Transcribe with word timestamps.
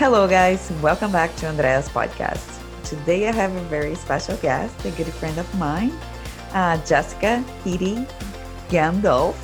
Hello, 0.00 0.26
guys. 0.26 0.72
Welcome 0.80 1.12
back 1.12 1.36
to 1.36 1.46
Andrea's 1.46 1.86
podcast. 1.90 2.58
Today 2.84 3.28
I 3.28 3.32
have 3.32 3.54
a 3.54 3.60
very 3.64 3.94
special 3.94 4.34
guest, 4.38 4.82
a 4.86 4.90
good 4.92 5.08
friend 5.08 5.36
of 5.36 5.54
mine, 5.58 5.92
uh, 6.54 6.82
Jessica 6.86 7.44
Hidi 7.62 8.08
Gandolf. 8.70 9.36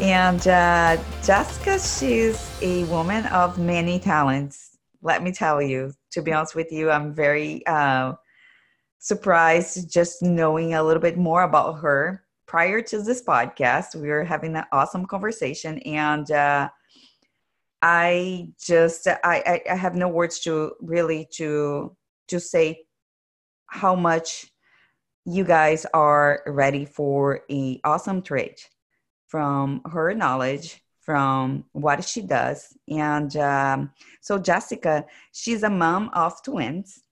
And 0.00 0.46
uh, 0.46 0.96
Jessica, 1.24 1.80
she's 1.80 2.38
a 2.62 2.84
woman 2.84 3.26
of 3.26 3.58
many 3.58 3.98
talents. 3.98 4.78
Let 5.02 5.24
me 5.24 5.32
tell 5.32 5.60
you, 5.60 5.92
to 6.12 6.22
be 6.22 6.32
honest 6.32 6.54
with 6.54 6.70
you, 6.70 6.92
I'm 6.92 7.12
very 7.12 7.66
uh, 7.66 8.12
surprised 9.00 9.92
just 9.92 10.22
knowing 10.22 10.74
a 10.74 10.84
little 10.84 11.02
bit 11.02 11.18
more 11.18 11.42
about 11.42 11.80
her. 11.80 12.22
Prior 12.46 12.80
to 12.80 13.02
this 13.02 13.24
podcast, 13.24 13.96
we 13.96 14.06
were 14.06 14.22
having 14.22 14.54
an 14.54 14.66
awesome 14.70 15.04
conversation, 15.04 15.78
and 15.80 16.30
uh, 16.30 16.68
I 17.86 18.48
just 18.58 19.06
I, 19.06 19.60
I 19.70 19.74
have 19.74 19.94
no 19.94 20.08
words 20.08 20.40
to 20.40 20.72
really 20.80 21.28
to 21.32 21.94
to 22.28 22.40
say 22.40 22.86
how 23.66 23.94
much 23.94 24.46
you 25.26 25.44
guys 25.44 25.84
are 25.92 26.42
ready 26.46 26.86
for 26.86 27.40
a 27.50 27.80
awesome 27.84 28.22
trade 28.22 28.56
from 29.26 29.82
her 29.84 30.14
knowledge 30.14 30.82
from 31.02 31.66
what 31.72 32.02
she 32.02 32.22
does. 32.22 32.74
And 32.88 33.36
um, 33.36 33.92
so 34.22 34.38
jessica 34.38 35.04
she's 35.32 35.62
a 35.62 35.68
mom 35.68 36.08
of 36.14 36.42
twins. 36.42 37.02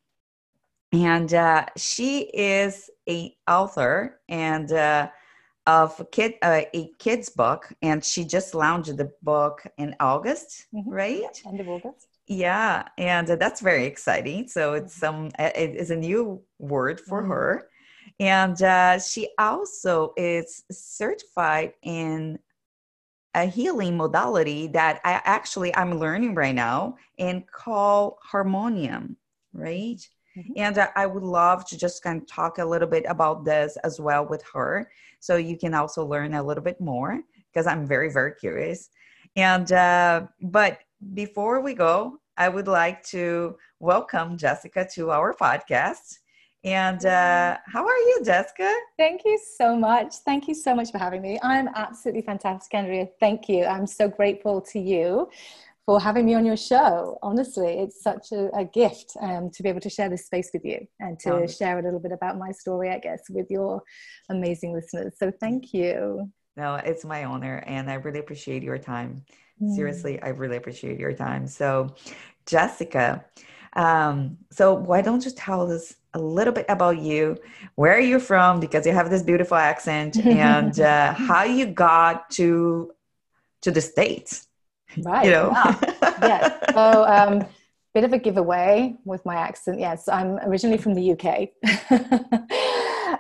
And 0.91 1.35
uh, 1.35 1.67
she 1.77 2.31
is 2.33 2.89
a 3.07 3.37
author 3.47 4.21
and 4.27 4.73
uh, 4.73 5.11
of 5.67 5.99
a 6.01 6.05
kid 6.05 6.35
uh, 6.43 6.63
a 6.75 6.91
kids 6.99 7.29
book 7.29 7.73
and 7.83 8.05
she 8.05 8.25
just 8.25 8.55
launched 8.55 8.97
the 8.97 9.11
book 9.23 9.63
in 9.79 9.95
august 10.01 10.67
mm-hmm. 10.75 10.91
right 10.91 11.43
end 11.47 11.61
of 11.61 11.69
august 11.69 12.09
yeah 12.27 12.85
and 12.99 13.29
that's 13.29 13.61
very 13.61 13.87
exciting 13.87 14.49
so 14.49 14.73
it's 14.73 14.95
some 14.95 15.29
mm-hmm. 15.31 15.43
um, 15.43 15.53
it 15.55 15.77
is 15.77 15.91
a 15.91 15.97
new 15.97 16.41
word 16.59 17.01
for 17.01 17.21
mm-hmm. 17.21 17.31
her 17.31 17.69
and 18.19 18.63
uh, 18.63 18.99
she 18.99 19.29
also 19.39 20.13
is 20.17 20.65
certified 20.71 21.73
in 21.83 22.39
a 23.35 23.47
healing 23.47 23.97
modality 23.97 24.67
that 24.67 25.01
i 25.05 25.21
actually 25.25 25.75
i'm 25.77 25.99
learning 25.99 26.35
right 26.35 26.55
now 26.55 26.97
and 27.19 27.47
call 27.51 28.19
harmonium 28.23 29.17
right 29.53 30.09
Mm-hmm. 30.37 30.53
And 30.57 30.89
I 30.97 31.07
would 31.07 31.23
love 31.23 31.67
to 31.67 31.79
just 31.79 32.03
kind 32.03 32.21
of 32.21 32.27
talk 32.27 32.59
a 32.59 32.65
little 32.65 32.89
bit 32.89 33.05
about 33.09 33.45
this 33.45 33.77
as 33.85 34.01
well 34.01 34.27
with 34.27 34.43
her. 34.55 34.91
So 35.21 35.37
you 35.37 35.57
can 35.57 35.75
also 35.75 36.05
learn 36.05 36.35
a 36.35 36.43
little 36.43 36.65
bit 36.65 36.81
more 36.81 37.21
because 37.53 37.67
I'm 37.67 37.87
very, 37.87 38.11
very 38.11 38.33
curious. 38.35 38.91
And, 39.37 39.71
uh, 39.73 40.27
but 40.41 40.79
before 41.15 41.61
we 41.61 41.75
go, 41.75 42.19
I 42.37 42.49
would 42.49 42.69
like 42.69 43.03
to 43.09 43.57
welcome 43.79 44.39
Jessica 44.39 44.89
to 44.95 45.11
our 45.11 45.35
podcast. 45.35 46.19
And 46.65 47.05
uh, 47.05 47.59
how 47.67 47.85
are 47.85 47.97
you, 47.97 48.21
Jessica? 48.25 48.73
Thank 48.97 49.23
you 49.25 49.39
so 49.59 49.77
much. 49.77 50.15
Thank 50.25 50.47
you 50.47 50.55
so 50.55 50.75
much 50.75 50.93
for 50.93 50.99
having 50.99 51.21
me. 51.21 51.39
I'm 51.43 51.69
absolutely 51.75 52.23
fantastic, 52.23 52.73
Andrea. 52.73 53.09
Thank 53.19 53.49
you. 53.49 53.65
I'm 53.65 53.87
so 53.87 54.09
grateful 54.09 54.61
to 54.61 54.79
you 54.79 55.29
for 55.87 56.01
having 56.01 56.25
me 56.25 56.35
on 56.35 56.47
your 56.47 56.57
show. 56.57 57.19
Honestly, 57.23 57.81
it's 57.81 58.03
such 58.03 58.33
a, 58.33 58.49
a 58.57 58.65
gift 58.65 59.17
um, 59.21 59.51
to 59.51 59.63
be 59.63 59.69
able 59.69 59.81
to 59.81 59.91
share 59.91 60.09
this 60.09 60.27
space 60.27 60.51
with 60.53 60.65
you 60.65 60.87
and 61.01 61.19
to 61.21 61.49
share 61.49 61.79
a 61.79 61.83
little 61.83 61.99
bit 61.99 62.13
about 62.13 62.39
my 62.39 62.53
story, 62.53 62.91
I 62.91 62.99
guess, 62.99 63.23
with 63.29 63.51
your 63.51 63.83
amazing 64.29 64.73
listeners. 64.73 65.15
So 65.19 65.33
thank 65.41 65.75
you. 65.75 66.31
No, 66.57 66.75
it's 66.75 67.05
my 67.05 67.25
honor, 67.25 67.65
and 67.67 67.91
I 67.91 67.95
really 67.95 68.21
appreciate 68.21 68.63
your 68.63 68.79
time. 68.79 69.25
Mm. 69.61 69.75
Seriously, 69.75 70.23
I 70.23 70.29
really 70.29 70.57
appreciate 70.57 71.01
your 71.01 71.15
time. 71.15 71.47
So, 71.47 71.95
Jessica, 72.47 73.25
um, 73.73 74.37
so 74.51 74.75
why 74.75 75.01
don't 75.01 75.25
you 75.25 75.31
tell 75.31 75.73
us 75.73 75.95
a 76.13 76.19
little 76.19 76.53
bit 76.53 76.67
about 76.69 76.99
you? 76.99 77.39
Where 77.77 77.95
are 77.95 78.01
you 78.01 78.21
from? 78.21 78.61
Because 78.61 78.85
you 78.85 78.93
have 78.93 79.09
this 79.09 79.23
beautiful 79.23 79.57
accent, 79.57 80.17
and 80.27 80.79
uh, 80.79 81.15
how 81.15 81.45
you 81.45 81.67
got 81.67 82.31
to 82.33 82.93
to 83.63 83.71
the 83.71 83.81
states. 83.81 84.49
Right. 84.99 85.25
You 85.27 85.31
know? 85.31 85.53
yeah. 86.23 86.59
So, 86.73 87.05
um, 87.05 87.47
bit 87.95 88.05
of 88.05 88.13
a 88.13 88.19
giveaway 88.19 88.95
with 89.05 89.25
my 89.27 89.35
accent. 89.35 89.79
Yes, 89.79 90.09
I'm 90.09 90.39
originally 90.39 90.79
from 90.79 90.95
the 90.95 91.13
UK. 91.13 91.51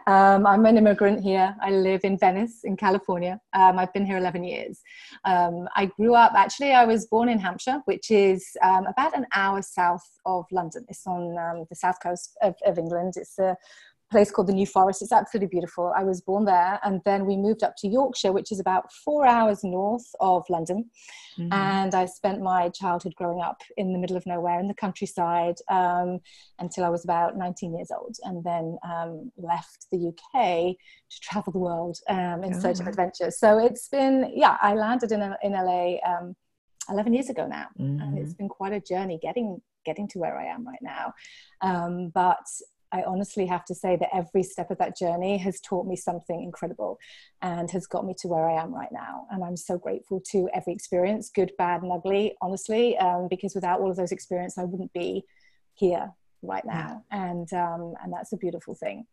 um, 0.07 0.47
I'm 0.47 0.65
an 0.65 0.79
immigrant 0.79 1.23
here. 1.23 1.55
I 1.61 1.71
live 1.71 2.01
in 2.05 2.17
Venice, 2.17 2.61
in 2.65 2.77
California. 2.77 3.39
Um, 3.53 3.79
I've 3.79 3.93
been 3.93 4.07
here 4.07 4.17
11 4.17 4.45
years. 4.45 4.81
Um, 5.27 5.69
I 5.77 5.87
grew 5.87 6.15
up, 6.15 6.33
actually, 6.35 6.73
I 6.73 6.87
was 6.87 7.07
born 7.07 7.29
in 7.29 7.39
Hampshire, 7.39 7.83
which 7.85 8.11
is 8.11 8.49
um, 8.63 8.87
about 8.87 9.15
an 9.15 9.27
hour 9.35 9.61
south 9.61 10.09
of 10.25 10.47
London. 10.51 10.87
It's 10.89 11.07
on 11.07 11.37
um, 11.37 11.67
the 11.69 11.77
south 11.77 11.97
coast 12.03 12.37
of, 12.41 12.55
of 12.65 12.79
England. 12.79 13.15
It's 13.17 13.39
a 13.39 13.55
place 14.13 14.31
called 14.31 14.47
the 14.47 14.53
New 14.53 14.67
Forest. 14.67 15.03
It's 15.03 15.13
absolutely 15.13 15.49
beautiful. 15.49 15.93
I 15.97 16.05
was 16.05 16.21
born 16.21 16.45
there, 16.45 16.79
and 16.85 17.01
then 17.05 17.27
we 17.27 17.37
moved 17.37 17.65
up 17.65 17.75
to 17.79 17.89
Yorkshire, 17.89 18.33
which 18.33 18.53
is 18.53 18.61
about 18.61 18.93
four 18.93 19.27
hours 19.27 19.65
north 19.65 20.09
of 20.21 20.45
London. 20.49 20.91
Mm-hmm. 21.39 21.53
And 21.53 21.95
I 21.95 22.05
spent 22.05 22.41
my 22.41 22.69
childhood 22.69 23.15
growing 23.17 23.41
up 23.41 23.61
in 23.77 23.93
the 23.93 23.99
middle 23.99 24.17
of 24.17 24.27
nowhere 24.27 24.61
in 24.61 24.69
the 24.69 24.75
countryside 24.75 25.57
um, 25.69 26.21
until 26.61 26.85
I 26.85 26.91
was 26.91 27.05
about 27.05 27.37
19 27.37 27.75
years 27.75 27.91
old, 27.91 28.17
and 28.23 28.45
then 28.45 28.79
um, 28.89 29.33
left 29.37 29.87
the 29.91 30.09
UK 30.09 30.77
to 31.11 31.21
travel 31.21 31.53
the 31.53 31.59
world 31.59 31.99
um, 32.09 32.45
in 32.45 32.55
oh, 32.55 32.61
search 32.61 32.79
of 32.79 32.87
adventure. 32.87 33.31
So 33.31 33.59
it's 33.59 33.89
been, 33.89 34.31
yeah, 34.35 34.59
I 34.63 34.75
landed 34.75 35.11
in, 35.11 35.23
in 35.43 35.53
LA 35.53 35.97
um, 36.07 36.37
11 36.89 37.15
years 37.15 37.31
ago 37.31 37.47
now, 37.47 37.67
mm-hmm. 37.79 38.01
and 38.01 38.19
it's 38.19 38.35
been 38.35 38.49
quite 38.49 38.73
a 38.73 38.81
journey 38.81 39.19
getting 39.21 39.61
getting 39.85 40.07
to 40.07 40.21
where 40.21 40.39
I 40.39 40.47
am 40.47 40.65
right 40.65 40.79
now. 40.81 41.13
Um, 41.61 42.11
but 42.15 42.47
I 42.93 43.03
honestly 43.05 43.47
have 43.47 43.65
to 43.67 43.75
say 43.75 43.97
that 43.97 44.15
every 44.15 44.43
step 44.43 44.71
of 44.71 44.79
that 44.79 44.97
journey 44.97 45.39
has 45.39 45.61
taught 45.61 45.87
me 45.87 45.97
something 45.97 46.43
incredible 46.43 46.99
and 47.41 47.71
has 47.71 47.87
got 47.87 48.05
me 48.05 48.15
to 48.19 48.29
where 48.29 48.49
I 48.49 48.63
am 48.63 48.75
right 48.75 48.93
now. 48.93 49.27
And 49.31 49.43
I'm 49.43 49.57
so 49.57 49.79
grateful 49.79 50.21
to 50.33 50.49
every 50.55 50.75
experience, 50.75 51.31
good, 51.35 51.53
bad, 51.57 51.83
and 51.83 51.91
ugly, 51.91 52.37
honestly, 52.43 52.97
um, 52.99 53.29
because 53.31 53.55
without 53.55 53.81
all 53.81 53.91
of 53.91 53.97
those 53.97 54.13
experiences, 54.13 54.59
I 54.59 54.65
wouldn't 54.65 54.93
be 54.93 55.25
here 55.75 56.13
right 56.43 56.65
now. 56.65 57.03
Yeah. 57.11 57.31
And, 57.31 57.53
um, 57.55 57.95
and 58.03 58.13
that's 58.13 58.33
a 58.33 58.37
beautiful 58.37 58.75
thing. 58.75 59.07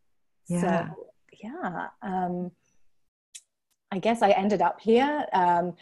Yeah. 0.47 0.89
So, 0.89 1.11
yeah. 1.41 1.87
Um, 2.01 2.51
I 3.91 3.99
guess 3.99 4.21
I 4.21 4.31
ended 4.31 4.61
up 4.61 4.79
here. 4.81 5.25
Um, 5.33 5.75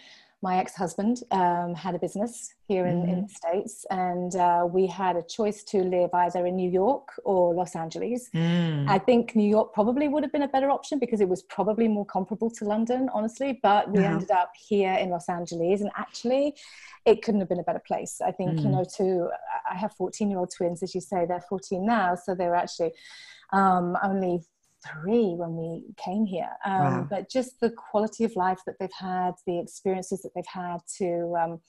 my 0.44 0.58
ex-husband 0.58 1.22
um, 1.32 1.74
had 1.74 1.96
a 1.96 2.00
business 2.00 2.54
here 2.68 2.86
in, 2.86 3.02
mm. 3.02 3.12
in 3.12 3.22
the 3.24 3.30
states 3.30 3.86
and 3.90 4.36
uh, 4.36 4.68
we 4.70 4.86
had 4.86 5.16
a 5.16 5.24
choice 5.24 5.64
to 5.64 5.80
live 5.80 6.12
either 6.14 6.46
in 6.46 6.56
new 6.56 6.70
york 6.70 7.10
or 7.26 7.56
los 7.56 7.76
angeles 7.76 8.30
mm. 8.36 8.88
i 8.88 9.00
think 9.00 9.36
new 9.36 9.50
york 9.50 9.74
probably 9.74 10.08
would 10.08 10.22
have 10.24 10.32
been 10.32 10.44
a 10.44 10.48
better 10.48 10.70
option 10.70 11.00
because 11.00 11.22
it 11.22 11.28
was 11.28 11.42
probably 11.44 11.88
more 11.88 12.06
comparable 12.06 12.52
to 12.52 12.66
london 12.66 13.10
honestly 13.14 13.60
but 13.64 13.92
we 13.92 14.00
yeah. 14.00 14.12
ended 14.12 14.30
up 14.30 14.52
here 14.56 14.94
in 14.94 15.10
los 15.10 15.28
angeles 15.28 15.82
and 15.82 15.90
actually 15.96 16.54
it 17.06 17.24
couldn't 17.24 17.40
have 17.40 17.50
been 17.50 17.60
a 17.60 17.64
better 17.64 17.82
place 17.88 18.22
i 18.24 18.32
think 18.32 18.52
mm. 18.52 18.64
you 18.64 18.70
know 18.70 18.86
to 18.96 19.30
i 19.72 19.76
have 19.76 19.92
14 19.94 20.30
year 20.30 20.40
old 20.40 20.52
twins 20.56 20.84
as 20.84 20.94
you 20.94 21.02
say 21.02 21.26
they're 21.26 21.42
14 21.50 21.84
now 21.84 22.14
so 22.14 22.36
they're 22.36 22.56
actually 22.56 22.92
um, 23.54 23.98
only 24.04 24.42
three 24.86 25.34
when 25.36 25.56
we 25.56 25.84
came 25.98 26.26
here. 26.26 26.52
Um, 26.66 26.82
wow. 26.82 27.08
But 27.10 27.30
just 27.30 27.60
the 27.60 27.72
quality 27.72 28.24
of 28.24 28.36
life 28.36 28.60
that 28.66 28.76
they've 28.80 28.90
had, 28.98 29.34
the 29.46 29.60
experiences 29.60 30.22
that 30.22 30.32
they've 30.36 30.46
had 30.46 30.80
to 30.98 31.36
um, 31.40 31.62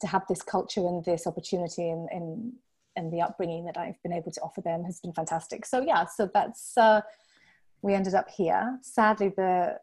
to 0.00 0.06
have 0.06 0.22
this 0.28 0.42
culture 0.42 0.86
and 0.86 1.04
this 1.04 1.26
opportunity 1.26 1.90
and, 1.90 2.08
and 2.10 2.52
and 2.96 3.12
the 3.12 3.20
upbringing 3.20 3.64
that 3.64 3.78
I've 3.78 4.02
been 4.02 4.12
able 4.12 4.32
to 4.32 4.40
offer 4.40 4.60
them 4.60 4.84
has 4.84 5.00
been 5.00 5.12
fantastic. 5.12 5.64
So 5.64 5.80
yeah, 5.80 6.04
so 6.06 6.28
that's 6.32 6.76
uh, 6.76 7.00
we 7.82 7.94
ended 7.94 8.14
up 8.14 8.28
here. 8.28 8.78
Sadly, 8.82 9.32
the 9.36 9.78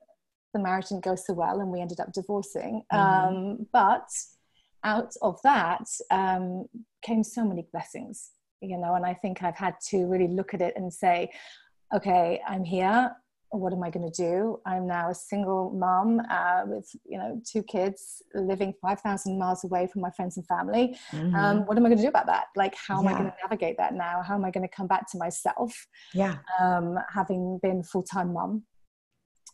the 0.54 0.60
marriage 0.60 0.88
didn't 0.88 1.04
go 1.04 1.16
so 1.16 1.33
well, 1.33 1.60
and 1.60 1.69
we 1.69 1.81
ended 1.81 2.00
up 2.00 2.13
divorcing. 2.13 2.83
Mm-hmm. 2.92 3.36
Um, 3.36 3.68
but 3.72 4.10
out 4.83 5.13
of 5.22 5.42
that 5.44 5.86
um, 6.12 6.66
came 7.01 7.24
so 7.24 7.44
many 7.44 7.68
blessings, 7.72 8.31
you 8.62 8.77
know. 8.77 8.95
And 8.95 9.06
I 9.06 9.13
think 9.13 9.44
I've 9.44 9.57
had 9.57 9.75
to 9.89 10.06
really 10.06 10.27
look 10.27 10.54
at 10.54 10.62
it 10.62 10.74
and 10.75 10.94
say, 10.94 11.31
okay, 11.94 12.42
I'm 12.48 12.64
here. 12.64 13.12
What 13.50 13.72
am 13.72 13.84
I 13.84 13.90
going 13.90 14.12
to 14.12 14.24
do? 14.24 14.60
I'm 14.66 14.86
now 14.86 15.10
a 15.10 15.16
single 15.16 15.72
mom 15.72 16.20
uh, 16.30 16.64
with 16.66 16.90
you 17.06 17.18
know 17.18 17.42
two 17.50 17.64
kids, 17.64 18.22
living 18.34 18.74
five 18.82 19.00
thousand 19.00 19.40
miles 19.40 19.64
away 19.64 19.88
from 19.88 20.02
my 20.02 20.10
friends 20.12 20.36
and 20.36 20.46
family. 20.48 20.98
Mm-hmm. 21.12 21.36
Um, 21.36 21.66
what 21.66 21.78
am 21.78 21.86
I 21.86 21.90
going 21.90 21.98
to 21.98 22.04
do 22.04 22.10
about 22.10 22.26
that? 22.26 22.46
Like, 22.56 22.76
how 22.76 23.00
am 23.00 23.06
yeah. 23.06 23.12
I 23.12 23.14
going 23.14 23.32
to 23.32 23.36
navigate 23.44 23.78
that 23.78 23.94
now? 23.94 24.22
How 24.22 24.36
am 24.36 24.44
I 24.44 24.52
going 24.52 24.68
to 24.68 24.76
come 24.76 24.88
back 24.88 25.10
to 25.12 25.18
myself? 25.18 25.88
Yeah, 26.14 26.38
um, 26.60 26.98
having 27.14 27.60
been 27.62 27.84
full 27.84 28.04
time 28.04 28.34
mom 28.34 28.64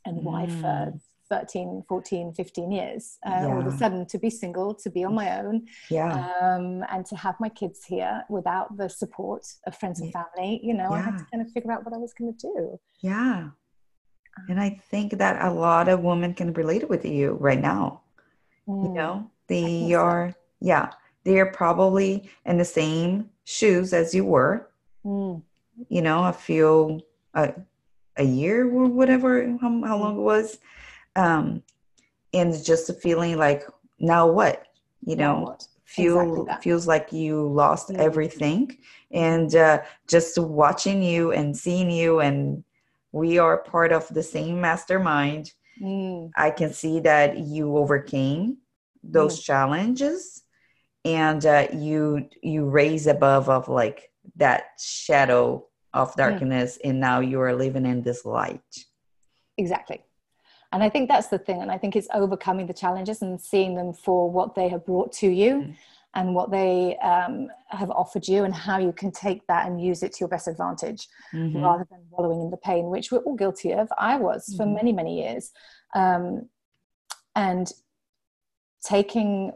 and 0.06 0.20
mm. 0.20 0.24
wife 0.24 0.62
for 0.62 0.94
13 1.32 1.84
14 1.88 2.34
15 2.34 2.72
years 2.72 3.18
uh, 3.26 3.30
yeah. 3.30 3.48
all 3.48 3.60
of 3.60 3.66
a 3.66 3.78
sudden 3.78 4.06
to 4.06 4.20
be 4.20 4.30
single 4.30 4.76
to 4.76 4.90
be 4.90 5.04
on 5.06 5.16
my 5.16 5.40
own 5.40 5.66
yeah 5.90 6.28
um, 6.42 6.84
and 6.92 7.06
to 7.06 7.16
have 7.16 7.36
my 7.40 7.50
kids 7.50 7.86
here 7.86 8.24
without 8.30 8.76
the 8.78 8.90
support 8.90 9.44
of 9.66 9.76
friends 9.76 10.02
and 10.02 10.12
family 10.12 10.60
you 10.62 10.74
know 10.74 10.90
yeah. 10.92 10.98
i 10.98 11.02
had 11.02 11.18
to 11.18 11.26
kind 11.32 11.42
of 11.44 11.52
figure 11.54 11.72
out 11.72 11.86
what 11.86 11.94
i 11.94 11.98
was 11.98 12.14
going 12.14 12.32
to 12.36 12.48
do 12.54 12.80
yeah 13.00 13.48
and 14.50 14.60
i 14.60 14.70
think 14.92 15.18
that 15.18 15.42
a 15.42 15.52
lot 15.68 15.88
of 15.88 16.02
women 16.02 16.34
can 16.34 16.52
relate 16.54 16.88
with 16.90 17.06
you 17.06 17.38
right 17.40 17.62
now 17.62 18.02
mm, 18.68 18.84
you 18.84 18.94
know 18.94 19.32
they 19.48 19.94
are 19.94 20.32
so. 20.32 20.38
yeah 20.60 20.90
they're 21.24 21.52
probably 21.64 22.30
in 22.46 22.58
the 22.58 22.66
same 22.66 23.30
shoes 23.46 23.94
as 23.94 24.14
you 24.14 24.26
were 24.26 24.68
Mm. 25.06 25.42
you 25.90 26.02
know 26.04 26.26
a 26.26 26.34
few 26.34 27.02
a, 27.34 27.54
a 28.18 28.24
year 28.24 28.70
or 28.70 28.86
whatever 28.86 29.58
how, 29.60 29.82
how 29.84 29.98
long 29.98 30.18
it 30.18 30.22
was 30.22 30.60
um 31.16 31.62
and 32.34 32.64
just 32.64 32.90
a 32.90 32.94
feeling 32.94 33.38
like 33.38 33.64
now 34.00 34.28
what 34.28 34.68
you 35.02 35.16
know 35.16 35.58
feel 35.86 36.46
Exactly 36.46 36.62
feels 36.64 36.88
like 36.88 37.12
you 37.12 37.48
lost 37.50 37.90
Mm. 37.90 38.00
everything 38.00 38.78
and 39.12 39.56
uh, 39.56 39.82
just 40.08 40.38
watching 40.38 41.04
you 41.04 41.32
and 41.34 41.56
seeing 41.58 41.92
you 41.92 42.20
and 42.22 42.64
we 43.12 43.38
are 43.38 43.58
part 43.58 43.92
of 43.92 44.08
the 44.10 44.24
same 44.24 44.62
mastermind 44.62 45.52
Mm. 45.82 46.32
i 46.38 46.50
can 46.52 46.72
see 46.72 47.00
that 47.00 47.38
you 47.38 47.78
overcame 47.78 48.58
those 49.04 49.40
Mm. 49.40 49.44
challenges 49.44 50.44
and 51.04 51.46
uh, 51.46 51.68
you 51.74 52.30
you 52.44 52.66
raise 52.70 53.08
above 53.08 53.50
of 53.50 53.68
like 53.68 54.12
that 54.36 54.64
shadow 54.80 55.58
Mm. 55.58 56.02
of 56.02 56.16
darkness 56.16 56.78
and 56.86 57.00
now 57.00 57.20
you 57.20 57.42
are 57.42 57.54
living 57.56 57.86
in 57.86 58.02
this 58.02 58.24
light 58.26 58.86
Exactly. 59.58 60.02
And 60.74 60.82
I 60.84 60.90
think 60.90 61.10
that's 61.10 61.28
the 61.28 61.38
thing. 61.38 61.62
And 61.62 61.72
I 61.72 61.78
think 61.78 61.96
it's 61.96 62.08
overcoming 62.14 62.66
the 62.68 62.74
challenges 62.74 63.22
and 63.22 63.40
seeing 63.40 63.76
them 63.76 63.94
for 63.94 64.30
what 64.32 64.56
they 64.56 64.70
have 64.70 64.86
brought 64.86 65.12
to 65.14 65.28
you 65.28 65.52
Mm. 65.56 65.76
and 66.14 66.36
what 66.36 66.52
they 66.52 66.98
um, 67.00 67.50
have 67.68 67.90
offered 67.92 68.28
you 68.28 68.44
and 68.46 68.54
how 68.54 68.78
you 68.78 68.94
can 68.94 69.12
take 69.12 69.46
that 69.48 69.68
and 69.68 69.82
use 69.82 70.02
it 70.04 70.14
to 70.14 70.20
your 70.22 70.30
best 70.30 70.48
advantage 70.48 71.08
Mhm. 71.34 71.62
rather 71.62 71.86
than 71.90 72.00
wallowing 72.10 72.42
in 72.42 72.52
the 72.52 72.58
pain, 72.58 72.90
which 72.90 73.12
we're 73.12 73.20
all 73.20 73.36
guilty 73.36 73.72
of. 73.74 73.88
I 73.98 74.18
was 74.18 74.54
for 74.58 74.66
Mhm. 74.66 74.74
many, 74.76 74.94
many 74.94 75.22
years. 75.24 75.52
Um, 75.94 76.50
and 77.36 77.72
taking 78.84 79.52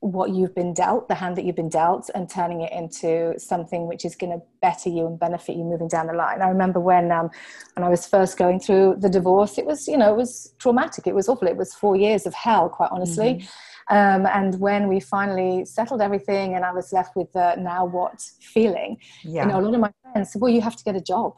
what 0.00 0.30
you've 0.30 0.54
been 0.54 0.72
dealt, 0.72 1.08
the 1.08 1.14
hand 1.14 1.36
that 1.36 1.44
you've 1.44 1.56
been 1.56 1.68
dealt, 1.68 2.10
and 2.14 2.28
turning 2.28 2.62
it 2.62 2.72
into 2.72 3.38
something 3.38 3.86
which 3.86 4.04
is 4.04 4.16
going 4.16 4.32
to 4.32 4.42
better 4.62 4.88
you 4.88 5.06
and 5.06 5.18
benefit 5.18 5.56
you 5.56 5.64
moving 5.64 5.88
down 5.88 6.06
the 6.06 6.14
line. 6.14 6.40
I 6.40 6.48
remember 6.48 6.80
when 6.80 7.12
um, 7.12 7.30
when 7.74 7.84
I 7.84 7.88
was 7.90 8.06
first 8.06 8.38
going 8.38 8.60
through 8.60 8.96
the 8.98 9.10
divorce, 9.10 9.58
it 9.58 9.66
was 9.66 9.86
you 9.86 9.98
know 9.98 10.12
it 10.12 10.16
was 10.16 10.54
traumatic. 10.58 11.06
It 11.06 11.14
was 11.14 11.28
awful. 11.28 11.48
It 11.48 11.56
was 11.56 11.74
four 11.74 11.96
years 11.96 12.26
of 12.26 12.34
hell, 12.34 12.68
quite 12.68 12.90
honestly. 12.90 13.46
Um, 13.90 14.24
and 14.26 14.58
when 14.60 14.88
we 14.88 15.00
finally 15.00 15.64
settled 15.64 16.00
everything, 16.00 16.54
and 16.54 16.64
I 16.64 16.72
was 16.72 16.92
left 16.92 17.16
with 17.16 17.30
the 17.32 17.56
now 17.56 17.84
what 17.84 18.22
feeling, 18.40 18.98
yeah 19.22 19.42
you 19.42 19.48
know, 19.52 19.60
a 19.60 19.62
lot 19.62 19.74
of 19.74 19.80
my 19.80 19.92
friends 20.12 20.32
said, 20.32 20.40
"Well, 20.40 20.50
you 20.50 20.62
have 20.62 20.76
to 20.76 20.84
get 20.84 20.96
a 20.96 21.00
job. 21.00 21.34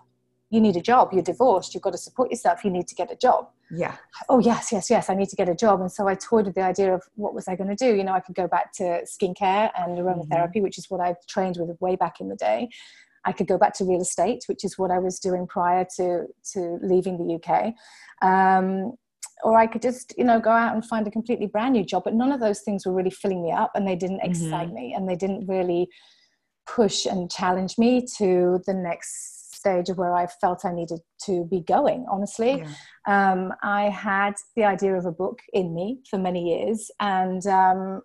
You 0.52 0.60
need 0.60 0.76
a 0.76 0.80
job. 0.80 1.12
You're 1.12 1.22
divorced. 1.22 1.74
You've 1.74 1.82
got 1.82 1.92
to 1.92 1.98
support 1.98 2.30
yourself. 2.30 2.64
You 2.64 2.70
need 2.70 2.86
to 2.88 2.94
get 2.94 3.10
a 3.10 3.16
job." 3.16 3.48
yeah 3.72 3.96
oh 4.28 4.38
yes 4.38 4.70
yes 4.70 4.90
yes 4.90 5.08
i 5.08 5.14
need 5.14 5.28
to 5.28 5.36
get 5.36 5.48
a 5.48 5.54
job 5.54 5.80
and 5.80 5.90
so 5.90 6.06
i 6.06 6.14
toyed 6.14 6.46
with 6.46 6.54
the 6.54 6.62
idea 6.62 6.94
of 6.94 7.02
what 7.14 7.34
was 7.34 7.48
i 7.48 7.56
going 7.56 7.68
to 7.68 7.74
do 7.74 7.96
you 7.96 8.04
know 8.04 8.12
i 8.12 8.20
could 8.20 8.34
go 8.34 8.46
back 8.46 8.72
to 8.72 9.02
skincare 9.04 9.70
and 9.76 9.98
aromatherapy 9.98 10.60
which 10.60 10.78
is 10.78 10.90
what 10.90 11.00
i 11.00 11.14
trained 11.28 11.56
with 11.58 11.80
way 11.80 11.96
back 11.96 12.20
in 12.20 12.28
the 12.28 12.36
day 12.36 12.68
i 13.24 13.32
could 13.32 13.46
go 13.46 13.56
back 13.56 13.72
to 13.72 13.84
real 13.84 14.00
estate 14.00 14.44
which 14.46 14.62
is 14.62 14.78
what 14.78 14.90
i 14.90 14.98
was 14.98 15.18
doing 15.18 15.46
prior 15.46 15.86
to 15.96 16.26
to 16.44 16.78
leaving 16.82 17.16
the 17.16 17.34
uk 17.34 17.74
um, 18.22 18.92
or 19.42 19.58
i 19.58 19.66
could 19.66 19.82
just 19.82 20.14
you 20.18 20.24
know 20.24 20.38
go 20.38 20.50
out 20.50 20.74
and 20.74 20.84
find 20.84 21.06
a 21.06 21.10
completely 21.10 21.46
brand 21.46 21.72
new 21.72 21.84
job 21.84 22.02
but 22.04 22.14
none 22.14 22.30
of 22.30 22.40
those 22.40 22.60
things 22.60 22.84
were 22.84 22.92
really 22.92 23.10
filling 23.10 23.42
me 23.42 23.50
up 23.50 23.70
and 23.74 23.88
they 23.88 23.96
didn't 23.96 24.20
excite 24.22 24.70
me 24.72 24.92
and 24.94 25.08
they 25.08 25.16
didn't 25.16 25.46
really 25.46 25.88
push 26.66 27.06
and 27.06 27.30
challenge 27.30 27.78
me 27.78 28.06
to 28.18 28.60
the 28.66 28.74
next 28.74 29.41
stage 29.62 29.88
of 29.90 29.96
where 30.02 30.14
I 30.22 30.26
felt 30.42 30.64
I 30.70 30.72
needed 30.80 31.00
to 31.26 31.34
be 31.54 31.60
going, 31.74 32.00
honestly 32.14 32.54
yeah 32.58 32.74
um, 33.06 33.40
I 33.62 33.82
had 34.08 34.34
the 34.56 34.64
idea 34.74 34.94
of 35.00 35.06
a 35.06 35.12
book 35.22 35.38
in 35.60 35.66
me 35.78 35.86
for 36.08 36.18
many 36.18 36.42
years, 36.52 36.80
and 37.00 37.44
um, 37.46 38.02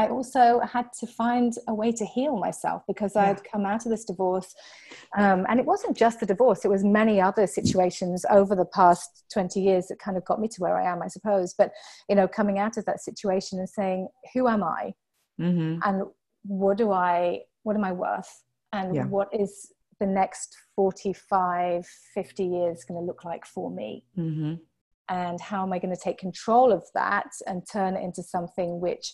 I 0.00 0.08
also 0.08 0.60
had 0.74 0.86
to 1.00 1.06
find 1.06 1.52
a 1.68 1.74
way 1.74 1.90
to 2.00 2.04
heal 2.04 2.36
myself 2.46 2.82
because 2.92 3.14
I 3.16 3.22
Yeah. 3.22 3.28
had 3.32 3.40
come 3.52 3.64
out 3.72 3.84
of 3.86 3.90
this 3.90 4.04
divorce, 4.12 4.50
um, 5.22 5.40
and 5.48 5.56
it 5.60 5.66
wasn't 5.72 5.96
just 6.04 6.20
the 6.20 6.26
divorce; 6.34 6.60
it 6.64 6.70
was 6.76 6.84
many 7.00 7.16
other 7.28 7.46
situations 7.46 8.24
over 8.38 8.54
the 8.54 8.70
past 8.80 9.08
twenty 9.34 9.60
years 9.68 9.84
that 9.88 9.98
kind 10.04 10.16
of 10.18 10.24
got 10.24 10.40
me 10.40 10.48
to 10.48 10.60
where 10.64 10.76
I 10.82 10.84
am, 10.92 11.02
I 11.02 11.08
suppose. 11.08 11.54
But 11.60 11.70
you 12.08 12.16
know, 12.16 12.28
coming 12.28 12.58
out 12.58 12.76
of 12.78 12.84
that 12.86 13.00
situation 13.08 13.58
and 13.58 13.68
saying, 13.78 14.08
"Who 14.34 14.48
am 14.48 14.62
I?" 14.62 14.82
hmm 15.38 15.78
and 15.84 15.96
what 16.44 16.76
do 16.82 16.86
I, 17.10 17.16
what 17.64 17.76
am 17.76 17.84
I 17.84 17.92
worth, 17.92 18.32
and 18.72 18.88
Yeah. 18.96 19.06
what 19.16 19.28
is 19.32 19.52
the 20.02 20.06
next 20.22 20.56
45 20.74 21.86
50 22.14 22.44
years 22.44 22.84
going 22.84 23.00
to 23.00 23.06
look 23.06 23.24
like 23.24 23.44
for 23.46 23.70
me 23.70 24.04
hmm 24.16 24.54
and 25.08 25.40
how 25.40 25.62
am 25.64 25.72
I 25.72 25.78
going 25.78 25.94
to 25.94 26.00
take 26.00 26.18
control 26.18 26.72
of 26.72 26.84
that 26.94 27.30
and 27.46 27.62
turn 27.70 27.96
it 27.96 28.02
into 28.02 28.22
something 28.22 28.80
which 28.80 29.12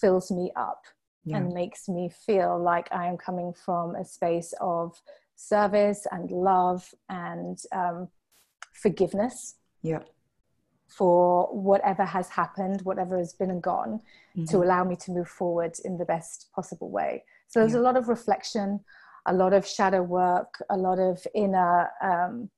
fills 0.00 0.30
me 0.30 0.50
up 0.56 0.82
yeah 1.24 1.36
and 1.36 1.52
makes 1.52 1.88
me 1.88 2.10
feel 2.26 2.52
like 2.72 2.88
I 2.92 3.06
am 3.08 3.18
coming 3.18 3.52
from 3.64 3.94
a 3.94 4.04
space 4.04 4.54
of 4.60 4.86
service 5.34 6.06
and 6.10 6.30
love 6.30 6.82
and 7.10 7.58
um, 7.72 8.08
forgiveness 8.72 9.56
yeah 9.82 10.02
for 10.88 11.48
whatever 11.70 12.04
has 12.04 12.28
happened, 12.28 12.80
whatever 12.82 13.18
has 13.18 13.32
been 13.34 13.50
and 13.50 13.62
gone, 13.62 14.00
to 14.50 14.56
Mhm. 14.58 14.64
allow 14.64 14.84
me 14.84 14.96
to 15.04 15.10
move 15.10 15.28
forward 15.28 15.74
in 15.84 15.98
the 15.98 16.04
best 16.04 16.48
possible 16.54 16.90
way. 16.90 17.24
So 17.48 17.58
there's 17.58 17.74
Yeah. 17.74 17.80
a 17.80 17.88
lot 17.88 17.96
of 17.96 18.08
reflection, 18.08 18.68
a 19.26 19.32
lot 19.32 19.52
of 19.52 19.66
shadow 19.66 20.02
work, 20.02 20.54
a 20.70 20.76
lot 20.76 20.98
of 20.98 21.26
inner 21.34 21.90
um, 22.02 22.50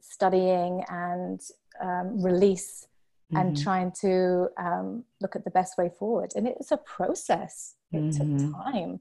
studying 0.00 0.82
and 0.88 1.40
um, 1.80 2.22
release 2.22 2.86
and 3.34 3.56
Mhm. 3.56 3.62
trying 3.62 3.92
to 4.00 4.48
um, 4.58 5.04
look 5.20 5.34
at 5.34 5.44
the 5.44 5.50
best 5.50 5.76
way 5.76 5.88
forward. 5.98 6.32
And 6.36 6.46
it's 6.46 6.70
a 6.70 6.76
process. 6.76 7.76
It 7.92 7.98
Mhm. 7.98 8.16
took 8.16 8.62
time. 8.64 9.00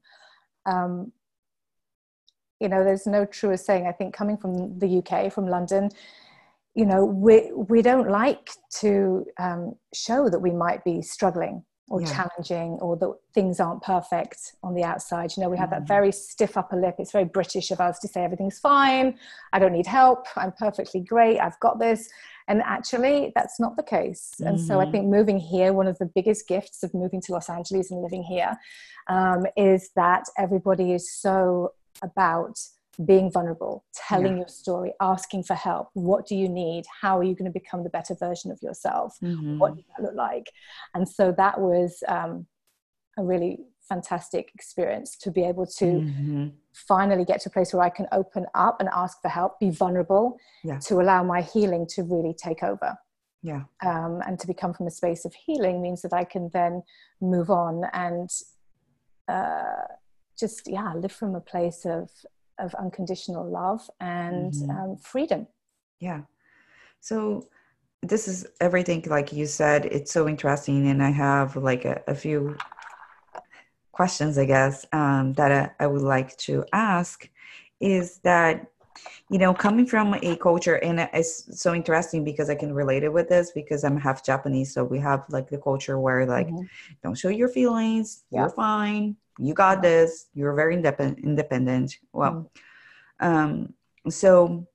Um, 0.66 1.12
you 2.60 2.70
know, 2.70 2.84
there's 2.84 3.06
no 3.06 3.26
truer 3.26 3.58
saying. 3.58 3.88
I 3.88 3.92
think 3.92 4.14
coming 4.14 4.38
from 4.38 4.80
the 4.80 4.88
UK, 4.88 5.30
from 5.30 5.48
London, 5.48 5.90
you 6.74 6.86
know, 6.86 7.04
we 7.06 7.52
we 7.52 7.82
don't 7.82 8.10
like 8.10 8.50
to 8.82 9.26
um, 9.38 9.76
show 9.94 10.30
that 10.30 10.40
we 10.40 10.52
might 10.52 10.84
be 10.84 11.02
struggling 11.02 11.66
or 11.90 12.02
Yeah. 12.02 12.08
challenging 12.08 12.80
or 12.80 12.96
that 12.96 13.14
things 13.34 13.60
aren't 13.60 13.84
perfect 13.84 14.56
on 14.64 14.74
the 14.74 14.84
outside. 14.84 15.36
You 15.36 15.44
know, 15.44 15.50
we 15.50 15.58
have 15.58 15.70
Mhm. 15.70 15.72
that 15.72 15.88
very 15.88 16.12
stiff 16.12 16.56
upper 16.56 16.78
lip. 16.78 16.96
It's 16.98 17.12
very 17.12 17.26
British 17.26 17.72
of 17.72 17.82
us 17.82 18.00
to 18.00 18.08
say 18.08 18.24
everything's 18.24 18.58
fine. 18.58 19.20
I 19.52 19.60
don't 19.60 19.74
need 19.74 19.88
help. 19.88 20.26
I'm 20.38 20.54
perfectly 20.54 21.02
great. 21.02 21.40
I've 21.40 21.60
got 21.60 21.80
this. 21.80 22.10
And 22.48 22.62
actually, 22.64 23.32
that's 23.36 23.60
not 23.60 23.76
the 23.76 23.84
case. 23.84 24.34
And 24.46 24.60
so 24.60 24.80
I 24.80 24.86
Mhm. 24.86 24.92
think 24.92 25.08
moving 25.08 25.38
here, 25.38 25.74
one 25.74 25.88
of 25.88 25.98
the 25.98 26.06
biggest 26.06 26.48
gifts 26.48 26.84
of 26.84 26.94
moving 26.94 27.22
to 27.22 27.34
Los 27.34 27.50
Angeles 27.50 27.92
and 27.92 28.02
living 28.02 28.24
here, 28.24 28.58
um, 29.08 29.46
is 29.58 29.92
that 29.96 30.24
everybody 30.38 30.94
is 30.94 31.12
so 31.12 31.74
about 32.02 32.60
being 33.06 33.32
vulnerable, 33.32 33.86
telling 33.94 34.34
Yeah. 34.34 34.40
your 34.44 34.48
story, 34.48 34.94
asking 35.02 35.44
for 35.44 35.56
help. 35.56 35.90
What 35.94 36.28
do 36.28 36.36
you 36.36 36.48
need? 36.50 36.86
How 37.02 37.18
are 37.20 37.24
you 37.24 37.36
going 37.36 37.52
to 37.52 37.60
become 37.60 37.84
the 37.84 37.90
better 37.90 38.16
version 38.16 38.52
of 38.52 38.62
yourself? 38.62 39.18
Mhm. 39.22 39.58
What 39.60 39.76
does 39.76 39.86
that 39.88 40.04
look 40.04 40.16
like? 40.16 40.52
And 40.94 41.08
so 41.08 41.32
that 41.34 41.60
was 41.60 42.04
um, 42.08 42.48
a 43.18 43.24
really 43.24 43.60
fantastic 43.90 44.52
experience 44.56 45.18
to 45.18 45.32
be 45.32 45.44
able 45.44 45.66
to 45.66 45.86
Mhm. 45.86 46.54
finally 46.74 47.26
get 47.26 47.42
to 47.42 47.50
a 47.50 47.52
place 47.52 47.74
where 47.74 47.84
I 47.84 47.90
can 47.90 48.08
open 48.12 48.48
up 48.56 48.80
and 48.80 48.90
ask 48.94 49.22
for 49.22 49.30
help, 49.30 49.60
be 49.60 49.70
vulnerable, 49.70 50.38
Yeah. 50.64 50.80
to 50.80 51.02
allow 51.02 51.22
my 51.24 51.42
healing 51.42 51.86
to 51.88 52.04
really 52.04 52.34
take 52.34 52.64
over. 52.64 52.98
yeah 53.46 53.64
Um, 53.82 54.22
and 54.26 54.40
to 54.40 54.48
become 54.48 54.74
from 54.74 54.88
a 54.88 54.90
space 54.92 55.26
of 55.26 55.34
healing 55.34 55.82
means 55.82 56.02
that 56.04 56.14
I 56.14 56.24
can 56.24 56.48
then 56.54 56.82
move 57.20 57.50
on 57.50 57.84
and 57.92 58.30
uh, 59.28 59.86
just 60.38 60.68
yeah 60.68 60.94
live 60.94 61.12
from 61.12 61.36
a 61.36 61.42
place 61.42 61.86
of 61.86 62.10
of 62.60 62.74
unconditional 62.76 63.50
love 63.50 63.90
and 64.00 64.54
Mhm. 64.54 64.70
um, 64.70 64.98
freedom. 64.98 65.48
Yeah. 66.00 66.22
So 67.02 67.48
this 68.02 68.28
is 68.28 68.46
everything 68.62 69.04
like 69.08 69.34
you 69.34 69.46
said. 69.48 69.86
It's 69.86 70.12
so 70.12 70.28
interesting, 70.28 70.88
and 70.88 71.04
I 71.04 71.12
have 71.12 71.56
like 71.56 71.86
a, 71.86 72.02
a 72.08 72.16
few 72.16 72.58
questions, 73.92 74.38
I 74.38 74.46
guess, 74.46 74.86
um, 74.92 75.34
that 75.34 75.52
I, 75.52 75.84
I 75.84 75.88
would 75.88 76.02
like 76.02 76.36
to 76.38 76.66
ask. 76.74 77.30
Is 77.80 78.20
that 78.20 78.68
you 79.30 79.38
know 79.40 79.54
coming 79.54 79.86
from 79.86 80.14
a 80.16 80.36
culture, 80.38 80.76
and 80.76 81.00
it's 81.14 81.62
so 81.62 81.74
interesting 81.74 82.24
because 82.24 82.50
I 82.50 82.56
can 82.56 82.74
relate 82.74 83.04
it 83.04 83.12
with 83.14 83.30
this 83.30 83.52
because 83.52 83.84
I'm 83.84 83.98
half 83.98 84.24
Japanese, 84.24 84.74
so 84.74 84.84
we 84.84 85.00
have 85.00 85.26
like 85.30 85.50
the 85.50 85.58
culture 85.58 86.00
where 86.00 86.26
like 86.26 86.48
Mhm. 86.48 86.68
don't 87.02 87.18
show 87.18 87.30
your 87.30 87.50
feelings, 87.50 88.24
Yeah. 88.30 88.42
you're 88.42 88.50
fine, 88.50 89.16
you 89.40 89.54
got 89.54 89.82
this, 89.82 90.28
you're 90.34 90.54
very 90.54 90.76
independent. 90.76 91.26
Independent. 91.26 91.98
Well, 92.12 92.50
Mm. 93.22 93.28
um, 93.28 93.74
so 94.10 94.68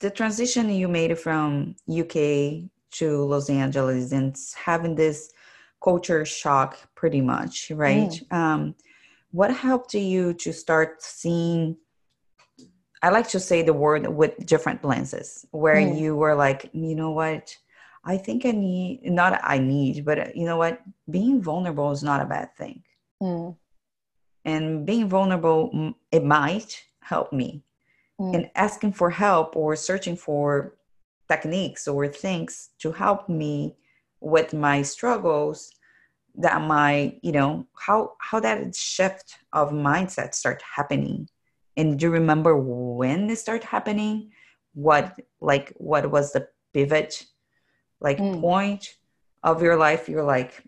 the 0.00 0.10
transition 0.10 0.70
you 0.70 0.88
made 0.88 1.18
from 1.18 1.74
UK 1.86 2.70
to 2.92 3.24
Los 3.24 3.50
Angeles 3.50 4.12
and 4.12 4.36
having 4.56 4.94
this 4.94 5.32
culture 5.82 6.24
shock 6.24 6.78
pretty 6.94 7.20
much, 7.20 7.70
right? 7.74 8.12
Um, 8.30 8.74
what 9.30 9.54
helped 9.54 9.94
you 9.94 10.34
to 10.34 10.52
start 10.52 11.02
seeing 11.02 11.76
I 13.02 13.10
like 13.10 13.28
to 13.28 13.40
say 13.40 13.62
the 13.62 13.72
word 13.72 14.06
with 14.08 14.44
different 14.46 14.84
lenses 14.84 15.46
where 15.50 15.76
Mm. 15.76 15.98
you 15.98 16.16
were 16.16 16.34
like, 16.34 16.70
you 16.72 16.94
know 16.94 17.10
what? 17.12 17.56
I 18.04 18.16
think 18.16 18.44
I 18.46 18.52
need 18.52 19.02
not 19.04 19.40
I 19.42 19.58
need, 19.58 20.04
but 20.04 20.36
you 20.36 20.46
know 20.46 20.56
what? 20.56 20.80
Being 21.10 21.42
vulnerable 21.42 21.90
is 21.92 22.02
not 22.02 22.22
a 22.22 22.26
bad 22.26 22.54
thing. 22.56 22.82
Mm. 23.22 23.56
And 24.44 24.86
being 24.86 25.08
vulnerable, 25.08 25.94
it 26.10 26.24
might 26.24 26.82
help 27.00 27.32
me. 27.32 27.62
Mm. 28.20 28.34
And 28.34 28.50
asking 28.54 28.92
for 28.92 29.10
help 29.10 29.56
or 29.56 29.76
searching 29.76 30.16
for 30.16 30.76
techniques 31.28 31.86
or 31.86 32.08
things 32.08 32.70
to 32.78 32.92
help 32.92 33.28
me 33.28 33.76
with 34.20 34.54
my 34.54 34.82
struggles 34.82 35.72
that 36.34 36.60
my 36.62 37.18
you 37.22 37.32
know 37.32 37.66
how 37.76 38.12
how 38.20 38.40
that 38.40 38.74
shift 38.74 39.38
of 39.52 39.70
mindset 39.70 40.34
start 40.34 40.62
happening 40.76 41.28
and 41.78 41.98
do 41.98 42.06
you 42.06 42.12
remember 42.12 42.56
when 42.56 43.30
it 43.30 43.38
started 43.38 43.64
happening 43.64 44.30
what 44.74 45.18
like 45.40 45.72
what 45.76 46.10
was 46.10 46.32
the 46.32 46.46
pivot 46.74 47.24
like 48.00 48.18
mm. 48.18 48.40
point 48.40 48.96
of 49.42 49.62
your 49.62 49.76
life 49.76 50.08
you're 50.08 50.24
like 50.36 50.62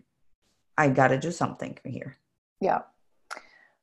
i 0.77 0.87
gotta 0.89 1.19
do 1.19 1.31
something 1.31 1.77
here 1.85 2.17
yeah 2.59 2.79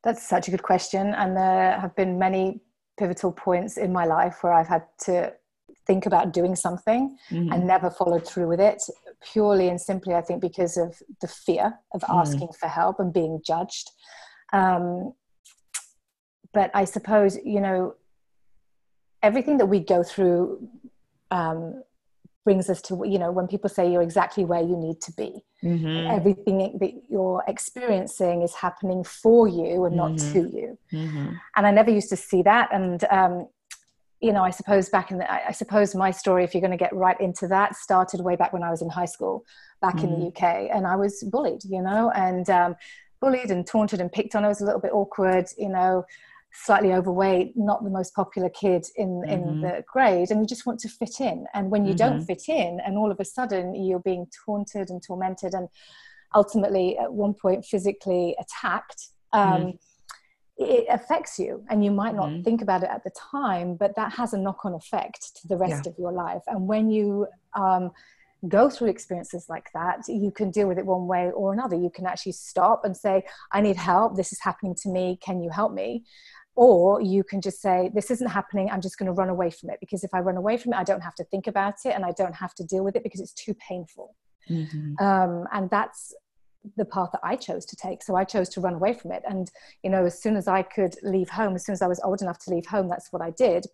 that's 0.02 0.26
such 0.26 0.48
a 0.48 0.50
good 0.50 0.62
question 0.62 1.14
and 1.14 1.36
there 1.36 1.78
have 1.78 1.94
been 1.94 2.18
many 2.18 2.60
pivotal 2.98 3.30
points 3.30 3.76
in 3.76 3.92
my 3.92 4.04
life 4.04 4.38
where 4.40 4.52
i've 4.52 4.68
had 4.68 4.84
to 4.98 5.32
think 5.86 6.06
about 6.06 6.32
doing 6.32 6.54
something 6.54 7.16
mm-hmm. 7.30 7.52
and 7.52 7.66
never 7.66 7.90
followed 7.90 8.26
through 8.26 8.48
with 8.48 8.60
it 8.60 8.82
purely 9.32 9.68
and 9.68 9.80
simply 9.80 10.14
i 10.14 10.20
think 10.20 10.40
because 10.40 10.76
of 10.76 11.00
the 11.20 11.28
fear 11.28 11.72
of 11.94 12.00
mm. 12.02 12.20
asking 12.20 12.48
for 12.58 12.68
help 12.68 12.98
and 12.98 13.12
being 13.12 13.40
judged 13.44 13.90
um, 14.52 15.12
but 16.58 16.70
i 16.74 16.84
suppose 16.84 17.38
you 17.54 17.60
know 17.60 17.94
everything 19.22 19.58
that 19.58 19.66
we 19.66 19.78
go 19.94 20.02
through 20.02 20.68
um, 21.30 21.82
brings 22.44 22.70
us 22.70 22.80
to 22.80 22.92
you 23.12 23.18
know 23.22 23.30
when 23.30 23.46
people 23.46 23.70
say 23.76 23.90
you're 23.92 24.08
exactly 24.10 24.44
where 24.44 24.62
you 24.70 24.76
need 24.76 24.98
to 25.00 25.12
be 25.12 25.30
mm-hmm. 25.62 26.10
everything 26.18 26.58
that 26.80 26.92
you're 27.10 27.44
experiencing 27.46 28.42
is 28.42 28.54
happening 28.54 29.04
for 29.04 29.46
you 29.46 29.84
and 29.84 29.94
not 29.94 30.12
mm-hmm. 30.12 30.32
to 30.32 30.40
you 30.56 30.78
mm-hmm. 30.92 31.28
and 31.56 31.66
i 31.66 31.70
never 31.70 31.90
used 31.90 32.08
to 32.08 32.16
see 32.16 32.42
that 32.42 32.66
and 32.72 33.04
um, 33.18 33.46
you 34.20 34.32
know 34.32 34.42
i 34.42 34.50
suppose 34.50 34.88
back 34.88 35.10
in 35.12 35.18
the 35.18 35.26
i 35.50 35.52
suppose 35.52 35.94
my 35.94 36.10
story 36.10 36.42
if 36.42 36.54
you're 36.54 36.66
going 36.68 36.78
to 36.78 36.84
get 36.86 36.94
right 37.06 37.20
into 37.20 37.46
that 37.46 37.76
started 37.76 38.20
way 38.20 38.34
back 38.34 38.52
when 38.52 38.64
i 38.68 38.70
was 38.70 38.82
in 38.82 38.88
high 38.88 39.10
school 39.16 39.44
back 39.82 40.02
in 40.02 40.10
the 40.10 40.16
mm-hmm. 40.16 40.44
uk 40.44 40.70
and 40.74 40.86
i 40.86 40.96
was 40.96 41.22
bullied 41.34 41.62
you 41.64 41.82
know 41.82 42.10
and 42.26 42.48
um, 42.50 42.74
bullied 43.20 43.50
and 43.50 43.66
taunted 43.66 44.00
and 44.00 44.10
picked 44.10 44.34
on 44.34 44.44
i 44.44 44.48
was 44.48 44.62
a 44.62 44.64
little 44.64 44.80
bit 44.80 44.92
awkward 44.92 45.46
you 45.58 45.68
know 45.68 46.04
slightly 46.52 46.92
overweight, 46.92 47.52
not 47.56 47.84
the 47.84 47.90
most 47.90 48.14
popular 48.14 48.48
kid 48.50 48.86
in 48.96 49.08
mm-hmm. 49.08 49.30
in 49.30 49.60
the 49.60 49.84
grade, 49.92 50.30
and 50.30 50.40
you 50.40 50.46
just 50.46 50.66
want 50.66 50.80
to 50.80 50.88
fit 50.88 51.20
in. 51.20 51.46
And 51.54 51.70
when 51.70 51.84
you 51.84 51.94
mm-hmm. 51.94 52.16
don't 52.16 52.24
fit 52.24 52.48
in, 52.48 52.80
and 52.84 52.96
all 52.96 53.10
of 53.10 53.20
a 53.20 53.24
sudden 53.24 53.74
you're 53.74 54.00
being 54.00 54.26
taunted 54.44 54.90
and 54.90 55.02
tormented, 55.02 55.54
and 55.54 55.68
ultimately 56.34 56.98
at 56.98 57.12
one 57.12 57.34
point 57.34 57.64
physically 57.64 58.36
attacked. 58.38 59.08
Um, 59.32 59.62
mm. 59.62 59.78
It 60.60 60.86
affects 60.90 61.38
you, 61.38 61.64
and 61.70 61.84
you 61.84 61.92
might 61.92 62.16
not 62.16 62.30
mm-hmm. 62.30 62.42
think 62.42 62.62
about 62.62 62.82
it 62.82 62.90
at 62.90 63.04
the 63.04 63.12
time, 63.30 63.76
but 63.76 63.94
that 63.94 64.12
has 64.14 64.32
a 64.32 64.38
knock 64.38 64.64
on 64.64 64.74
effect 64.74 65.36
to 65.36 65.46
the 65.46 65.56
rest 65.56 65.84
yeah. 65.84 65.92
of 65.92 65.98
your 65.98 66.10
life. 66.10 66.42
And 66.48 66.66
when 66.66 66.90
you 66.90 67.28
um, 67.54 67.92
go 68.46 68.70
through 68.70 68.88
experiences 68.88 69.46
like 69.48 69.68
that, 69.74 70.02
you 70.06 70.30
can 70.30 70.50
deal 70.50 70.68
with 70.68 70.78
it 70.78 70.86
one 70.86 71.06
way 71.06 71.30
or 71.34 71.52
another. 71.52 71.76
You 71.76 71.90
can 71.90 72.06
actually 72.06 72.32
stop 72.32 72.84
and 72.84 72.96
say, 72.96 73.24
I 73.52 73.60
need 73.60 73.76
help. 73.76 74.16
This 74.16 74.32
is 74.32 74.40
happening 74.40 74.74
to 74.82 74.88
me. 74.88 75.18
Can 75.22 75.42
you 75.42 75.50
help 75.50 75.72
me? 75.72 76.04
Or 76.54 77.00
you 77.00 77.24
can 77.24 77.40
just 77.40 77.60
say, 77.60 77.90
This 77.94 78.10
isn't 78.10 78.28
happening. 78.28 78.68
I'm 78.70 78.80
just 78.80 78.98
going 78.98 79.06
to 79.06 79.12
run 79.12 79.28
away 79.28 79.50
from 79.50 79.70
it. 79.70 79.78
Because 79.80 80.04
if 80.04 80.10
I 80.12 80.20
run 80.20 80.36
away 80.36 80.56
from 80.56 80.72
it, 80.72 80.76
I 80.76 80.84
don't 80.84 81.02
have 81.02 81.14
to 81.16 81.24
think 81.24 81.46
about 81.46 81.74
it 81.84 81.94
and 81.94 82.04
I 82.04 82.12
don't 82.12 82.34
have 82.34 82.54
to 82.56 82.64
deal 82.64 82.84
with 82.84 82.96
it 82.96 83.02
because 83.02 83.20
it's 83.20 83.34
too 83.34 83.54
painful. 83.54 84.14
Mm-hmm. 84.48 85.04
Um, 85.04 85.46
and 85.52 85.70
that's 85.70 86.14
the 86.76 86.84
path 86.84 87.10
that 87.12 87.20
I 87.22 87.36
chose 87.36 87.64
to 87.66 87.76
take. 87.76 88.02
So 88.02 88.16
I 88.16 88.24
chose 88.24 88.48
to 88.50 88.60
run 88.60 88.74
away 88.74 88.92
from 88.92 89.12
it. 89.12 89.22
And, 89.28 89.50
you 89.82 89.90
know, 89.90 90.04
as 90.04 90.20
soon 90.20 90.36
as 90.36 90.48
I 90.48 90.62
could 90.62 90.96
leave 91.02 91.28
home, 91.28 91.54
as 91.54 91.64
soon 91.64 91.72
as 91.72 91.82
I 91.82 91.86
was 91.86 92.00
old 92.04 92.22
enough 92.22 92.38
to 92.40 92.50
leave 92.50 92.66
home, 92.66 92.88
that's 92.88 93.12
what 93.12 93.22
I 93.22 93.30
did 93.30 93.66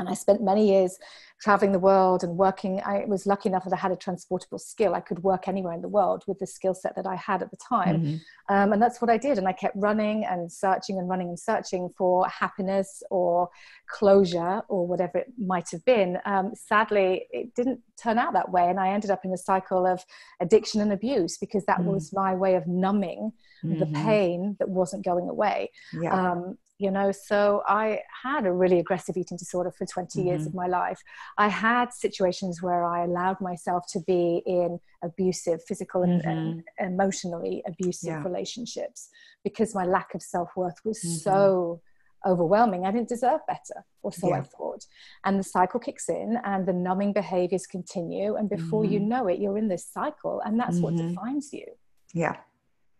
and 0.00 0.08
I 0.08 0.14
spent 0.14 0.42
many 0.42 0.68
years 0.68 0.98
traveling 1.40 1.72
the 1.72 1.78
world 1.78 2.22
and 2.22 2.36
working. 2.36 2.82
I 2.84 3.04
was 3.06 3.26
lucky 3.26 3.48
enough 3.48 3.64
that 3.64 3.72
I 3.72 3.76
had 3.76 3.92
a 3.92 3.96
transportable 3.96 4.58
skill. 4.58 4.94
I 4.94 5.00
could 5.00 5.22
work 5.22 5.48
anywhere 5.48 5.72
in 5.72 5.80
the 5.80 5.88
world 5.88 6.22
with 6.26 6.38
the 6.38 6.46
skill 6.46 6.74
set 6.74 6.94
that 6.96 7.06
I 7.06 7.16
had 7.16 7.42
at 7.42 7.50
the 7.50 7.56
time. 7.56 8.02
Mm-hmm. 8.02 8.54
Um, 8.54 8.72
and 8.74 8.82
that's 8.82 9.00
what 9.00 9.10
I 9.10 9.16
did. 9.16 9.38
And 9.38 9.48
I 9.48 9.52
kept 9.52 9.74
running 9.76 10.24
and 10.24 10.52
searching 10.52 10.98
and 10.98 11.08
running 11.08 11.28
and 11.28 11.38
searching 11.38 11.88
for 11.96 12.28
happiness 12.28 13.02
or 13.10 13.48
closure 13.88 14.60
or 14.68 14.86
whatever 14.86 15.18
it 15.18 15.32
might 15.38 15.70
have 15.70 15.84
been. 15.86 16.18
Um, 16.26 16.52
sadly, 16.54 17.26
it 17.30 17.54
didn't 17.54 17.80
turn 17.96 18.18
out 18.18 18.34
that 18.34 18.50
way. 18.50 18.68
And 18.68 18.78
I 18.78 18.90
ended 18.90 19.10
up 19.10 19.24
in 19.24 19.32
a 19.32 19.38
cycle 19.38 19.86
of 19.86 20.04
addiction 20.40 20.82
and 20.82 20.92
abuse 20.92 21.38
because 21.38 21.64
that 21.64 21.78
mm-hmm. 21.78 21.92
was 21.92 22.12
my 22.12 22.34
way 22.34 22.54
of 22.54 22.66
numbing 22.66 23.32
mm-hmm. 23.64 23.78
the 23.78 23.86
pain 23.86 24.56
that 24.58 24.68
wasn't 24.68 25.06
going 25.06 25.30
away. 25.30 25.70
Yeah. 25.94 26.32
Um, 26.32 26.58
you 26.80 26.90
know 26.90 27.12
so 27.12 27.62
i 27.66 28.00
had 28.24 28.46
a 28.46 28.52
really 28.52 28.78
aggressive 28.78 29.16
eating 29.16 29.36
disorder 29.36 29.70
for 29.70 29.86
20 29.86 30.18
mm-hmm. 30.18 30.28
years 30.28 30.46
of 30.46 30.54
my 30.54 30.66
life 30.66 31.00
i 31.36 31.46
had 31.46 31.92
situations 31.92 32.62
where 32.62 32.84
i 32.84 33.04
allowed 33.04 33.40
myself 33.40 33.84
to 33.86 34.00
be 34.00 34.42
in 34.46 34.80
abusive 35.02 35.62
physical 35.68 36.02
and, 36.02 36.22
mm-hmm. 36.22 36.30
and 36.30 36.64
emotionally 36.78 37.62
abusive 37.66 38.08
yeah. 38.08 38.22
relationships 38.22 39.10
because 39.44 39.74
my 39.74 39.84
lack 39.84 40.14
of 40.14 40.22
self-worth 40.22 40.80
was 40.84 40.98
mm-hmm. 40.98 41.16
so 41.16 41.80
overwhelming 42.26 42.86
i 42.86 42.90
didn't 42.90 43.08
deserve 43.08 43.40
better 43.46 43.84
or 44.02 44.12
so 44.12 44.28
yeah. 44.28 44.38
i 44.38 44.42
thought 44.42 44.84
and 45.24 45.38
the 45.38 45.44
cycle 45.44 45.80
kicks 45.80 46.08
in 46.08 46.38
and 46.44 46.66
the 46.66 46.72
numbing 46.72 47.12
behaviors 47.12 47.66
continue 47.66 48.36
and 48.36 48.48
before 48.48 48.84
you 48.84 48.98
mm-hmm. 48.98 49.08
know 49.08 49.26
it 49.26 49.38
you're 49.38 49.58
in 49.58 49.68
this 49.68 49.86
cycle 49.86 50.40
and 50.44 50.58
that's 50.58 50.78
what 50.78 50.94
mm-hmm. 50.94 51.08
defines 51.08 51.52
you 51.52 51.66
yeah 52.14 52.36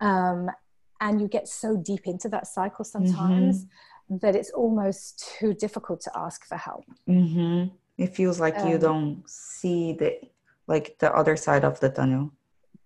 um, 0.02 0.50
and 1.00 1.20
you 1.20 1.28
get 1.28 1.48
so 1.48 1.76
deep 1.76 2.06
into 2.06 2.28
that 2.28 2.46
cycle 2.46 2.84
sometimes 2.84 3.64
mm-hmm. 3.64 4.18
that 4.18 4.36
it's 4.36 4.50
almost 4.50 5.34
too 5.38 5.54
difficult 5.54 6.00
to 6.00 6.10
ask 6.14 6.46
for 6.46 6.56
help 6.56 6.84
mm-hmm. 7.08 7.74
it 7.98 8.14
feels 8.14 8.40
like 8.40 8.56
um, 8.58 8.68
you 8.68 8.78
don't 8.78 9.22
see 9.28 9.92
the 9.94 10.18
like 10.66 10.96
the 10.98 11.12
other 11.14 11.36
side 11.36 11.64
of 11.64 11.80
the 11.80 11.88
tunnel 11.88 12.30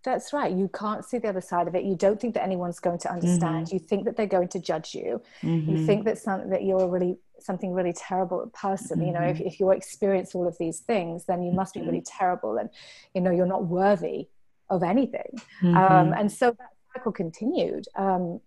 that's 0.04 0.32
right 0.32 0.52
you 0.52 0.70
can't 0.74 1.04
see 1.04 1.18
the 1.18 1.28
other 1.28 1.40
side 1.40 1.66
of 1.66 1.74
it 1.74 1.84
you 1.84 1.96
don't 1.96 2.20
think 2.20 2.34
that 2.34 2.42
anyone's 2.42 2.78
going 2.78 2.98
to 2.98 3.10
understand 3.10 3.66
mm-hmm. 3.66 3.74
you 3.74 3.80
think 3.80 4.04
that 4.04 4.16
they're 4.16 4.26
going 4.26 4.48
to 4.48 4.60
judge 4.60 4.94
you 4.94 5.20
you 5.42 5.48
mm-hmm. 5.48 5.86
think 5.86 6.04
that 6.04 6.18
some 6.18 6.50
that 6.50 6.62
you're 6.62 6.88
really 6.88 7.16
something 7.40 7.72
really 7.72 7.92
terrible 7.92 8.50
person 8.54 9.04
you 9.04 9.12
know 9.12 9.20
if, 9.20 9.38
mm-hmm. 9.38 9.46
if 9.46 9.58
you 9.58 9.70
experience 9.70 10.34
all 10.34 10.46
of 10.46 10.56
these 10.58 10.80
things 10.80 11.24
then 11.24 11.42
you 11.42 11.52
must 11.52 11.74
be 11.74 11.80
really 11.80 11.98
mm-hmm. 11.98 12.18
terrible 12.18 12.56
and 12.58 12.70
you 13.14 13.20
know 13.20 13.30
you're 13.30 13.46
not 13.46 13.66
worthy 13.66 14.28
of 14.70 14.82
anything 14.82 15.30
um, 15.62 16.14
and 16.14 16.32
so 16.32 16.50
that 16.52 16.70
cycle 16.94 17.12
continued. 17.12 17.86
Um, 17.96 18.40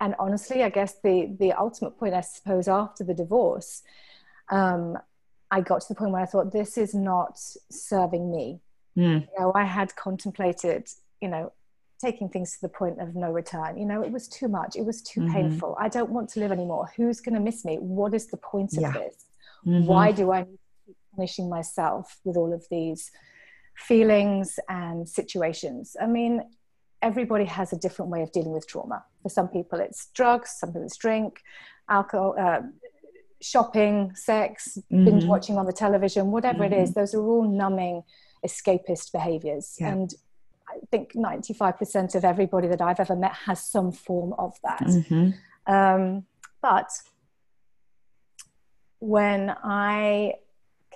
and 0.00 0.14
honestly, 0.18 0.64
I 0.64 0.68
guess 0.68 0.94
the 1.02 1.34
the 1.38 1.52
ultimate 1.52 1.98
point, 1.98 2.14
I 2.14 2.22
suppose, 2.22 2.66
after 2.68 3.04
the 3.04 3.14
divorce, 3.14 3.82
um, 4.50 4.98
I 5.50 5.60
got 5.60 5.82
to 5.82 5.88
the 5.88 5.94
point 5.94 6.12
where 6.12 6.22
I 6.22 6.26
thought, 6.26 6.52
this 6.52 6.76
is 6.76 6.94
not 6.94 7.38
serving 7.70 8.30
me. 8.30 8.60
Mm. 8.96 9.22
You 9.22 9.28
know, 9.38 9.52
I 9.54 9.64
had 9.64 9.94
contemplated, 9.94 10.88
you 11.20 11.28
know, 11.28 11.52
taking 12.00 12.28
things 12.28 12.54
to 12.54 12.62
the 12.62 12.68
point 12.68 13.00
of 13.00 13.14
no 13.14 13.30
return. 13.30 13.78
You 13.78 13.86
know, 13.86 14.02
it 14.02 14.10
was 14.10 14.28
too 14.28 14.48
much. 14.48 14.76
It 14.76 14.84
was 14.84 15.02
too 15.02 15.20
mm-hmm. 15.20 15.32
painful. 15.32 15.76
I 15.78 15.88
don't 15.88 16.10
want 16.10 16.30
to 16.30 16.40
live 16.40 16.52
anymore. 16.52 16.90
Who's 16.96 17.20
going 17.20 17.34
to 17.34 17.40
miss 17.40 17.64
me? 17.64 17.76
What 17.76 18.12
is 18.12 18.26
the 18.26 18.36
point 18.38 18.76
of 18.76 18.82
yeah. 18.82 18.92
this? 18.92 19.26
Mm-hmm. 19.66 19.86
Why 19.86 20.10
do 20.10 20.32
I 20.32 20.40
need 20.40 20.46
to 20.46 20.86
keep 20.86 20.96
punishing 21.14 21.48
myself 21.48 22.18
with 22.24 22.36
all 22.36 22.52
of 22.52 22.64
these 22.70 23.10
feelings 23.76 24.58
and 24.68 25.08
situations? 25.08 25.96
I 26.00 26.06
mean, 26.06 26.42
everybody 27.02 27.44
has 27.44 27.72
a 27.72 27.76
different 27.76 28.10
way 28.10 28.22
of 28.22 28.32
dealing 28.32 28.52
with 28.52 28.66
trauma. 28.66 29.04
For 29.22 29.28
some 29.28 29.48
people, 29.48 29.80
it's 29.80 30.06
drugs, 30.14 30.50
some 30.56 30.70
people 30.70 30.84
it's 30.84 30.96
drink, 30.96 31.40
alcohol, 31.88 32.34
uh, 32.38 32.60
shopping, 33.40 34.12
sex, 34.14 34.78
mm-hmm. 34.78 35.04
binge 35.04 35.24
watching 35.24 35.58
on 35.58 35.66
the 35.66 35.72
television, 35.72 36.30
whatever 36.30 36.64
mm-hmm. 36.64 36.74
it 36.74 36.82
is. 36.82 36.90
Mm-hmm. 36.90 37.00
Those 37.00 37.14
are 37.14 37.22
all 37.22 37.42
numbing, 37.42 38.04
escapist 38.46 39.12
behaviors. 39.12 39.76
Yeah. 39.80 39.88
And 39.88 40.14
I 40.68 40.78
think 40.90 41.12
95% 41.14 42.14
of 42.14 42.24
everybody 42.24 42.68
that 42.68 42.80
I've 42.80 43.00
ever 43.00 43.16
met 43.16 43.32
has 43.46 43.62
some 43.62 43.92
form 43.92 44.32
of 44.38 44.54
that. 44.62 44.82
Mm-hmm. 44.82 45.72
Um, 45.72 46.24
but 46.62 46.88
when 49.00 49.54
I 49.64 50.34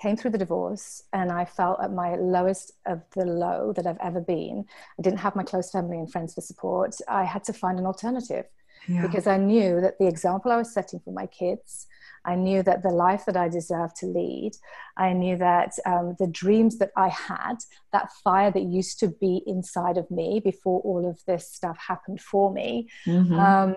came 0.01 0.15
through 0.15 0.31
the 0.31 0.37
divorce 0.37 1.03
and 1.13 1.31
I 1.31 1.45
felt 1.45 1.81
at 1.81 1.91
my 1.91 2.15
lowest 2.15 2.71
of 2.85 3.01
the 3.15 3.25
low 3.25 3.73
that 3.75 3.87
I've 3.87 3.97
ever 4.01 4.21
been. 4.21 4.65
I 4.97 5.01
didn't 5.01 5.19
have 5.19 5.35
my 5.35 5.43
close 5.43 5.71
family 5.71 5.97
and 5.97 6.11
friends 6.11 6.33
for 6.33 6.41
support. 6.41 6.95
I 7.07 7.23
had 7.23 7.43
to 7.45 7.53
find 7.53 7.79
an 7.79 7.85
alternative 7.85 8.45
yeah. 8.87 9.01
because 9.01 9.27
I 9.27 9.37
knew 9.37 9.81
that 9.81 9.97
the 9.99 10.07
example 10.07 10.51
I 10.51 10.57
was 10.57 10.73
setting 10.73 10.99
for 10.99 11.11
my 11.11 11.25
kids, 11.27 11.87
I 12.25 12.35
knew 12.35 12.61
that 12.63 12.83
the 12.83 12.89
life 12.89 13.25
that 13.25 13.37
I 13.37 13.47
deserved 13.47 13.95
to 13.97 14.05
lead, 14.05 14.51
I 14.97 15.13
knew 15.13 15.37
that 15.37 15.73
um, 15.85 16.15
the 16.19 16.27
dreams 16.27 16.77
that 16.79 16.91
I 16.95 17.09
had, 17.09 17.55
that 17.93 18.11
fire 18.23 18.51
that 18.51 18.63
used 18.63 18.99
to 18.99 19.07
be 19.07 19.41
inside 19.47 19.97
of 19.97 20.09
me 20.11 20.41
before 20.43 20.81
all 20.81 21.09
of 21.09 21.19
this 21.25 21.49
stuff 21.51 21.77
happened 21.77 22.21
for 22.21 22.51
me, 22.51 22.89
mm-hmm. 23.05 23.39
um, 23.39 23.75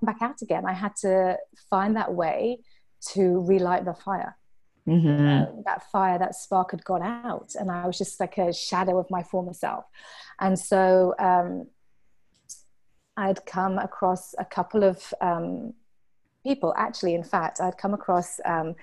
back 0.00 0.22
out 0.22 0.40
again. 0.42 0.64
I 0.66 0.72
had 0.72 0.96
to 1.02 1.36
find 1.68 1.96
that 1.96 2.14
way 2.14 2.60
to 3.12 3.44
relight 3.44 3.84
the 3.84 3.94
fire. 3.94 4.36
Mm-hmm. 4.86 5.28
Uh, 5.28 5.62
that 5.64 5.90
fire, 5.90 6.18
that 6.18 6.34
spark 6.34 6.72
had 6.72 6.84
gone 6.84 7.02
out, 7.02 7.54
and 7.54 7.70
I 7.70 7.86
was 7.86 7.98
just 7.98 8.18
like 8.18 8.36
a 8.38 8.52
shadow 8.52 8.98
of 8.98 9.08
my 9.10 9.22
former 9.22 9.52
self. 9.52 9.84
And 10.40 10.58
so 10.58 11.14
um, 11.20 11.68
I'd 13.16 13.44
come 13.46 13.78
across 13.78 14.34
a 14.38 14.44
couple 14.44 14.82
of 14.82 15.14
um, 15.20 15.74
people. 16.44 16.74
Actually, 16.76 17.14
in 17.14 17.22
fact, 17.22 17.60
I'd 17.60 17.78
come 17.78 17.94
across 17.94 18.40
um, 18.44 18.74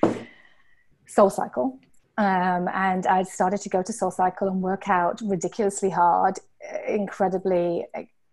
Soul 1.06 1.30
Cycle, 1.30 1.80
um, 2.18 2.70
and 2.74 3.06
I'd 3.06 3.28
started 3.28 3.60
to 3.62 3.70
go 3.70 3.84
to 3.84 3.92
Soul 3.92 4.12
Cycle 4.12 4.48
and 4.48 4.62
work 4.62 4.88
out 4.88 5.20
ridiculously 5.22 5.90
hard, 5.90 6.40
incredibly 6.88 7.88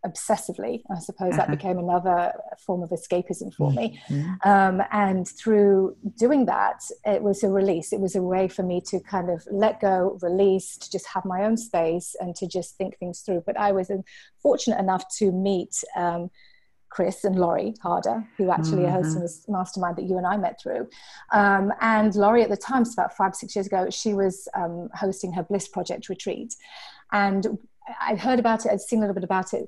obsessively. 0.07 0.83
I 0.91 0.99
suppose 1.01 1.35
uh-huh. 1.35 1.47
that 1.47 1.51
became 1.51 1.79
another 1.79 2.33
form 2.65 2.83
of 2.83 2.91
escapism 2.91 3.53
for 3.55 3.71
me. 3.73 4.01
Mm-hmm. 4.09 4.49
Um, 4.49 4.83
and 4.93 5.27
through 5.29 5.97
doing 6.19 6.47
that, 6.47 6.81
it 7.05 7.23
was 7.23 7.43
a 7.43 7.49
release. 7.49 7.93
It 7.93 8.01
was 8.01 8.15
a 8.15 8.23
way 8.23 8.49
for 8.49 8.63
me 8.63 8.81
to 8.87 9.01
kind 9.01 9.31
of 9.31 9.47
let 9.51 9.81
go, 9.81 10.19
release, 10.23 10.77
to 10.79 10.91
just 10.91 11.07
have 11.09 11.25
my 11.25 11.45
own 11.45 11.57
space 11.57 12.15
and 12.21 12.35
to 12.37 12.47
just 12.47 12.77
think 12.77 12.99
things 12.99 13.21
through. 13.21 13.43
But 13.47 13.59
I 13.59 13.73
was 13.73 13.91
fortunate 14.43 14.79
enough 14.79 15.05
to 15.19 15.33
meet. 15.33 15.75
Um, 15.97 16.31
Chris 16.89 17.25
and 17.25 17.37
Lori 17.37 17.75
Harder, 17.83 18.27
who 18.39 18.51
actually 18.51 18.85
mm-hmm. 18.85 18.97
are 18.97 19.03
hosting 19.03 19.21
this 19.21 19.45
mastermind 19.49 19.97
that 19.97 20.05
you 20.05 20.17
and 20.17 20.27
I 20.27 20.39
met 20.39 20.59
through. 20.63 20.89
Um, 21.31 21.71
and 21.83 22.15
Lori, 22.15 22.43
at 22.43 22.49
the 22.49 22.57
time, 22.57 22.83
it's 22.83 22.95
about 22.95 23.15
five, 23.15 23.35
six 23.35 23.55
years 23.55 23.67
ago, 23.67 23.91
she 23.91 24.15
was 24.15 24.49
um, 24.55 24.89
hosting 24.95 25.33
her 25.35 25.43
Bliss 25.43 25.69
Project 25.69 26.09
retreat. 26.09 26.55
And 27.13 27.59
I'd 28.01 28.19
heard 28.19 28.39
about 28.39 28.67
it, 28.67 28.73
I'd 28.73 28.81
seen 28.81 28.99
a 28.99 29.03
little 29.03 29.15
bit 29.15 29.25
about 29.25 29.55
it, 29.55 29.67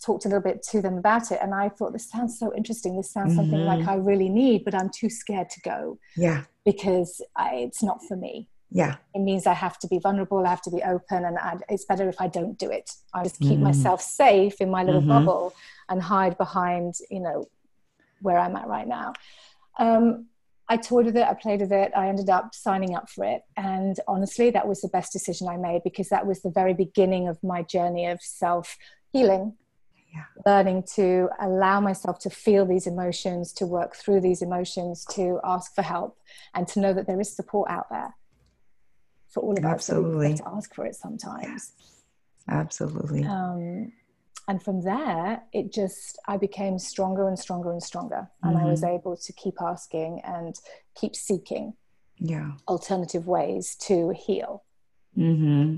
talked 0.00 0.24
a 0.24 0.28
little 0.28 0.42
bit 0.42 0.62
to 0.70 0.80
them 0.80 0.98
about 0.98 1.32
it, 1.32 1.38
and 1.42 1.54
I 1.54 1.68
thought 1.68 1.92
this 1.92 2.08
sounds 2.08 2.38
so 2.38 2.54
interesting. 2.54 2.96
This 2.96 3.10
sounds 3.10 3.30
mm-hmm. 3.32 3.40
something 3.40 3.60
like 3.64 3.80
mm-hmm. 3.80 3.90
I 3.90 3.96
really 3.96 4.28
need, 4.28 4.64
but 4.64 4.74
I'm 4.74 4.90
too 4.90 5.10
scared 5.10 5.50
to 5.50 5.60
go. 5.60 5.98
Yeah, 6.16 6.44
because 6.64 7.20
I, 7.34 7.56
it's 7.56 7.82
not 7.82 8.04
for 8.06 8.16
me. 8.16 8.48
Yeah, 8.70 8.96
it 9.14 9.20
means 9.20 9.46
I 9.46 9.54
have 9.54 9.78
to 9.80 9.88
be 9.88 9.98
vulnerable, 9.98 10.44
I 10.46 10.50
have 10.50 10.62
to 10.62 10.70
be 10.70 10.82
open, 10.82 11.24
and 11.24 11.38
I, 11.38 11.56
it's 11.68 11.84
better 11.84 12.08
if 12.08 12.20
I 12.20 12.28
don't 12.28 12.58
do 12.58 12.70
it. 12.70 12.90
I 13.14 13.22
just 13.24 13.40
keep 13.40 13.52
mm-hmm. 13.52 13.64
myself 13.64 14.00
safe 14.00 14.60
in 14.60 14.70
my 14.70 14.82
little 14.82 15.00
mm-hmm. 15.00 15.10
bubble 15.10 15.54
and 15.88 16.02
hide 16.02 16.36
behind, 16.36 16.94
you 17.10 17.20
know, 17.20 17.48
where 18.20 18.38
I'm 18.38 18.56
at 18.56 18.66
right 18.66 18.88
now. 18.88 19.12
Um, 19.78 20.26
I 20.68 20.76
toyed 20.76 21.06
with 21.06 21.16
it, 21.16 21.26
I 21.26 21.34
played 21.34 21.60
with 21.60 21.72
it, 21.72 21.92
I 21.96 22.08
ended 22.08 22.28
up 22.28 22.54
signing 22.54 22.96
up 22.96 23.08
for 23.08 23.24
it. 23.24 23.42
And 23.56 23.98
honestly, 24.08 24.50
that 24.50 24.66
was 24.66 24.80
the 24.80 24.88
best 24.88 25.12
decision 25.12 25.48
I 25.48 25.56
made 25.56 25.82
because 25.84 26.08
that 26.08 26.26
was 26.26 26.42
the 26.42 26.50
very 26.50 26.74
beginning 26.74 27.28
of 27.28 27.42
my 27.42 27.62
journey 27.62 28.06
of 28.06 28.20
self 28.20 28.76
healing. 29.12 29.54
Yeah. 30.12 30.24
Learning 30.44 30.82
to 30.94 31.28
allow 31.40 31.80
myself 31.80 32.18
to 32.20 32.30
feel 32.30 32.64
these 32.64 32.86
emotions, 32.86 33.52
to 33.54 33.66
work 33.66 33.94
through 33.94 34.22
these 34.22 34.42
emotions, 34.42 35.04
to 35.12 35.40
ask 35.44 35.74
for 35.74 35.82
help, 35.82 36.16
and 36.54 36.66
to 36.68 36.80
know 36.80 36.92
that 36.94 37.06
there 37.06 37.20
is 37.20 37.34
support 37.34 37.70
out 37.70 37.86
there 37.90 38.14
for 39.28 39.42
all 39.42 39.52
of 39.56 39.64
us. 39.64 39.72
Absolutely. 39.72 40.34
To 40.34 40.48
ask 40.48 40.74
for 40.74 40.86
it 40.86 40.94
sometimes. 40.94 41.72
Absolutely. 42.48 43.24
Um, 43.24 43.92
and 44.48 44.62
from 44.62 44.82
there 44.82 45.42
it 45.52 45.72
just 45.72 46.18
i 46.26 46.36
became 46.36 46.78
stronger 46.78 47.28
and 47.28 47.38
stronger 47.38 47.72
and 47.72 47.82
stronger 47.82 48.28
and 48.42 48.56
mm-hmm. 48.56 48.66
i 48.66 48.70
was 48.70 48.82
mm-hmm. 48.82 48.94
able 48.94 49.16
to 49.16 49.32
keep 49.32 49.60
asking 49.60 50.20
and 50.24 50.56
keep 50.94 51.14
seeking 51.14 51.74
yeah 52.18 52.52
alternative 52.68 53.26
ways 53.26 53.76
to 53.76 54.10
heal 54.10 54.64
mm-hmm. 55.16 55.76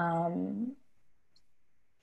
um, 0.00 0.72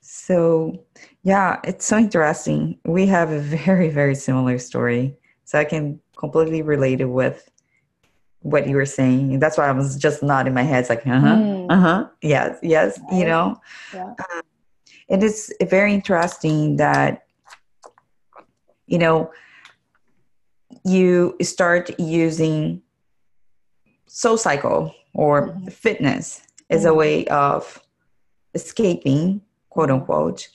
so 0.00 0.84
yeah 1.22 1.58
it's 1.64 1.86
so 1.86 1.96
interesting 1.98 2.78
we 2.84 3.06
have 3.06 3.30
a 3.30 3.40
very 3.40 3.88
very 3.88 4.14
similar 4.14 4.58
story 4.58 5.16
so 5.44 5.58
i 5.58 5.64
can 5.64 6.00
completely 6.16 6.62
relate 6.62 7.00
it 7.00 7.06
with 7.06 7.50
what 8.40 8.68
you 8.68 8.76
were 8.76 8.86
saying 8.86 9.38
that's 9.40 9.58
why 9.58 9.66
i 9.66 9.72
was 9.72 9.96
just 9.96 10.22
nodding 10.22 10.54
my 10.54 10.62
head 10.62 10.80
it's 10.80 10.90
like 10.90 11.04
uh-huh 11.06 11.36
mm. 11.36 11.66
uh-huh 11.68 12.06
yes 12.22 12.56
yes 12.62 13.00
right. 13.10 13.18
you 13.18 13.24
know 13.24 13.60
yeah. 13.92 14.14
It 15.08 15.22
is 15.22 15.52
very 15.62 15.94
interesting 15.94 16.76
that 16.76 17.26
you 18.86 18.98
know 18.98 19.30
you 20.84 21.36
start 21.42 21.90
using 21.98 22.82
soul 24.06 24.38
cycle 24.38 24.94
or 25.14 25.48
mm-hmm. 25.48 25.68
fitness 25.68 26.42
as 26.70 26.82
mm-hmm. 26.82 26.90
a 26.90 26.94
way 26.94 27.26
of 27.26 27.82
escaping 28.54 29.40
quote 29.70 29.90
unquote 29.90 30.48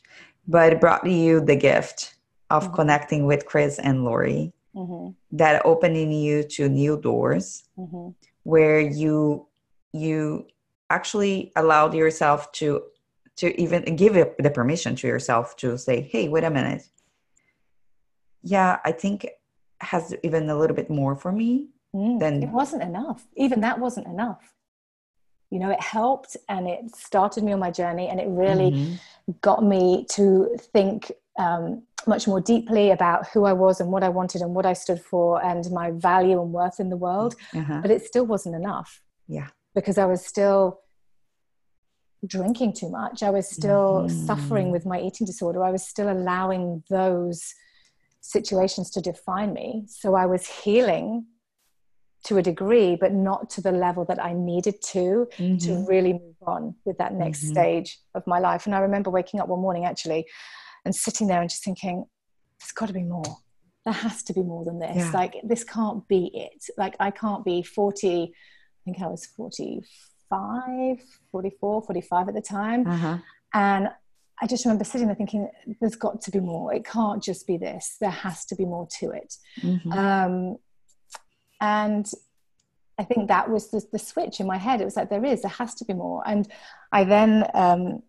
but 0.48 0.74
it 0.74 0.82
brought 0.82 1.06
you 1.06 1.40
the 1.42 1.56
gift 1.56 2.16
of 2.50 2.64
mm-hmm. 2.64 2.76
connecting 2.76 3.26
with 3.26 3.46
chris 3.46 3.78
and 3.80 4.04
lori 4.04 4.52
mm-hmm. 4.76 5.12
that 5.32 5.62
opening 5.66 6.12
you 6.12 6.44
to 6.44 6.70
new 6.70 7.00
doors 7.00 7.64
mm-hmm. 7.78 8.10
where 8.44 8.80
you 8.80 9.46
you 9.94 10.48
actually 10.90 11.52
allowed 11.56 11.94
yourself 11.94 12.52
to 12.54 12.82
to 13.38 13.60
even 13.62 13.96
give 13.96 14.15
it 14.15 14.36
the 14.38 14.50
permission 14.50 14.96
to 14.98 15.08
yourself 15.08 15.56
to 15.58 15.78
say, 15.78 16.02
hey, 16.02 16.28
wait 16.28 16.44
a 16.44 16.50
minute. 16.50 16.84
Yeah, 18.44 18.80
I 18.84 18.91
think 18.91 19.28
has 19.82 20.13
even 20.24 20.50
a 20.50 20.58
little 20.58 20.76
bit 20.76 20.89
more 20.89 21.15
for 21.15 21.32
me 21.32 21.67
mm, 21.96 22.20
than 22.20 22.44
it 22.44 22.50
wasn't 22.50 22.84
enough. 22.84 23.28
Even 23.36 23.62
that 23.62 23.80
wasn't 23.80 24.08
enough. 24.08 24.54
You 25.50 25.60
know, 25.60 25.70
it 25.70 25.82
helped 25.82 26.38
and 26.48 26.67
it 26.67 26.96
started 26.96 27.44
me 27.44 27.52
on 27.52 27.60
my 27.60 27.72
journey 27.72 28.08
and 28.08 28.20
it 28.20 28.28
really 28.30 28.72
mm-hmm. 28.72 29.32
got 29.41 29.63
me 29.63 30.06
to 30.12 30.56
think 30.74 31.12
um, 31.38 31.84
much 32.08 32.28
more 32.28 32.39
deeply 32.39 32.91
about 32.91 33.28
who 33.30 33.46
I 33.46 33.54
was 33.54 33.82
and 33.82 33.91
what 33.91 34.04
I 34.04 34.10
wanted 34.10 34.41
and 34.41 34.56
what 34.56 34.65
I 34.65 34.74
stood 34.74 35.02
for 35.02 35.44
and 35.44 35.70
my 35.72 35.91
value 35.91 36.41
and 36.41 36.54
worth 36.54 36.80
in 36.80 36.89
the 36.89 36.98
world. 36.98 37.36
Uh-huh. 37.54 37.80
But 37.82 37.91
it 37.91 38.06
still 38.06 38.26
wasn't 38.26 38.56
enough. 38.56 39.02
Yeah. 39.28 39.48
Because 39.76 39.98
I 39.98 40.06
was 40.06 40.26
still 40.26 40.80
drinking 42.28 42.74
too 42.74 42.90
much. 42.90 43.24
I 43.24 43.30
was 43.30 43.50
still 43.50 44.06
mm-hmm. 44.06 44.26
suffering 44.26 44.72
with 44.72 44.86
my 44.86 45.00
eating 45.00 45.26
disorder. 45.26 45.64
I 45.64 45.72
was 45.72 45.88
still 45.88 46.12
allowing 46.12 46.84
those 46.90 47.54
situations 48.22 48.92
to 48.92 49.02
define 49.02 49.54
me. 49.54 49.86
So 49.88 50.16
I 50.16 50.26
was 50.26 50.46
healing 50.48 51.26
to 52.26 52.38
a 52.38 52.42
degree, 52.44 52.96
but 52.96 53.14
not 53.14 53.50
to 53.50 53.62
the 53.62 53.72
level 53.72 54.06
that 54.06 54.24
I 54.24 54.34
needed 54.34 54.82
to 54.92 55.28
mm-hmm. 55.38 55.58
to 55.58 55.86
really 55.90 56.14
move 56.14 56.36
on 56.46 56.76
with 56.86 57.00
that 57.00 57.14
next 57.14 57.44
mm-hmm. 57.44 57.54
stage 57.54 57.98
of 58.14 58.26
my 58.28 58.40
life. 58.40 58.68
And 58.68 58.76
I 58.76 58.80
remember 58.80 59.10
waking 59.10 59.40
up 59.40 59.48
one 59.48 59.60
morning 59.60 59.86
actually 59.86 60.28
and 60.86 60.96
sitting 60.96 61.28
there 61.28 61.42
and 61.42 61.50
just 61.50 61.64
thinking, 61.64 62.06
there's 62.60 62.72
got 62.72 62.88
to 62.88 62.94
be 62.94 63.04
more. 63.04 63.38
There 63.86 63.94
has 63.94 64.22
to 64.24 64.34
be 64.34 64.44
more 64.44 64.64
than 64.64 64.78
this. 64.78 64.96
Yeah. 64.96 65.12
Like, 65.12 65.36
this 65.44 65.64
can't 65.64 66.08
be 66.08 66.30
it. 66.36 66.64
Like, 66.78 66.96
I 67.00 67.10
can't 67.10 67.44
be 67.44 67.64
40, 67.64 68.24
I 68.24 68.82
think 68.86 69.02
I 69.02 69.08
was 69.08 69.26
40 69.26 69.82
45, 70.32 71.06
44, 71.32 71.82
45 71.84 72.28
at 72.30 72.34
the 72.34 72.41
time. 72.41 72.88
Uh-huh. 72.88 73.17
And 73.54 73.89
I 74.41 74.48
just 74.48 74.65
remember 74.65 74.84
sitting 74.84 75.08
there 75.08 75.15
thinking, 75.15 75.50
there's 75.80 75.96
got 75.96 76.22
to 76.22 76.32
be 76.32 76.39
more. 76.39 76.74
It 76.74 76.86
can't 76.86 77.22
just 77.22 77.46
be 77.46 77.58
this. 77.58 77.98
There 78.00 78.10
has 78.10 78.46
to 78.46 78.56
be 78.56 78.65
more 78.65 78.88
to 79.00 79.12
it. 79.12 79.36
Mm-hmm. 79.62 79.91
Um, 79.91 80.58
and 81.60 82.10
I 82.98 83.04
think 83.04 83.28
that 83.28 83.50
was 83.50 83.70
the, 83.70 83.86
the, 83.91 84.00
switch 84.00 84.39
in 84.39 84.48
my 84.48 84.58
head. 84.58 84.82
It 84.82 84.86
was 84.86 84.96
like, 84.96 85.10
there 85.10 85.26
is, 85.26 85.41
there 85.41 85.52
has 85.52 85.76
to 85.76 85.86
be 85.86 85.94
more. 85.94 86.24
And 86.26 86.48
I 86.91 87.04
then 87.04 87.48
um, 87.54 88.04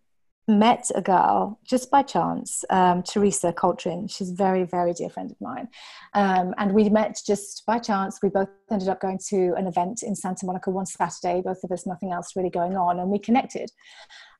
met 0.48 0.90
a 0.94 1.02
girl 1.02 1.58
just 1.64 1.90
by 1.90 2.02
chance, 2.02 2.64
um, 2.70 3.02
Teresa 3.02 3.52
Coltrane. 3.52 4.08
She's 4.08 4.30
a 4.30 4.34
very, 4.34 4.64
very 4.64 4.92
dear 4.92 5.08
friend 5.08 5.30
of 5.30 5.40
mine. 5.40 5.68
Um, 6.14 6.54
and 6.58 6.72
we 6.72 6.88
met 6.88 7.20
just 7.26 7.64
by 7.66 7.78
chance. 7.78 8.18
We 8.22 8.28
both 8.28 8.48
ended 8.70 8.88
up 8.88 9.00
going 9.00 9.20
to 9.28 9.54
an 9.56 9.66
event 9.66 10.02
in 10.02 10.14
Santa 10.14 10.46
Monica 10.46 10.70
one 10.70 10.86
Saturday, 10.86 11.42
both 11.42 11.62
of 11.62 11.70
us, 11.70 11.86
nothing 11.86 12.12
else 12.12 12.34
really 12.34 12.50
going 12.50 12.76
on, 12.76 12.98
and 12.98 13.08
we 13.08 13.18
connected 13.18 13.70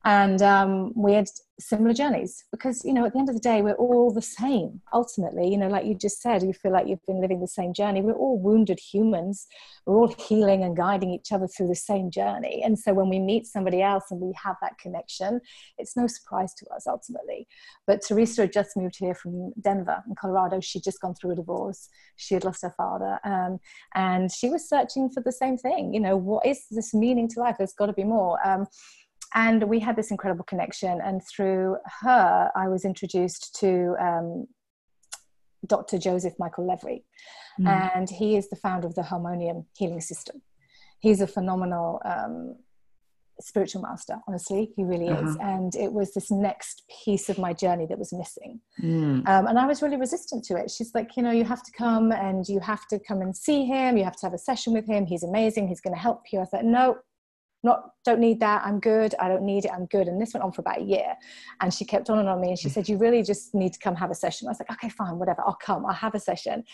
and 0.05 0.43
um, 0.43 0.93
we 0.97 1.15
had 1.15 1.29
similar 1.61 1.95
journeys 1.95 2.45
because 2.51 2.85
you 2.85 2.93
know 2.93 3.05
at 3.05 3.13
the 3.13 3.19
end 3.19 3.29
of 3.29 3.37
the 3.37 3.41
day 3.41 3.63
we're 3.63 3.75
all 3.75 4.13
the 4.13 4.23
same. 4.23 4.81
Ultimately 4.93 5.49
you 5.49 5.57
know 5.57 5.69
like 5.69 5.87
you 5.87 5.95
just 5.95 6.21
said 6.21 6.43
you 6.43 6.53
feel 6.53 6.73
like 6.73 6.89
you've 6.89 7.07
been 7.07 7.21
living 7.21 7.41
the 7.41 7.47
same 7.47 7.73
journey. 7.73 8.03
We're 8.03 8.13
all 8.13 8.39
wounded 8.39 8.81
humans. 8.81 9.47
We're 9.87 9.97
all 9.97 10.15
healing 10.19 10.65
and 10.65 10.77
guiding 10.77 11.11
each 11.11 11.33
other 11.33 11.47
through 11.47 11.69
the 11.69 11.77
same 11.77 12.11
journey. 12.11 12.63
And 12.65 12.79
so 12.79 12.93
when 12.95 13.09
we 13.09 13.19
meet 13.19 13.47
somebody 13.47 13.83
else 13.83 14.05
and 14.11 14.21
we 14.21 14.33
have 14.43 14.57
that 14.61 14.79
connection 14.79 15.41
it's 15.79 15.97
no 15.97 16.07
surprise 16.07 16.55
to 16.55 16.67
us 16.75 16.87
ultimately. 16.87 17.47
But 17.87 18.03
teresa 18.03 18.43
had 18.43 18.53
just 18.53 18.77
moved 18.77 18.97
here 18.99 19.15
from 19.15 19.53
denver 19.61 20.03
in 20.09 20.15
colorado. 20.15 20.61
She'd 20.61 20.85
just 20.85 21.01
gone 21.01 21.15
through 21.15 21.33
a 21.33 21.37
divorce. 21.37 21.89
She 22.17 22.35
had 22.35 22.45
lost 22.45 22.63
her 22.63 22.75
father 22.77 23.19
um, 23.25 23.59
and 23.95 24.31
she 24.33 24.49
was 24.49 24.69
searching 24.69 25.11
for 25.11 25.23
the 25.23 25.33
same 25.33 25.57
thing. 25.57 25.95
You 25.95 26.01
know 26.01 26.17
what 26.17 26.47
is 26.47 26.65
this 26.71 26.93
meaning 26.93 27.29
to 27.29 27.41
life? 27.41 27.57
There's 27.59 27.73
got 27.73 27.87
to 27.87 27.93
be 27.93 28.05
more. 28.05 28.39
Um, 28.47 28.67
and 29.35 29.65
we 29.65 29.79
had 29.81 29.97
this 29.97 30.11
incredible 30.11 30.45
connection. 30.45 31.01
And 31.03 31.21
through 31.25 31.77
her 32.01 32.51
i 32.57 32.69
was 32.69 32.85
introduced 32.85 33.55
to 33.61 33.95
um, 34.01 34.47
dr 35.67 35.97
joseph 35.99 36.35
michael 36.39 36.67
levry 36.67 37.05
mm. 37.61 37.93
and 37.95 38.09
he 38.11 38.37
is 38.37 38.49
the 38.51 38.57
founder 38.57 38.87
of 38.87 38.95
the 38.95 39.03
harmonium 39.03 39.67
healing 39.77 40.01
system. 40.01 40.43
He's 41.01 41.21
a 41.21 41.27
phenomenal 41.27 42.01
um, 42.05 42.57
spiritual 43.41 43.83
master 43.83 44.19
honestly. 44.29 44.73
He 44.77 44.85
really 44.85 45.09
uh-huh. 45.09 45.29
is 45.29 45.37
and 45.41 45.75
it 45.75 45.93
was 45.93 46.15
this 46.15 46.31
next 46.31 46.83
piece 47.05 47.29
of 47.29 47.39
my 47.39 47.53
journey 47.53 47.87
that 47.87 47.99
was 47.99 48.13
missing. 48.13 48.61
Mm. 48.83 49.27
um, 49.29 49.47
and 49.47 49.59
i 49.59 49.67
was 49.67 49.83
really 49.83 49.97
resistant 49.97 50.45
to 50.45 50.57
it. 50.57 50.71
She's 50.71 50.95
like 50.95 51.17
you 51.17 51.23
know 51.23 51.33
you 51.33 51.45
have 51.45 51.63
to 51.63 51.73
come 51.73 52.13
and 52.13 52.47
you 52.49 52.61
have 52.61 52.87
to 52.89 52.99
come 52.99 53.21
and 53.23 53.37
see 53.37 53.65
him. 53.65 53.97
You 53.97 54.05
have 54.05 54.17
to 54.17 54.27
have 54.27 54.35
a 54.35 54.39
session 54.39 54.73
with 54.73 54.87
him. 54.87 55.07
He's 55.07 55.23
amazing. 55.23 55.69
He's 55.69 55.81
going 55.81 55.95
to 55.95 56.01
help 56.01 56.23
you. 56.33 56.41
I 56.41 56.45
thought 56.45 56.65
no 56.65 56.99
not 57.63 57.91
don't 58.05 58.19
need 58.19 58.41
that 58.41 58.63
i'm 58.65 58.81
good 58.81 59.15
i 59.21 59.29
don't 59.29 59.45
need 59.45 59.65
it 59.65 59.71
i'm 59.73 59.87
good 59.87 60.09
and 60.09 60.21
this 60.21 60.35
went 60.35 60.43
on 60.45 60.53
for 60.53 60.61
about 60.61 60.81
a 60.81 60.85
year. 60.85 61.15
And 61.61 61.73
she 61.73 61.85
kept 61.85 62.11
on 62.11 62.19
and 62.19 62.29
on 62.29 62.41
me 62.41 62.49
and 62.49 62.59
she 62.59 62.69
said 62.69 62.89
you 62.89 62.97
really 62.97 63.23
just 63.23 63.55
need 63.55 63.73
to 63.73 63.79
come 63.79 63.95
have 63.97 64.11
a 64.11 64.15
session. 64.15 64.49
I 64.49 64.51
was 64.51 64.61
like 64.61 64.71
okay 64.73 64.89
fine 64.89 65.19
whatever 65.19 65.43
i'll 65.47 65.59
come 65.65 65.87
i'll 65.87 65.93
have 65.93 66.15
a 66.15 66.21
session. 66.21 66.65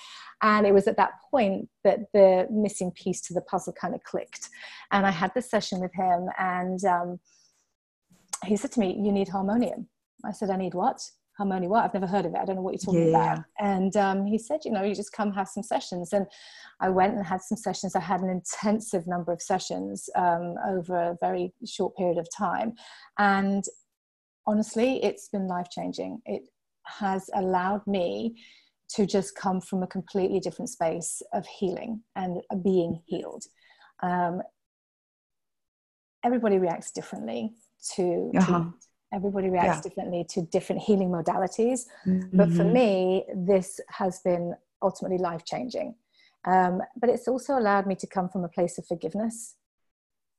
And 0.42 0.66
it 0.66 0.72
was 0.72 0.87
at 0.87 0.96
that 0.96 1.12
point 1.31 1.68
that 1.85 2.01
the 2.12 2.46
missing 2.51 2.90
piece 2.92 3.20
to 3.22 3.35
the 3.35 3.42
puzzle 3.42 3.72
kind 3.72 3.94
of 3.94 4.03
clicked. 4.05 4.48
And 4.90 5.07
i 5.07 5.11
had 5.11 5.33
this 5.35 5.51
session 5.51 5.81
with 5.81 5.92
him 5.94 6.29
and 6.38 6.85
um, 6.85 7.20
he 8.46 8.57
said 8.57 8.72
to 8.72 8.81
me 8.81 8.98
you 9.01 9.12
need 9.12 9.29
harmonium. 9.29 9.88
I 10.24 10.33
said 10.33 10.51
i 10.51 10.57
need 10.57 10.74
what 10.74 11.01
Harmony 11.38 11.68
what? 11.68 11.85
I've 11.85 11.94
never 11.94 12.07
heard 12.07 12.27
of 12.27 12.35
it. 12.35 12.38
I 12.38 12.44
don't 12.44 12.57
know 12.57 12.62
what 12.62 12.72
you're 12.72 12.79
talking 12.79 13.12
yeah. 13.12 13.33
about. 13.35 13.44
And 13.61 13.96
um, 13.96 14.27
he 14.27 14.38
said, 14.38 14.61
you 14.64 14.72
know, 14.72 14.83
you 14.83 14.94
just 14.94 15.12
come 15.12 15.33
have 15.33 15.48
some 15.48 15.62
sessions. 15.62 16.12
And 16.12 16.27
I 16.81 16.88
went 16.88 17.14
and 17.14 17.24
had 17.24 17.40
some 17.42 17.57
sessions. 17.57 17.94
I 17.94 18.01
had 18.01 18.20
an 18.20 18.29
intensive 18.29 19.07
number 19.07 19.33
of 19.33 19.40
sessions 19.40 20.11
um, 20.16 20.57
over 20.66 20.96
a 20.96 21.16
very 21.20 21.55
short 21.64 21.96
period 21.96 22.18
of 22.18 22.27
time. 22.37 22.74
And 23.18 23.64
honestly, 24.48 25.03
it's 25.05 25.29
been 25.29 25.46
life 25.46 25.68
changing. 25.70 26.20
It 26.27 26.42
has 26.87 27.31
allowed 27.35 27.87
me 27.87 28.37
to 28.96 29.07
just 29.07 29.37
come 29.37 29.61
from 29.61 29.83
a 29.83 29.87
completely 29.87 30.40
different 30.40 30.70
space 30.70 31.22
of 31.33 31.46
healing 31.46 32.03
and 32.16 32.40
being 32.64 33.01
healed. 33.07 33.44
Um, 34.03 34.42
everybody 36.24 36.59
reacts 36.59 36.90
differently 36.90 37.53
to, 37.94 38.33
uh-huh. 38.37 38.59
to 38.61 38.88
everybody 39.12 39.49
reacts 39.49 39.79
yeah. 39.79 39.81
differently 39.81 40.25
to 40.29 40.42
different 40.42 40.83
healing 40.83 41.11
modalities 41.11 41.87
mm-hmm. 42.07 42.37
but 42.37 42.49
for 42.51 42.64
mm-hmm. 42.64 42.73
me 42.73 43.25
this 43.35 43.81
has 43.88 44.21
been 44.21 44.55
ultimately 44.83 45.18
life 45.18 45.44
changing 45.44 45.94
um, 46.44 46.81
but 47.01 47.11
it's 47.11 47.29
also 47.29 47.59
allowed 47.59 47.87
me 47.87 47.94
to 47.94 48.07
come 48.07 48.29
from 48.29 48.44
a 48.44 48.49
place 48.49 48.79
of 48.79 48.87
forgiveness 48.87 49.57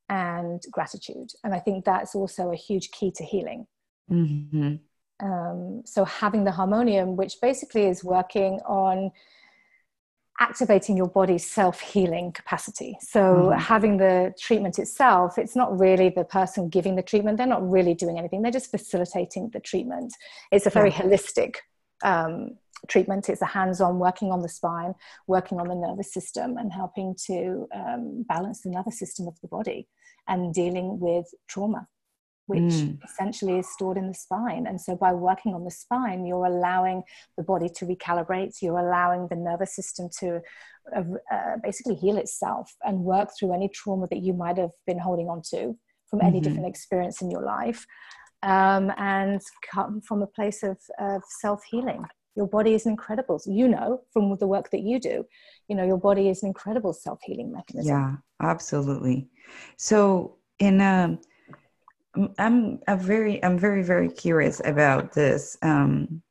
and 0.10 0.62
gratitude 0.72 1.30
and 1.44 1.54
i 1.54 1.60
think 1.60 1.86
that's 1.86 2.16
also 2.16 2.52
a 2.52 2.56
huge 2.56 2.92
key 2.92 3.12
to 3.12 3.24
healing 3.24 3.66
mm-hmm. 4.12 4.76
um, 5.26 5.82
so 5.86 6.06
having 6.06 6.44
the 6.44 6.52
harmonium 6.52 7.16
which 7.16 7.36
basically 7.42 7.86
is 7.86 8.04
working 8.04 8.60
on 8.66 9.12
activating 10.40 10.96
your 10.96 11.08
body's 11.08 11.46
self-healing 11.46 12.32
capacity. 12.32 12.98
So 13.02 13.20
mm. 13.20 13.60
having 13.60 13.98
the 13.98 14.34
treatment 14.40 14.80
itself 14.80 15.38
it's 15.38 15.56
not 15.56 15.78
really 15.78 16.10
the 16.10 16.24
person 16.24 16.70
giving 16.70 16.96
the 16.96 17.04
treatment. 17.04 17.38
They're 17.38 17.48
not 17.48 17.70
really 17.70 17.94
doing 17.94 18.18
anything. 18.18 18.42
They're 18.42 18.52
just 18.52 18.72
facilitating 18.72 19.50
the 19.50 19.60
treatment. 19.60 20.14
It's 20.52 20.66
a 20.66 20.70
very 20.70 20.92
yeah. 20.92 21.02
holistic 21.02 21.56
um, 22.04 22.58
treatment. 22.88 23.28
It's 23.30 23.42
a 23.42 23.46
hands-on 23.46 24.00
working 24.00 24.32
on 24.32 24.42
the 24.42 24.50
spine 24.50 24.94
working 25.28 25.60
on 25.60 25.68
the 25.68 25.76
nervous 25.76 26.14
system 26.14 26.58
and 26.58 26.72
helping 26.72 27.16
to 27.28 27.68
um, 27.76 28.26
balance 28.28 28.62
the 28.62 28.70
nervous 28.70 28.98
system 28.98 29.28
of 29.28 29.40
the 29.42 29.48
body 29.48 29.88
and 30.28 30.54
dealing 30.54 31.00
with 31.00 31.26
trauma 31.48 31.88
which 32.50 32.74
mm. 32.74 32.98
essentially 33.06 33.60
is 33.60 33.72
stored 33.72 33.96
in 33.96 34.08
the 34.08 34.14
spine. 34.16 34.66
And 34.66 34.82
so, 34.82 34.96
by 34.96 35.14
working 35.14 35.54
on 35.54 35.64
the 35.64 35.72
spine, 35.72 36.26
you're 36.26 36.48
allowing 36.48 37.04
the 37.38 37.44
body 37.44 37.70
to 37.76 37.86
recalibrate, 37.86 38.56
you're 38.60 38.80
allowing 38.80 39.28
the 39.28 39.36
nervous 39.36 39.76
system 39.76 40.10
to 40.20 40.42
uh, 40.96 41.04
uh, 41.32 41.58
basically 41.62 41.94
heal 41.94 42.18
itself 42.18 42.76
and 42.84 43.04
work 43.04 43.30
through 43.38 43.54
any 43.54 43.70
trauma 43.70 44.08
that 44.10 44.24
you 44.24 44.34
might 44.34 44.58
have 44.58 44.72
been 44.88 44.98
holding 44.98 45.30
on 45.30 45.44
to 45.52 45.78
from 46.10 46.22
any 46.22 46.40
mm-hmm. 46.40 46.46
different 46.46 46.68
experience 46.68 47.22
in 47.22 47.30
your 47.30 47.44
life. 47.44 47.86
Um, 48.42 48.92
and 48.98 49.42
come 49.72 50.02
from 50.02 50.24
a 50.24 50.28
place 50.28 50.64
of, 50.64 50.78
of 50.98 51.22
self 51.42 51.62
healing. 51.70 52.04
Your 52.36 52.48
body 52.48 52.74
is 52.74 52.88
incredible. 52.88 53.40
You 53.46 53.68
know 53.68 54.02
from 54.12 54.36
the 54.38 54.48
work 54.48 54.72
that 54.72 54.82
you 54.82 55.00
do, 55.00 55.26
you 55.68 55.76
know, 55.76 55.86
your 55.86 55.98
body 56.00 56.30
is 56.30 56.42
an 56.42 56.48
incredible 56.48 56.94
self 56.94 57.20
healing 57.24 57.52
mechanism. 57.52 57.94
Yeah, 57.94 58.16
absolutely. 58.42 59.28
So, 59.78 60.38
in 60.58 60.82
um, 60.82 61.20
I'm 62.38 62.80
a 62.88 62.98
very 62.98 63.44
I'm 63.44 63.58
very 63.58 63.84
very 63.84 64.10
curious 64.10 64.62
about 64.64 65.14
this. 65.14 65.58
Um, 65.62 66.22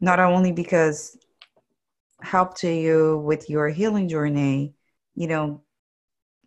not 0.00 0.18
only 0.18 0.52
because 0.52 1.16
helped 2.22 2.58
to 2.58 2.70
you 2.70 3.18
with 3.18 3.48
your 3.48 3.68
healing 3.68 4.08
journey, 4.08 4.74
you 5.14 5.26
know, 5.26 5.62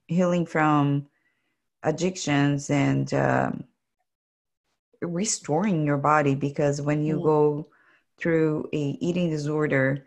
healing 0.07 0.45
from 0.45 1.07
addictions 1.83 2.69
and 2.69 3.13
um, 3.13 3.63
restoring 5.01 5.85
your 5.85 5.97
body. 5.97 6.35
Because 6.35 6.81
when 6.81 7.03
you 7.03 7.19
mm. 7.19 7.23
go 7.23 7.67
through 8.17 8.69
a 8.73 8.97
eating 9.01 9.29
disorder, 9.29 10.05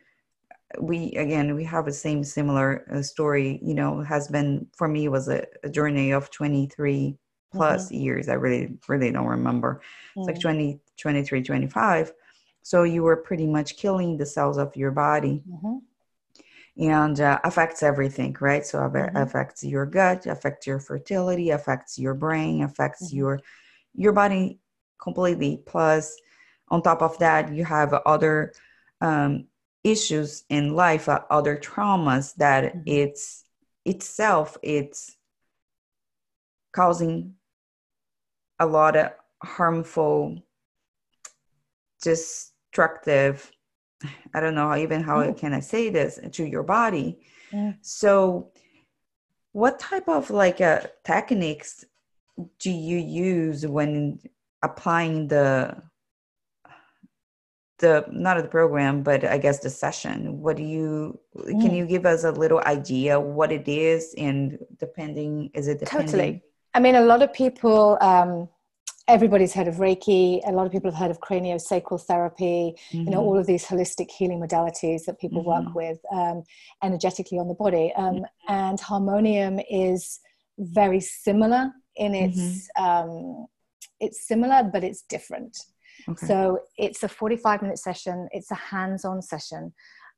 we 0.81 1.13
again 1.13 1.55
we 1.55 1.65
have 1.65 1.87
a 1.87 1.93
same 1.93 2.25
similar 2.25 2.87
uh, 2.93 3.03
story. 3.03 3.61
You 3.63 3.75
know, 3.75 4.01
has 4.03 4.29
been 4.29 4.67
for 4.77 4.89
me 4.89 5.09
was 5.09 5.29
a, 5.29 5.47
a 5.63 5.71
journey 5.71 6.11
of 6.13 6.31
23 6.31 7.17
plus 7.57 7.87
mm-hmm. 7.87 8.03
years. 8.03 8.29
I 8.29 8.35
really, 8.35 8.79
really 8.89 9.11
don't 9.11 9.27
remember. 9.27 9.81
Mm-hmm. 10.17 10.21
It's 10.21 10.27
like 10.27 10.37
mm. 10.37 10.43
20, 10.43 10.81
23, 10.99 11.43
25. 11.43 12.13
So 12.63 12.83
you 12.83 13.03
were 13.03 13.17
pretty 13.17 13.47
much 13.47 13.77
killing 13.77 14.17
the 14.17 14.27
cells 14.27 14.59
of 14.59 14.75
your 14.77 14.91
body. 14.91 15.43
Mm-hmm. 15.49 15.77
And 16.79 17.21
uh, 17.21 17.39
affects 17.43 17.83
everything, 17.83 18.37
right? 18.39 18.65
So 18.65 18.79
mm-hmm. 18.79 19.17
affects 19.17 19.65
your 19.65 19.87
gut, 19.87 20.27
affects 20.27 20.67
your 20.67 20.79
fertility, 20.79 21.51
affects 21.51 21.99
your 21.99 22.13
brain, 22.13 22.63
affects 22.63 23.09
mm-hmm. 23.09 23.17
your 23.17 23.41
your 23.95 24.13
body 24.13 24.59
completely. 25.01 25.63
Plus, 25.65 26.15
on 26.69 26.83
top 26.83 27.01
of 27.01 27.19
that, 27.19 27.55
you 27.55 27.65
have 27.65 27.95
other 28.05 28.53
um, 29.01 29.47
issues 29.85 30.45
in 30.51 30.75
life, 30.75 31.09
uh, 31.09 31.21
other 31.31 31.57
traumas 31.57 32.35
that 32.35 32.65
mm-hmm. 32.65 32.81
it's 32.85 33.47
itself 33.87 34.59
it's 34.63 35.17
causing 36.73 37.36
a 38.59 38.67
lot 38.67 38.97
of 38.97 39.13
harmful, 39.43 40.39
destructive, 42.03 43.51
I 44.35 44.41
don't 44.41 44.55
know 44.55 44.75
even 44.77 45.03
how 45.03 45.23
mm. 45.23 45.37
can 45.37 45.53
I 45.55 45.61
say 45.61 45.91
this 45.91 46.21
to 46.33 46.45
your 46.45 46.63
body. 46.63 47.19
Mm. 47.53 47.79
So, 47.81 48.51
what 49.53 49.79
type 49.79 50.09
of 50.09 50.31
like 50.31 50.61
uh, 50.61 50.83
techniques 51.05 51.85
do 52.59 52.71
you 52.71 52.99
use 52.99 53.67
when 53.67 54.19
applying 54.63 55.29
the 55.29 55.83
the 57.79 58.07
not 58.11 58.41
the 58.43 58.49
program 58.49 59.03
but 59.03 59.23
i 59.25 59.37
guess 59.37 59.61
the 59.61 59.69
session 59.69 60.41
what 60.41 60.57
do 60.57 60.63
you 60.63 61.19
mm. 61.37 61.61
can 61.61 61.75
you 61.75 61.85
give 61.87 62.07
us 62.07 62.25
a 62.25 62.31
little 62.31 62.61
idea 62.61 63.21
what 63.21 63.53
it 63.53 63.69
is 63.69 64.15
and 64.17 64.59
depending 64.79 65.51
is 65.53 65.69
it 65.69 65.79
depending? 65.81 66.07
totally 66.07 66.43
I 66.77 66.79
mean, 66.79 66.95
a 66.95 67.01
lot 67.01 67.23
of 67.23 67.33
people, 67.33 67.97
um, 68.03 68.51
everybody's 69.09 69.55
heard 69.55 69.67
of 69.67 69.77
Reiki. 69.77 70.47
A 70.47 70.53
lot 70.53 70.67
of 70.67 70.73
people 70.73 70.91
have 70.91 71.01
heard 71.01 71.11
of 71.11 71.21
craniosacral 71.21 72.03
therapy. 72.03 72.75
Mm-hmm. 72.91 72.99
You 72.99 73.05
know, 73.05 73.21
mm-hmm. 73.21 73.29
all 73.29 73.39
of 73.39 73.47
these 73.47 73.65
holistic 73.65 74.11
healing 74.11 74.41
modalities 74.41 75.07
that 75.07 75.19
people 75.19 75.43
mm-hmm. 75.43 75.65
work 75.69 75.75
with 75.75 75.99
um, 76.13 76.43
energetically 76.83 77.39
on 77.39 77.49
the 77.49 77.55
body. 77.55 77.95
Um, 77.97 78.17
mm-hmm. 78.17 78.53
And 78.53 78.79
harmonium 78.79 79.59
is 79.71 80.21
very 80.59 81.01
similar 81.01 81.73
in 81.97 82.15
its. 82.15 82.69
Mm-hmm. 82.77 82.85
Um, 82.85 83.47
it's 83.99 84.29
similar, 84.29 84.63
but 84.71 84.85
it's 84.85 85.01
different. 85.09 85.57
Okay. 86.11 86.27
So 86.27 86.59
it's 86.77 87.03
a 87.03 87.09
45 87.09 87.63
minute 87.63 87.79
session. 87.79 88.29
It's 88.33 88.51
a 88.51 88.55
hands-on 88.55 89.23
session 89.23 89.73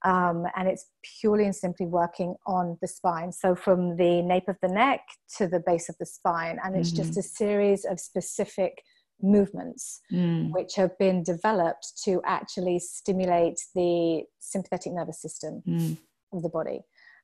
um, 0.04 0.44
and 0.56 0.68
it's 0.68 0.86
purely 1.20 1.44
and 1.44 1.54
simply 1.54 1.86
working 1.86 2.36
on 2.46 2.78
the 2.80 2.88
spine. 2.88 3.32
So 3.32 3.54
from 3.54 3.96
the 3.96 4.22
nape 4.22 4.48
of 4.48 4.56
the 4.62 4.68
neck 4.68 5.00
to 5.36 5.46
the 5.46 5.62
base 5.64 5.88
of 5.88 5.96
the 5.98 6.06
spine, 6.06 6.58
and 6.62 6.76
it's 6.76 6.90
mm-hmm. 6.90 7.04
just 7.04 7.18
a 7.18 7.22
series 7.22 7.84
of 7.84 7.98
specific 7.98 8.82
movements 9.20 10.00
mm. 10.12 10.50
which 10.52 10.74
have 10.76 10.96
been 10.98 11.22
developed 11.22 11.92
to 12.04 12.20
actually 12.24 12.78
stimulate 12.78 13.58
the 13.74 14.22
sympathetic 14.38 14.92
nervous 14.92 15.20
system 15.20 15.62
mm. 15.66 15.98
of 16.32 16.42
the 16.42 16.48
body. 16.48 16.80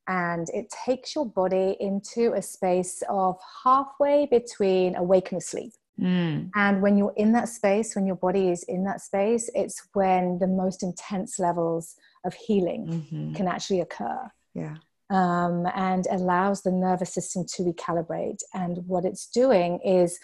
And 0.06 0.48
it 0.52 0.66
takes 0.84 1.14
your 1.14 1.24
body 1.24 1.76
into 1.80 2.32
a 2.34 2.42
space 2.42 3.02
of 3.08 3.36
halfway 3.62 4.26
between 4.26 4.96
awake 4.96 5.30
and 5.30 5.40
asleep. 5.40 5.72
Mm. 5.98 6.50
And 6.54 6.82
when 6.82 6.98
you're 6.98 7.14
in 7.16 7.32
that 7.32 7.48
space, 7.48 7.94
when 7.94 8.06
your 8.06 8.16
body 8.16 8.50
is 8.50 8.64
in 8.64 8.84
that 8.84 9.00
space, 9.00 9.48
it's 9.54 9.80
when 9.94 10.38
the 10.40 10.46
most 10.46 10.82
intense 10.82 11.38
levels 11.38 11.94
of 12.24 12.34
healing 12.34 12.86
mm-hmm. 12.86 13.34
can 13.34 13.48
actually 13.48 13.80
occur. 13.80 14.30
Yeah. 14.54 14.76
Um, 15.10 15.66
and 15.74 16.06
allows 16.10 16.62
the 16.62 16.72
nervous 16.72 17.12
system 17.12 17.44
to 17.54 17.62
recalibrate. 17.62 18.38
And 18.54 18.78
what 18.86 19.04
it's 19.04 19.26
doing 19.26 19.78
is 19.84 20.18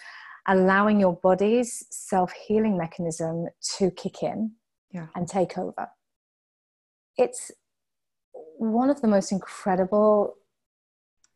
allowing 0.47 0.99
your 0.99 1.17
body's 1.21 1.85
self 1.91 2.33
healing 2.33 2.77
mechanism 2.77 3.47
to 3.77 3.91
kick 3.91 4.23
in 4.23 4.53
yeah. 4.91 5.07
and 5.15 5.27
take 5.27 5.57
over. 5.57 5.87
It's 7.17 7.51
one 8.57 8.89
of 8.89 9.01
the 9.01 9.07
most 9.07 9.31
incredible 9.31 10.35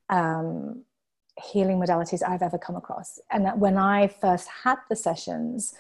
um, 0.10 0.84
healing 1.52 1.80
modalities 1.80 2.28
I've 2.28 2.42
ever 2.42 2.58
come 2.58 2.76
across. 2.76 3.20
And 3.32 3.46
that 3.46 3.58
when 3.58 3.78
I 3.78 4.08
first 4.08 4.48
had 4.64 4.78
the 4.90 4.96
sessions, 4.96 5.74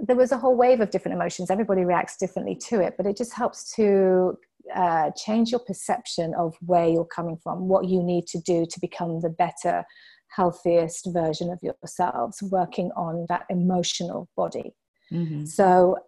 there 0.00 0.16
was 0.16 0.32
a 0.32 0.38
whole 0.38 0.56
wave 0.56 0.80
of 0.80 0.90
different 0.90 1.14
emotions. 1.14 1.50
Everybody 1.50 1.84
reacts 1.84 2.16
differently 2.16 2.56
to 2.68 2.80
it, 2.80 2.94
but 2.96 3.06
it 3.06 3.16
just 3.16 3.34
helps 3.34 3.74
to 3.74 4.38
uh, 4.74 5.10
change 5.16 5.50
your 5.50 5.60
perception 5.60 6.34
of 6.34 6.56
where 6.60 6.88
you're 6.88 7.04
coming 7.04 7.36
from, 7.36 7.68
what 7.68 7.86
you 7.86 8.02
need 8.02 8.26
to 8.28 8.40
do 8.40 8.66
to 8.66 8.80
become 8.80 9.20
the 9.20 9.30
better, 9.30 9.84
healthiest 10.28 11.08
version 11.12 11.50
of 11.50 11.58
yourselves, 11.62 12.42
working 12.42 12.90
on 12.96 13.26
that 13.28 13.44
emotional 13.50 14.28
body. 14.36 14.72
Mm-hmm. 15.12 15.44
So, 15.44 15.98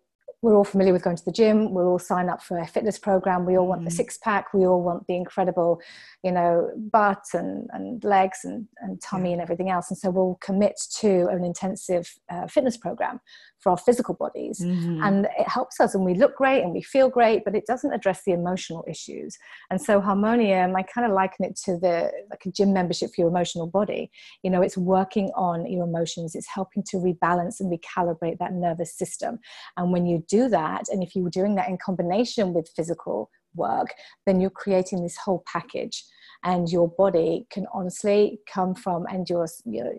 we're 0.42 0.57
all 0.57 0.64
familiar 0.64 0.92
with 0.92 1.05
going 1.05 1.16
to 1.16 1.24
the 1.24 1.31
gym. 1.31 1.72
We'll 1.72 1.87
all 1.87 1.98
sign 2.00 2.28
up 2.28 2.42
for 2.42 2.59
a 2.59 2.66
fitness 2.66 2.98
program. 2.98 3.46
We 3.46 3.57
all 3.57 3.66
want 3.68 3.81
mm-hmm. 3.81 3.85
the 3.87 3.92
six 3.92 4.18
pack. 4.18 4.52
We 4.52 4.66
all 4.66 4.83
want 4.83 5.07
the 5.07 5.14
incredible, 5.14 5.81
you 6.24 6.33
know, 6.33 6.68
butt 6.90 7.22
and, 7.33 7.68
and 7.72 8.02
legs 8.02 8.40
and, 8.42 8.66
and 8.78 9.00
tummy 9.00 9.28
yeah. 9.28 9.35
and 9.35 9.42
everything 9.42 9.70
else. 9.70 9.88
And 9.90 9.96
so 9.96 10.11
we'll 10.11 10.38
commit 10.40 10.81
to 10.98 11.28
an 11.28 11.44
intensive 11.44 12.12
uh, 12.28 12.48
fitness 12.48 12.76
program 12.76 13.20
for 13.62 13.70
our 13.70 13.79
physical 13.79 14.14
bodies. 14.14 14.61
Mm-hmm. 14.61 15.03
And 15.03 15.27
it 15.38 15.48
helps 15.48 15.81
us 15.81 15.94
and 15.94 16.05
we 16.05 16.14
look 16.14 16.37
great 16.37 16.62
and 16.62 16.72
we 16.72 16.83
feel 16.83 17.09
great, 17.09 17.44
but 17.44 17.55
it 17.55 17.64
doesn't 17.66 17.92
address 17.92 18.22
the 18.27 18.33
emotional 18.33 18.85
issues. 18.88 19.38
And 19.70 19.81
so 19.81 20.01
Harmonium, 20.01 20.75
I 20.77 20.83
kind 20.83 21.07
of 21.07 21.12
liken 21.12 21.44
it 21.44 21.57
to 21.64 21.79
the 21.79 22.11
like 22.31 22.44
a 22.44 22.51
gym 22.51 22.72
membership 22.72 23.11
for 23.14 23.22
your 23.22 23.31
emotional 23.31 23.66
body. 23.66 24.11
You 24.42 24.51
know, 24.51 24.62
it's 24.62 24.77
working 24.77 25.31
on 25.37 25.70
your 25.70 25.87
emotions, 25.87 26.35
it's 26.35 26.48
helping 26.48 26.83
to 26.90 26.96
rebalance 26.96 27.61
and 27.61 27.72
recalibrate 27.72 28.38
that 28.38 28.53
nervous 28.53 28.96
system. 28.96 29.38
And 29.77 29.92
when 29.92 30.07
you 30.07 30.25
do 30.29 30.48
that, 30.48 30.85
and 30.90 31.03
if 31.03 31.14
you 31.14 31.22
were 31.22 31.31
doing 31.31 31.55
that 31.55 31.68
in 31.68 31.79
combination 31.79 32.53
with 32.53 32.70
physical 32.75 33.31
work, 33.55 33.94
then 34.27 34.40
you're 34.40 34.51
creating 34.51 35.03
this 35.03 35.16
whole 35.16 35.42
package. 35.46 36.05
And 36.44 36.68
your 36.68 36.88
body 36.88 37.46
can 37.51 37.66
honestly 37.72 38.40
come 38.53 38.75
from, 38.75 39.07
and 39.09 39.29
your, 39.29 39.46
your, 39.64 39.92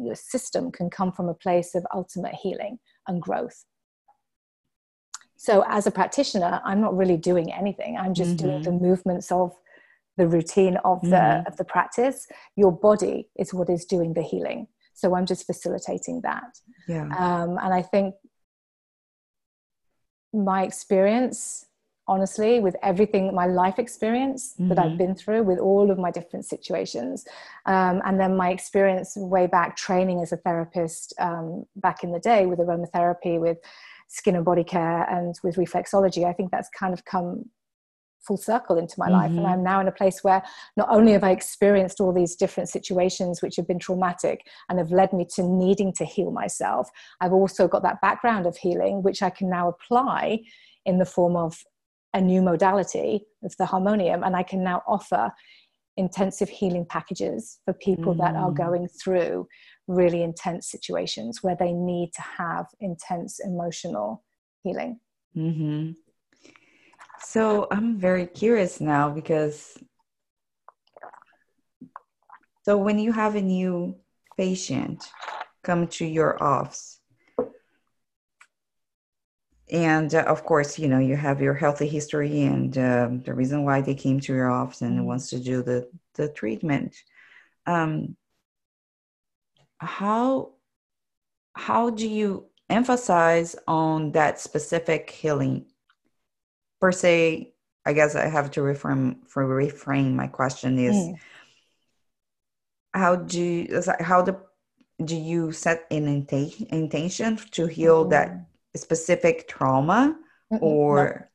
your 0.00 0.14
system 0.14 0.70
can 0.70 0.90
come 0.90 1.10
from 1.10 1.28
a 1.28 1.34
place 1.34 1.74
of 1.74 1.84
ultimate 1.92 2.34
healing 2.34 2.78
and 3.06 3.20
growth. 3.20 3.64
So, 5.36 5.64
as 5.68 5.86
a 5.86 5.90
practitioner, 5.90 6.60
I'm 6.64 6.80
not 6.80 6.96
really 6.96 7.16
doing 7.16 7.52
anything. 7.52 7.96
I'm 7.98 8.14
just 8.14 8.36
mm-hmm. 8.36 8.46
doing 8.46 8.62
the 8.62 8.72
movements 8.72 9.32
of 9.32 9.52
the 10.16 10.28
routine 10.28 10.76
of 10.84 11.00
the 11.02 11.08
mm-hmm. 11.08 11.46
of 11.46 11.56
the 11.56 11.64
practice. 11.64 12.26
Your 12.56 12.72
body 12.72 13.28
is 13.36 13.52
what 13.52 13.68
is 13.68 13.84
doing 13.84 14.14
the 14.14 14.22
healing. 14.22 14.68
So 14.94 15.16
I'm 15.16 15.26
just 15.26 15.46
facilitating 15.46 16.20
that. 16.22 16.58
Yeah. 16.86 17.08
Um, 17.16 17.58
and 17.58 17.74
I 17.74 17.82
think 17.82 18.14
my 20.32 20.62
experience 20.62 21.66
honestly 22.08 22.58
with 22.58 22.74
everything 22.82 23.34
my 23.34 23.46
life 23.46 23.78
experience 23.78 24.54
mm-hmm. 24.54 24.68
that 24.68 24.78
i've 24.78 24.86
mm-hmm. 24.88 24.98
been 24.98 25.14
through 25.14 25.42
with 25.42 25.58
all 25.58 25.90
of 25.90 25.98
my 25.98 26.10
different 26.10 26.44
situations 26.44 27.24
um, 27.66 28.02
and 28.04 28.18
then 28.18 28.36
my 28.36 28.50
experience 28.50 29.16
way 29.16 29.46
back 29.46 29.76
training 29.76 30.20
as 30.20 30.32
a 30.32 30.36
therapist 30.36 31.14
um, 31.18 31.64
back 31.76 32.02
in 32.02 32.12
the 32.12 32.18
day 32.18 32.46
with 32.46 32.58
aromatherapy 32.58 33.38
with 33.40 33.58
skin 34.08 34.36
and 34.36 34.44
body 34.44 34.64
care 34.64 35.04
and 35.04 35.36
with 35.42 35.56
reflexology 35.56 36.24
i 36.24 36.32
think 36.32 36.50
that's 36.50 36.68
kind 36.70 36.92
of 36.92 37.04
come 37.04 37.44
full 38.26 38.36
circle 38.36 38.78
into 38.78 38.94
my 38.98 39.06
mm-hmm. 39.06 39.14
life 39.14 39.30
and 39.30 39.38
mm-hmm. 39.38 39.46
i'm 39.46 39.62
now 39.62 39.80
in 39.80 39.88
a 39.88 39.92
place 39.92 40.22
where 40.22 40.42
not 40.76 40.88
only 40.90 41.12
have 41.12 41.24
i 41.24 41.30
experienced 41.30 42.00
all 42.00 42.12
these 42.12 42.34
different 42.34 42.68
situations 42.68 43.42
which 43.42 43.56
have 43.56 43.66
been 43.66 43.78
traumatic 43.78 44.46
and 44.68 44.78
have 44.78 44.90
led 44.90 45.12
me 45.12 45.24
to 45.24 45.42
needing 45.42 45.92
to 45.92 46.04
heal 46.04 46.32
myself 46.32 46.90
i've 47.20 47.32
also 47.32 47.68
got 47.68 47.82
that 47.82 48.00
background 48.00 48.44
of 48.44 48.56
healing 48.56 49.02
which 49.02 49.22
i 49.22 49.30
can 49.30 49.48
now 49.48 49.68
apply 49.68 50.40
in 50.84 50.98
the 50.98 51.04
form 51.04 51.36
of 51.36 51.64
a 52.14 52.20
new 52.20 52.42
modality 52.42 53.26
of 53.42 53.56
the 53.56 53.66
harmonium 53.66 54.22
and 54.22 54.36
i 54.36 54.42
can 54.42 54.62
now 54.62 54.82
offer 54.86 55.30
intensive 55.96 56.48
healing 56.48 56.86
packages 56.86 57.58
for 57.64 57.74
people 57.74 58.14
mm. 58.14 58.18
that 58.18 58.34
are 58.34 58.50
mm. 58.50 58.56
going 58.56 58.88
through 58.88 59.46
really 59.88 60.22
intense 60.22 60.70
situations 60.70 61.42
where 61.42 61.56
they 61.56 61.72
need 61.72 62.10
to 62.14 62.22
have 62.22 62.66
intense 62.80 63.40
emotional 63.40 64.24
healing 64.62 64.98
mm-hmm. 65.36 65.90
so 67.20 67.66
i'm 67.70 67.98
very 67.98 68.26
curious 68.26 68.80
now 68.80 69.10
because 69.10 69.76
so 72.64 72.78
when 72.78 72.98
you 72.98 73.12
have 73.12 73.34
a 73.34 73.42
new 73.42 73.94
patient 74.38 75.04
come 75.62 75.86
to 75.86 76.06
your 76.06 76.42
office 76.42 77.01
and 79.72 80.14
uh, 80.14 80.22
of 80.28 80.44
course 80.44 80.78
you 80.78 80.86
know 80.86 80.98
you 80.98 81.16
have 81.16 81.40
your 81.40 81.54
healthy 81.54 81.88
history 81.88 82.42
and 82.42 82.76
uh, 82.78 83.08
the 83.24 83.34
reason 83.34 83.64
why 83.64 83.80
they 83.80 83.94
came 83.94 84.20
to 84.20 84.34
your 84.34 84.50
office 84.50 84.82
and 84.82 84.98
mm-hmm. 84.98 85.06
wants 85.06 85.30
to 85.30 85.40
do 85.40 85.62
the 85.62 85.88
the 86.14 86.28
treatment 86.28 86.94
um, 87.66 88.14
how 89.78 90.52
how 91.54 91.90
do 91.90 92.08
you 92.08 92.46
emphasize 92.68 93.56
on 93.66 94.12
that 94.12 94.38
specific 94.38 95.10
healing 95.10 95.64
per 96.80 96.92
se 96.92 97.52
i 97.86 97.92
guess 97.92 98.14
i 98.14 98.26
have 98.26 98.50
to 98.50 98.60
reframe 98.60 99.16
for 99.26 99.46
reframe 99.46 100.12
my 100.12 100.26
question 100.26 100.78
is 100.78 100.94
mm. 100.94 101.14
how 102.94 103.16
do 103.16 103.40
you, 103.40 103.82
how 104.00 104.22
the 104.22 104.38
do 105.04 105.16
you 105.16 105.50
set 105.50 105.86
an 105.90 106.06
intention 106.06 107.36
to 107.50 107.66
heal 107.66 108.02
mm-hmm. 108.02 108.10
that 108.10 108.46
specific 108.76 109.48
trauma 109.48 110.16
or 110.60 111.30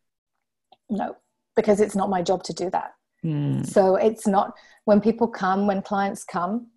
no. 0.89 1.05
no. 1.05 1.15
because 1.55 1.79
it's 1.81 1.95
not 1.95 2.09
my 2.09 2.21
job 2.21 2.43
to 2.43 2.53
do 2.53 2.69
that 2.69 2.93
mm. 3.23 3.65
so 3.65 3.95
it's 3.95 4.27
not 4.27 4.53
when 4.85 5.01
people 5.01 5.27
come 5.27 5.67
when 5.67 5.81
clients 5.81 6.23
come 6.23 6.67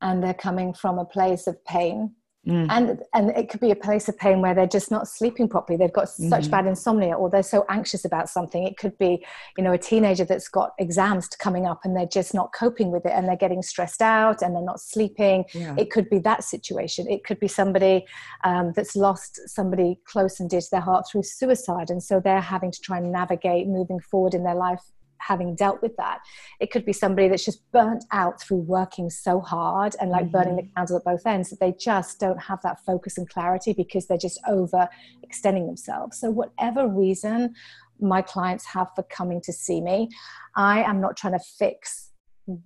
and 0.00 0.22
they're 0.22 0.34
coming 0.34 0.72
from 0.74 0.98
a 0.98 1.04
place 1.04 1.46
of 1.46 1.62
pain 1.64 2.14
Mm. 2.46 2.66
And 2.68 3.02
and 3.14 3.30
it 3.30 3.48
could 3.48 3.60
be 3.60 3.70
a 3.70 3.76
place 3.76 4.06
of 4.08 4.18
pain 4.18 4.42
where 4.42 4.54
they're 4.54 4.66
just 4.66 4.90
not 4.90 5.08
sleeping 5.08 5.48
properly. 5.48 5.78
They've 5.78 5.92
got 5.92 6.10
such 6.10 6.42
mm-hmm. 6.42 6.50
bad 6.50 6.66
insomnia, 6.66 7.14
or 7.14 7.30
they're 7.30 7.42
so 7.42 7.64
anxious 7.70 8.04
about 8.04 8.28
something. 8.28 8.64
It 8.64 8.76
could 8.76 8.98
be, 8.98 9.24
you 9.56 9.64
know, 9.64 9.72
a 9.72 9.78
teenager 9.78 10.24
that's 10.24 10.48
got 10.48 10.74
exams 10.78 11.28
coming 11.28 11.66
up 11.66 11.80
and 11.84 11.96
they're 11.96 12.06
just 12.06 12.34
not 12.34 12.52
coping 12.52 12.90
with 12.90 13.06
it, 13.06 13.12
and 13.14 13.26
they're 13.26 13.36
getting 13.36 13.62
stressed 13.62 14.02
out 14.02 14.42
and 14.42 14.54
they're 14.54 14.62
not 14.62 14.80
sleeping. 14.80 15.46
Yeah. 15.54 15.74
It 15.78 15.90
could 15.90 16.10
be 16.10 16.18
that 16.18 16.44
situation. 16.44 17.08
It 17.08 17.24
could 17.24 17.40
be 17.40 17.48
somebody 17.48 18.04
um, 18.44 18.72
that's 18.76 18.94
lost 18.94 19.40
somebody 19.48 19.98
close 20.04 20.38
and 20.38 20.50
dear 20.50 20.60
to 20.60 20.68
their 20.70 20.80
heart 20.80 21.06
through 21.10 21.22
suicide, 21.22 21.88
and 21.88 22.02
so 22.02 22.20
they're 22.20 22.40
having 22.40 22.70
to 22.70 22.80
try 22.80 22.98
and 22.98 23.10
navigate 23.10 23.68
moving 23.68 24.00
forward 24.00 24.34
in 24.34 24.44
their 24.44 24.54
life 24.54 24.82
having 25.26 25.54
dealt 25.54 25.82
with 25.82 25.96
that. 25.96 26.20
It 26.60 26.70
could 26.70 26.84
be 26.84 26.92
somebody 26.92 27.28
that's 27.28 27.44
just 27.44 27.60
burnt 27.72 28.04
out 28.12 28.40
through 28.40 28.58
working 28.58 29.10
so 29.10 29.40
hard 29.40 29.96
and 30.00 30.10
like 30.10 30.24
mm-hmm. 30.24 30.32
burning 30.32 30.56
the 30.56 30.68
candle 30.76 30.96
at 30.96 31.04
both 31.04 31.26
ends 31.26 31.50
that 31.50 31.60
they 31.60 31.72
just 31.78 32.20
don't 32.20 32.40
have 32.40 32.60
that 32.62 32.84
focus 32.84 33.18
and 33.18 33.28
clarity 33.28 33.72
because 33.72 34.06
they're 34.06 34.18
just 34.18 34.40
over 34.48 34.88
extending 35.22 35.66
themselves. 35.66 36.18
So, 36.20 36.30
whatever 36.30 36.88
reason 36.88 37.54
my 38.00 38.22
clients 38.22 38.64
have 38.66 38.88
for 38.94 39.02
coming 39.04 39.40
to 39.42 39.52
see 39.52 39.80
me, 39.80 40.08
I 40.56 40.82
am 40.82 41.00
not 41.00 41.16
trying 41.16 41.38
to 41.38 41.44
fix 41.58 42.10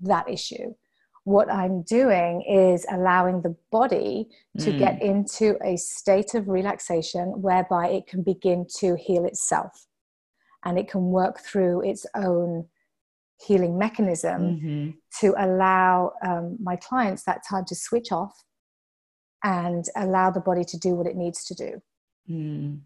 that 0.03 0.29
issue. 0.29 0.75
What 1.25 1.53
I'm 1.53 1.83
doing 1.83 2.43
is 2.49 2.87
allowing 2.91 3.43
the 3.43 3.55
body 3.71 4.29
to 4.61 4.73
mm. 4.73 4.79
get 4.79 5.03
into 5.03 5.59
a 5.63 5.77
state 5.77 6.35
of 6.35 6.49
relaxation 6.49 7.43
whereby 7.43 7.89
it 7.89 8.07
can 8.07 8.23
begin 8.23 8.67
to 8.79 8.97
heal 8.97 9.27
itself 9.27 9.87
and 10.65 10.79
it 10.79 10.89
can 10.89 11.11
work 11.11 11.41
through 11.41 11.83
its 11.83 12.07
own 12.15 12.67
healing 13.41 13.79
mechanism 13.79 14.43
mm-hmm. 14.43 14.91
to 15.21 15.35
allow 15.39 16.13
um, 16.25 16.57
my 16.61 16.77
clients 16.77 17.23
that 17.25 17.43
time 17.49 17.65
to 17.65 17.75
switch 17.75 18.11
off 18.11 18.45
and 19.45 19.85
allow 19.97 20.31
the 20.31 20.41
body 20.41 20.65
to 20.65 20.77
do 20.77 20.95
what 20.95 21.07
it 21.07 21.17
needs 21.17 21.45
to 21.45 21.55
do. 21.55 21.83
Mm. 22.29 22.81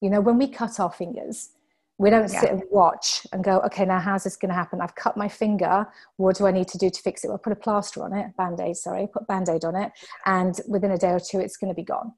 You 0.00 0.10
know, 0.10 0.20
when 0.20 0.38
we 0.38 0.48
cut 0.48 0.80
our 0.80 0.90
fingers, 0.90 1.50
we 1.98 2.10
don't 2.10 2.32
yeah. 2.32 2.40
sit 2.40 2.50
and 2.50 2.62
watch 2.70 3.26
and 3.32 3.42
go, 3.42 3.58
okay, 3.60 3.84
now 3.84 3.98
how's 3.98 4.24
this 4.24 4.36
going 4.36 4.50
to 4.50 4.54
happen? 4.54 4.80
I've 4.80 4.94
cut 4.94 5.16
my 5.16 5.28
finger. 5.28 5.86
What 6.16 6.36
do 6.36 6.46
I 6.46 6.52
need 6.52 6.68
to 6.68 6.78
do 6.78 6.88
to 6.88 7.02
fix 7.02 7.24
it? 7.24 7.28
Well, 7.28 7.38
put 7.38 7.52
a 7.52 7.56
plaster 7.56 8.02
on 8.04 8.12
it, 8.12 8.36
band 8.36 8.60
aid, 8.60 8.76
sorry, 8.76 9.08
put 9.12 9.26
band 9.26 9.48
aid 9.48 9.64
on 9.64 9.74
it. 9.74 9.92
And 10.24 10.58
within 10.68 10.92
a 10.92 10.98
day 10.98 11.10
or 11.10 11.20
two, 11.20 11.40
it's 11.40 11.56
going 11.56 11.70
to 11.70 11.74
be 11.74 11.82
gone. 11.82 12.12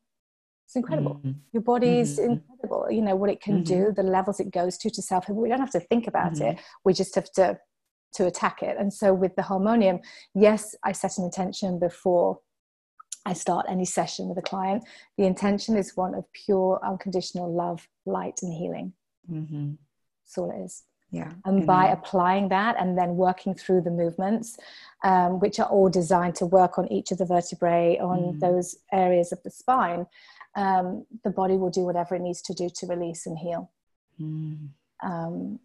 It's 0.70 0.76
incredible. 0.76 1.16
Mm-hmm. 1.16 1.32
Your 1.52 1.62
body's 1.62 2.16
mm-hmm. 2.16 2.34
incredible. 2.34 2.86
You 2.92 3.02
know 3.02 3.16
what 3.16 3.28
it 3.28 3.40
can 3.40 3.64
mm-hmm. 3.64 3.86
do, 3.86 3.92
the 3.92 4.04
levels 4.04 4.38
it 4.38 4.52
goes 4.52 4.78
to 4.78 4.88
to 4.88 5.02
self. 5.02 5.28
We 5.28 5.48
don't 5.48 5.58
have 5.58 5.72
to 5.72 5.80
think 5.80 6.06
about 6.06 6.34
it. 6.34 6.42
Mm-hmm. 6.42 6.60
We 6.84 6.92
just 6.92 7.16
have 7.16 7.28
to 7.32 7.58
to 8.14 8.26
attack 8.26 8.62
it. 8.62 8.76
And 8.78 8.92
so 8.92 9.12
with 9.12 9.34
the 9.34 9.42
harmonium, 9.42 9.98
yes, 10.32 10.76
I 10.84 10.92
set 10.92 11.18
an 11.18 11.24
intention 11.24 11.80
before 11.80 12.38
I 13.26 13.32
start 13.32 13.66
any 13.68 13.84
session 13.84 14.28
with 14.28 14.38
a 14.38 14.42
client. 14.42 14.84
The 15.18 15.24
intention 15.24 15.76
is 15.76 15.96
one 15.96 16.14
of 16.14 16.24
pure, 16.32 16.78
unconditional 16.84 17.52
love, 17.52 17.88
light, 18.06 18.38
and 18.42 18.52
healing. 18.54 18.92
Mm-hmm. 19.28 19.72
That's 20.22 20.38
all 20.38 20.52
it 20.52 20.64
is. 20.64 20.84
Yeah. 21.10 21.32
And 21.44 21.66
by 21.66 21.88
applying 21.88 22.48
that 22.50 22.76
and 22.78 22.96
then 22.96 23.16
working 23.16 23.54
through 23.54 23.80
the 23.80 23.90
movements, 23.90 24.56
um, 25.02 25.40
which 25.40 25.58
are 25.58 25.68
all 25.68 25.88
designed 25.88 26.36
to 26.36 26.46
work 26.46 26.78
on 26.78 26.90
each 26.92 27.10
of 27.10 27.18
the 27.18 27.24
vertebrae, 27.24 27.98
on 27.98 28.18
mm. 28.18 28.40
those 28.40 28.76
areas 28.92 29.32
of 29.32 29.42
the 29.42 29.50
spine, 29.50 30.06
um, 30.56 31.06
the 31.24 31.30
body 31.30 31.56
will 31.56 31.70
do 31.70 31.82
whatever 31.82 32.14
it 32.14 32.22
needs 32.22 32.42
to 32.42 32.54
do 32.54 32.68
to 32.76 32.86
release 32.86 33.26
and 33.26 33.38
heal. 33.38 33.70
Mm. 34.20 34.68
Um, 35.02 35.58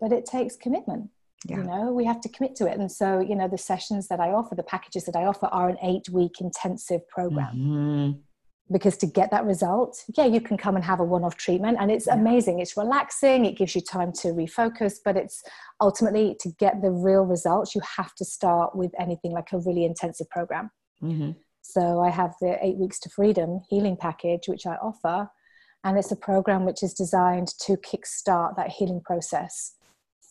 but 0.00 0.12
it 0.12 0.26
takes 0.26 0.56
commitment. 0.56 1.10
yeah. 1.46 1.58
you 1.58 1.62
know 1.64 1.92
we 1.92 2.04
have 2.04 2.20
to 2.20 2.28
commit 2.28 2.54
to 2.56 2.66
it 2.66 2.78
and 2.78 2.90
so 2.90 3.20
you 3.20 3.36
know 3.36 3.48
the 3.48 3.58
sessions 3.58 4.08
that 4.08 4.20
i 4.20 4.30
offer 4.30 4.54
the 4.54 4.62
packages 4.62 5.04
that 5.04 5.16
i 5.16 5.24
offer 5.24 5.46
are 5.46 5.68
an 5.68 5.76
eight 5.82 6.08
week 6.08 6.40
intensive 6.40 7.06
program 7.08 7.54
mm-hmm. 7.54 8.72
because 8.72 8.96
to 8.96 9.06
get 9.06 9.30
that 9.30 9.44
result 9.44 10.02
yeah 10.16 10.24
you 10.24 10.40
can 10.40 10.56
come 10.56 10.76
and 10.76 10.84
have 10.84 11.00
a 11.00 11.04
one-off 11.04 11.36
treatment 11.36 11.76
and 11.80 11.90
it's 11.90 12.06
yeah. 12.06 12.14
amazing 12.14 12.58
it's 12.58 12.76
relaxing 12.76 13.44
it 13.44 13.56
gives 13.56 13.74
you 13.74 13.80
time 13.80 14.12
to 14.12 14.28
refocus 14.28 14.94
but 15.04 15.16
it's 15.16 15.42
ultimately 15.80 16.36
to 16.40 16.48
get 16.58 16.80
the 16.82 16.90
real 16.90 17.24
results 17.24 17.74
you 17.74 17.82
have 17.96 18.14
to 18.14 18.24
start 18.24 18.74
with 18.74 18.92
anything 18.98 19.32
like 19.32 19.52
a 19.52 19.58
really 19.58 19.84
intensive 19.84 20.28
program 20.30 20.70
mm-hmm. 21.02 21.32
So 21.72 22.00
i 22.00 22.10
have 22.10 22.34
the 22.40 22.52
eight 22.64 22.76
weeks 22.76 22.98
to 23.00 23.10
freedom 23.10 23.60
healing 23.68 23.96
package 23.96 24.48
which 24.48 24.66
i 24.66 24.76
offer 24.76 25.28
and 25.86 25.96
it's 25.96 26.10
a 26.10 26.16
program 26.16 26.64
which 26.64 26.82
is 26.82 26.92
designed 26.92 27.48
to 27.60 27.76
kickstart 27.76 28.56
that 28.56 28.70
healing 28.70 29.00
process 29.00 29.74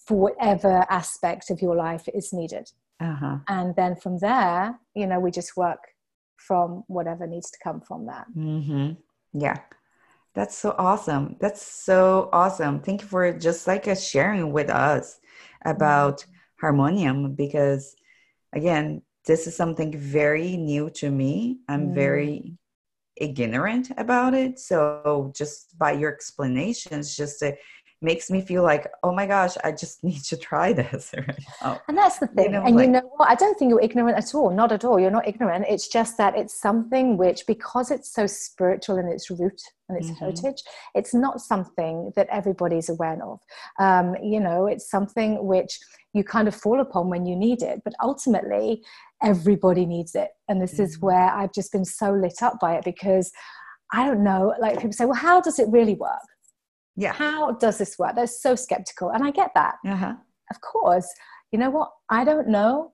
for 0.06 0.18
whatever 0.18 0.86
aspect 0.90 1.50
of 1.50 1.62
your 1.62 1.76
life 1.76 2.08
is 2.14 2.34
needed. 2.34 2.70
Uh-huh. 3.00 3.38
And 3.48 3.76
then 3.76 3.96
from 3.96 4.20
there, 4.20 4.78
you 4.96 5.08
know, 5.08 5.20
we 5.20 5.32
just 5.32 5.56
work 5.56 5.80
from 6.36 6.84
whatever 6.88 7.26
needs 7.26 7.50
to 7.52 7.58
come 7.64 7.80
from 7.80 8.06
that. 8.08 8.26
Mm-hmm. 8.38 8.94
Yeah. 9.34 9.58
That's 10.34 10.58
so 10.58 10.76
awesome. 10.78 11.38
That's 11.40 11.66
so 11.66 12.30
awesome. 12.34 12.82
Thank 12.82 13.02
you 13.02 13.08
for 13.08 13.32
just 13.32 13.66
like 13.66 13.88
a 13.88 13.96
sharing 13.96 14.52
with 14.52 14.70
us 14.70 15.20
about 15.64 16.18
mm-hmm. 16.20 16.66
Harmonyum 16.66 17.36
because 17.36 17.96
again, 18.54 19.02
this 19.26 19.48
is 19.48 19.56
something 19.56 19.98
very 19.98 20.58
new 20.58 20.90
to 20.92 21.10
me. 21.10 21.60
I'm 21.68 21.90
mm. 21.90 21.96
very 21.96 22.58
ignorant 23.18 23.92
about 23.98 24.34
it. 24.34 24.60
So 24.60 25.32
just 25.36 25.78
by 25.78 25.94
your 25.94 26.14
explanations, 26.14 27.16
just 27.16 27.42
it 27.42 27.58
makes 28.02 28.30
me 28.30 28.42
feel 28.42 28.62
like, 28.62 28.88
oh 29.04 29.14
my 29.14 29.26
gosh, 29.26 29.56
I 29.64 29.72
just 29.72 30.04
need 30.10 30.24
to 30.26 30.38
try 30.38 30.74
this 30.74 31.14
right. 31.18 31.80
And 31.88 31.98
that's 31.98 32.20
the 32.20 32.28
thing. 32.28 32.46
You 32.46 32.52
know, 32.52 32.64
and 32.64 32.76
like, 32.76 32.86
you 32.86 32.92
know 32.92 33.12
what? 33.16 33.30
I 33.30 33.36
don't 33.36 33.58
think 33.58 33.70
you're 33.70 33.82
ignorant 33.82 34.18
at 34.18 34.36
all. 34.36 34.52
Not 34.52 34.72
at 34.72 34.86
all. 34.86 35.00
You're 35.00 35.12
not 35.12 35.28
ignorant. 35.28 35.66
It's 35.68 35.88
just 35.88 36.18
that 36.18 36.38
it's 36.38 36.60
something 36.60 37.18
which, 37.18 37.46
because 37.48 37.92
it's 37.92 38.14
so 38.14 38.28
spiritual 38.28 38.98
in 38.98 39.08
its 39.08 39.30
root 39.30 39.62
and 39.90 39.98
its 39.98 40.08
mm-hmm. 40.08 40.20
heritage, 40.20 40.62
it's 40.94 41.14
not 41.14 41.42
something 41.42 42.12
that 42.16 42.28
everybody's 42.30 42.90
aware 42.90 43.20
of. 43.24 43.40
Um, 43.80 44.16
you 44.22 44.40
know, 44.40 44.68
it's 44.68 44.90
something 44.90 45.46
which 45.46 45.80
you 46.14 46.24
kind 46.24 46.48
of 46.48 46.56
fall 46.56 46.80
upon 46.80 47.10
when 47.10 47.26
you 47.26 47.36
need 47.36 47.62
it. 47.62 47.82
But 47.84 47.94
ultimately, 48.02 48.84
everybody 49.26 49.86
needs 49.86 50.16
it. 50.16 50.30
And 50.48 50.62
this 50.62 50.76
mm-hmm. 50.76 50.84
is 50.84 51.02
where 51.02 51.30
I've 51.30 51.54
just 51.54 51.72
been 51.72 51.86
so 51.86 52.12
lit 52.12 52.42
up 52.42 52.60
by 52.62 52.76
it 52.76 52.86
because 52.86 53.32
I 53.94 54.06
don't 54.06 54.24
know, 54.24 54.54
like 54.60 54.76
people 54.76 54.94
say, 54.94 55.06
well, 55.06 55.16
how 55.16 55.42
does 55.42 55.60
it 55.60 55.68
really 55.70 55.96
work? 55.96 56.20
Yeah. 56.96 57.14
How 57.14 57.52
does 57.54 57.78
this 57.78 57.98
work? 58.00 58.16
They're 58.16 58.28
so 58.28 58.56
skeptical. 58.56 59.10
And 59.10 59.24
I 59.24 59.32
get 59.32 59.52
that. 59.56 59.76
Uh-huh. 59.86 60.14
Of 60.52 60.62
course. 60.62 61.08
You 61.52 61.60
know 61.60 61.70
what? 61.70 61.90
I 62.10 62.24
don't 62.24 62.48
know, 62.48 62.94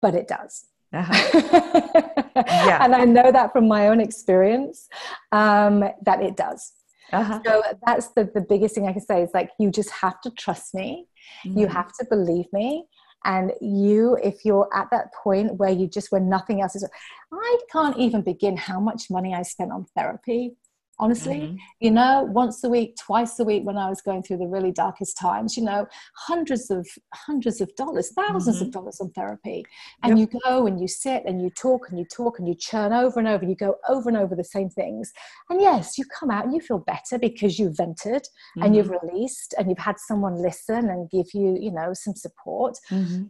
but 0.00 0.14
it 0.14 0.28
does. 0.28 0.66
Uh-huh. 0.92 1.40
yeah. 2.36 2.84
and 2.84 2.94
I 2.94 3.04
know 3.04 3.32
that 3.32 3.52
from 3.52 3.66
my 3.66 3.88
own 3.88 4.00
experience 4.00 4.88
um, 5.32 5.84
that 6.04 6.22
it 6.22 6.36
does. 6.36 6.72
Uh-huh. 7.12 7.40
So 7.44 7.62
that's 7.84 8.08
the, 8.08 8.30
the 8.34 8.40
biggest 8.40 8.74
thing 8.74 8.86
I 8.86 8.92
can 8.92 9.00
say 9.00 9.22
is 9.22 9.30
like, 9.34 9.50
you 9.58 9.70
just 9.70 9.90
have 9.90 10.20
to 10.22 10.30
trust 10.30 10.74
me. 10.74 11.06
Mm-hmm. 11.44 11.58
You 11.58 11.66
have 11.68 11.92
to 11.98 12.06
believe 12.08 12.46
me. 12.52 12.84
And 13.24 13.52
you, 13.60 14.16
if 14.22 14.44
you're 14.44 14.68
at 14.72 14.88
that 14.90 15.12
point 15.12 15.54
where 15.54 15.70
you 15.70 15.88
just, 15.88 16.12
where 16.12 16.20
nothing 16.20 16.62
else 16.62 16.76
is, 16.76 16.88
I 17.32 17.58
can't 17.72 17.96
even 17.98 18.22
begin 18.22 18.56
how 18.56 18.78
much 18.78 19.10
money 19.10 19.34
I 19.34 19.42
spent 19.42 19.72
on 19.72 19.86
therapy 19.96 20.56
honestly 20.98 21.40
mm-hmm. 21.40 21.56
you 21.80 21.90
know 21.90 22.26
once 22.30 22.62
a 22.64 22.68
week 22.68 22.96
twice 22.96 23.38
a 23.38 23.44
week 23.44 23.64
when 23.64 23.76
i 23.76 23.88
was 23.88 24.00
going 24.00 24.22
through 24.22 24.36
the 24.36 24.46
really 24.46 24.72
darkest 24.72 25.16
times 25.18 25.56
you 25.56 25.62
know 25.62 25.86
hundreds 26.14 26.70
of 26.70 26.86
hundreds 27.14 27.60
of 27.60 27.74
dollars 27.76 28.12
1000s 28.16 28.40
mm-hmm. 28.40 28.64
of 28.64 28.70
dollars 28.70 28.98
on 29.00 29.10
therapy 29.10 29.64
and 30.02 30.18
yep. 30.18 30.30
you 30.32 30.40
go 30.40 30.66
and 30.66 30.80
you 30.80 30.88
sit 30.88 31.22
and 31.26 31.42
you 31.42 31.50
talk 31.50 31.88
and 31.88 31.98
you 31.98 32.04
talk 32.04 32.38
and 32.38 32.48
you 32.48 32.54
churn 32.54 32.92
over 32.92 33.18
and 33.18 33.28
over 33.28 33.44
you 33.44 33.54
go 33.54 33.76
over 33.88 34.08
and 34.08 34.18
over 34.18 34.34
the 34.34 34.44
same 34.44 34.70
things 34.70 35.12
and 35.50 35.60
yes 35.60 35.98
you 35.98 36.04
come 36.18 36.30
out 36.30 36.44
and 36.44 36.54
you 36.54 36.60
feel 36.60 36.78
better 36.78 37.18
because 37.18 37.58
you've 37.58 37.76
vented 37.76 38.22
mm-hmm. 38.22 38.62
and 38.62 38.74
you've 38.74 38.86
mm-hmm. 38.86 39.06
released 39.06 39.54
and 39.58 39.68
you've 39.68 39.78
had 39.78 39.96
someone 39.98 40.40
listen 40.42 40.88
and 40.88 41.10
give 41.10 41.26
you 41.34 41.56
you 41.60 41.72
know 41.72 41.92
some 41.92 42.14
support 42.14 42.76
mm-hmm. 42.90 43.24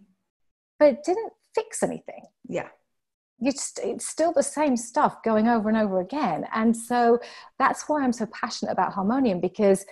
but 0.78 0.88
it 0.88 0.98
didn't 1.04 1.32
fix 1.54 1.82
anything 1.82 2.22
yeah 2.48 2.68
it's, 3.40 3.74
it's 3.82 4.06
still 4.06 4.32
the 4.32 4.42
same 4.42 4.76
stuff 4.76 5.22
going 5.22 5.48
over 5.48 5.68
and 5.68 5.76
over 5.76 6.00
again. 6.00 6.46
And 6.54 6.76
so 6.76 7.20
that's 7.58 7.88
why 7.88 8.02
I'm 8.02 8.12
so 8.12 8.26
passionate 8.26 8.72
about 8.72 8.94
Harmonyum 8.94 9.40
because 9.40 9.84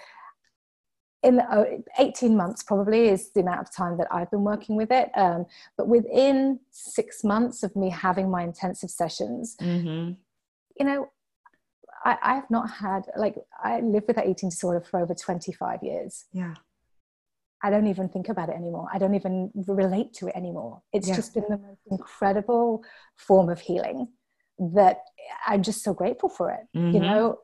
in 1.24 1.40
uh, 1.40 1.64
18 1.98 2.36
months 2.36 2.62
probably 2.62 3.08
is 3.08 3.32
the 3.32 3.40
amount 3.40 3.60
of 3.60 3.74
time 3.74 3.96
that 3.96 4.08
I've 4.10 4.30
been 4.30 4.44
working 4.44 4.76
with 4.76 4.90
it. 4.90 5.10
Um, 5.16 5.46
but 5.76 5.88
within 5.88 6.60
six 6.70 7.24
months 7.24 7.62
of 7.62 7.74
me 7.74 7.90
having 7.90 8.30
my 8.30 8.42
intensive 8.42 8.90
sessions, 8.90 9.56
mm-hmm. 9.60 10.12
you 10.78 10.86
know, 10.86 11.08
I, 12.04 12.18
I 12.22 12.34
have 12.34 12.50
not 12.50 12.70
had 12.70 13.06
like 13.16 13.36
I 13.62 13.80
lived 13.80 14.06
with 14.06 14.16
that 14.16 14.28
eating 14.28 14.50
disorder 14.50 14.80
for 14.80 15.00
over 15.00 15.14
25 15.14 15.82
years. 15.82 16.26
Yeah. 16.32 16.54
I 17.64 17.70
don't 17.70 17.86
even 17.86 18.10
think 18.10 18.28
about 18.28 18.50
it 18.50 18.56
anymore. 18.56 18.88
I 18.92 18.98
don't 18.98 19.14
even 19.14 19.50
relate 19.66 20.12
to 20.18 20.28
it 20.28 20.36
anymore. 20.36 20.82
It's 20.92 21.08
yeah. 21.08 21.16
just 21.16 21.32
been 21.32 21.46
the 21.48 21.56
most 21.56 21.80
incredible 21.90 22.84
form 23.16 23.48
of 23.48 23.58
healing 23.58 24.08
that 24.58 24.98
I'm 25.46 25.62
just 25.62 25.82
so 25.82 25.94
grateful 25.94 26.28
for 26.28 26.50
it. 26.50 26.60
Mm-hmm. 26.76 26.94
You 26.94 27.00
know, 27.00 27.38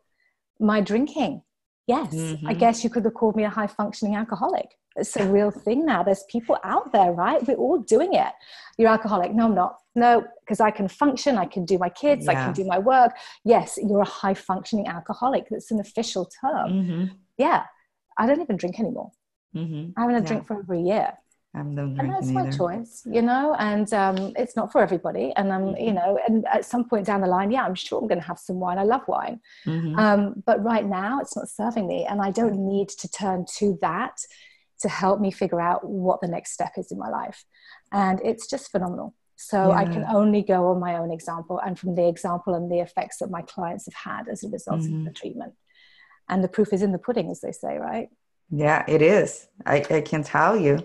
my 0.60 0.82
drinking, 0.82 1.40
yes, 1.86 2.14
mm-hmm. 2.14 2.46
I 2.46 2.52
guess 2.52 2.84
you 2.84 2.90
could 2.90 3.06
have 3.06 3.14
called 3.14 3.34
me 3.34 3.44
a 3.44 3.48
high 3.48 3.66
functioning 3.66 4.14
alcoholic. 4.14 4.68
It's 4.96 5.16
a 5.16 5.26
real 5.26 5.50
thing 5.50 5.86
now. 5.86 6.02
There's 6.02 6.24
people 6.28 6.58
out 6.64 6.92
there, 6.92 7.12
right? 7.12 7.46
We're 7.48 7.56
all 7.56 7.78
doing 7.78 8.12
it. 8.12 8.32
You're 8.76 8.90
alcoholic. 8.90 9.32
No, 9.32 9.46
I'm 9.46 9.54
not. 9.54 9.78
No, 9.94 10.22
because 10.40 10.60
I 10.60 10.70
can 10.70 10.88
function. 10.88 11.38
I 11.38 11.46
can 11.46 11.64
do 11.64 11.78
my 11.78 11.88
kids. 11.88 12.26
Yeah. 12.26 12.32
I 12.32 12.34
can 12.34 12.52
do 12.52 12.66
my 12.66 12.78
work. 12.78 13.12
Yes, 13.42 13.78
you're 13.82 14.02
a 14.02 14.04
high 14.04 14.34
functioning 14.34 14.86
alcoholic. 14.86 15.46
That's 15.48 15.70
an 15.70 15.80
official 15.80 16.30
term. 16.42 16.70
Mm-hmm. 16.70 17.04
Yeah. 17.38 17.64
I 18.18 18.26
don't 18.26 18.42
even 18.42 18.58
drink 18.58 18.78
anymore. 18.78 19.12
Mm-hmm. 19.54 19.90
I 19.96 20.00
haven't 20.00 20.14
had 20.14 20.24
a 20.24 20.26
drink 20.26 20.46
for 20.46 20.56
over 20.56 20.74
a 20.74 20.80
year. 20.80 21.12
I'm 21.52 21.76
and 21.76 22.12
that's 22.12 22.28
my 22.28 22.48
choice, 22.48 23.02
you 23.04 23.22
know, 23.22 23.56
and 23.58 23.92
um, 23.92 24.32
it's 24.36 24.54
not 24.54 24.70
for 24.70 24.80
everybody. 24.80 25.32
And 25.34 25.52
I'm, 25.52 25.62
mm-hmm. 25.62 25.84
you 25.84 25.92
know, 25.92 26.16
and 26.28 26.46
at 26.46 26.64
some 26.64 26.88
point 26.88 27.06
down 27.06 27.22
the 27.22 27.26
line, 27.26 27.50
yeah, 27.50 27.64
I'm 27.64 27.74
sure 27.74 28.00
I'm 28.00 28.06
going 28.06 28.20
to 28.20 28.26
have 28.26 28.38
some 28.38 28.60
wine. 28.60 28.78
I 28.78 28.84
love 28.84 29.02
wine, 29.08 29.40
mm-hmm. 29.66 29.98
um, 29.98 30.42
but 30.46 30.62
right 30.62 30.86
now 30.86 31.18
it's 31.20 31.34
not 31.34 31.48
serving 31.48 31.88
me, 31.88 32.06
and 32.08 32.22
I 32.22 32.30
don't 32.30 32.68
need 32.68 32.88
to 32.90 33.08
turn 33.08 33.46
to 33.56 33.76
that 33.80 34.16
to 34.82 34.88
help 34.88 35.20
me 35.20 35.32
figure 35.32 35.60
out 35.60 35.84
what 35.84 36.20
the 36.20 36.28
next 36.28 36.52
step 36.52 36.72
is 36.76 36.92
in 36.92 36.98
my 36.98 37.08
life. 37.08 37.44
And 37.90 38.20
it's 38.24 38.48
just 38.48 38.70
phenomenal. 38.70 39.14
So 39.36 39.70
yeah. 39.70 39.78
I 39.78 39.84
can 39.86 40.04
only 40.04 40.42
go 40.42 40.68
on 40.68 40.80
my 40.80 40.98
own 40.98 41.10
example 41.10 41.58
and 41.58 41.78
from 41.78 41.94
the 41.94 42.06
example 42.06 42.54
and 42.54 42.70
the 42.70 42.80
effects 42.80 43.18
that 43.18 43.30
my 43.30 43.42
clients 43.42 43.86
have 43.86 43.94
had 43.94 44.28
as 44.28 44.44
a 44.44 44.48
result 44.48 44.80
mm-hmm. 44.80 45.00
of 45.00 45.04
the 45.06 45.18
treatment. 45.18 45.54
And 46.28 46.44
the 46.44 46.48
proof 46.48 46.72
is 46.72 46.82
in 46.82 46.92
the 46.92 46.98
pudding, 46.98 47.30
as 47.30 47.40
they 47.40 47.52
say, 47.52 47.76
right? 47.78 48.08
Yeah, 48.50 48.84
it 48.88 49.00
is. 49.00 49.46
I, 49.64 49.84
I 49.90 50.00
can 50.00 50.24
tell 50.24 50.56
you 50.56 50.84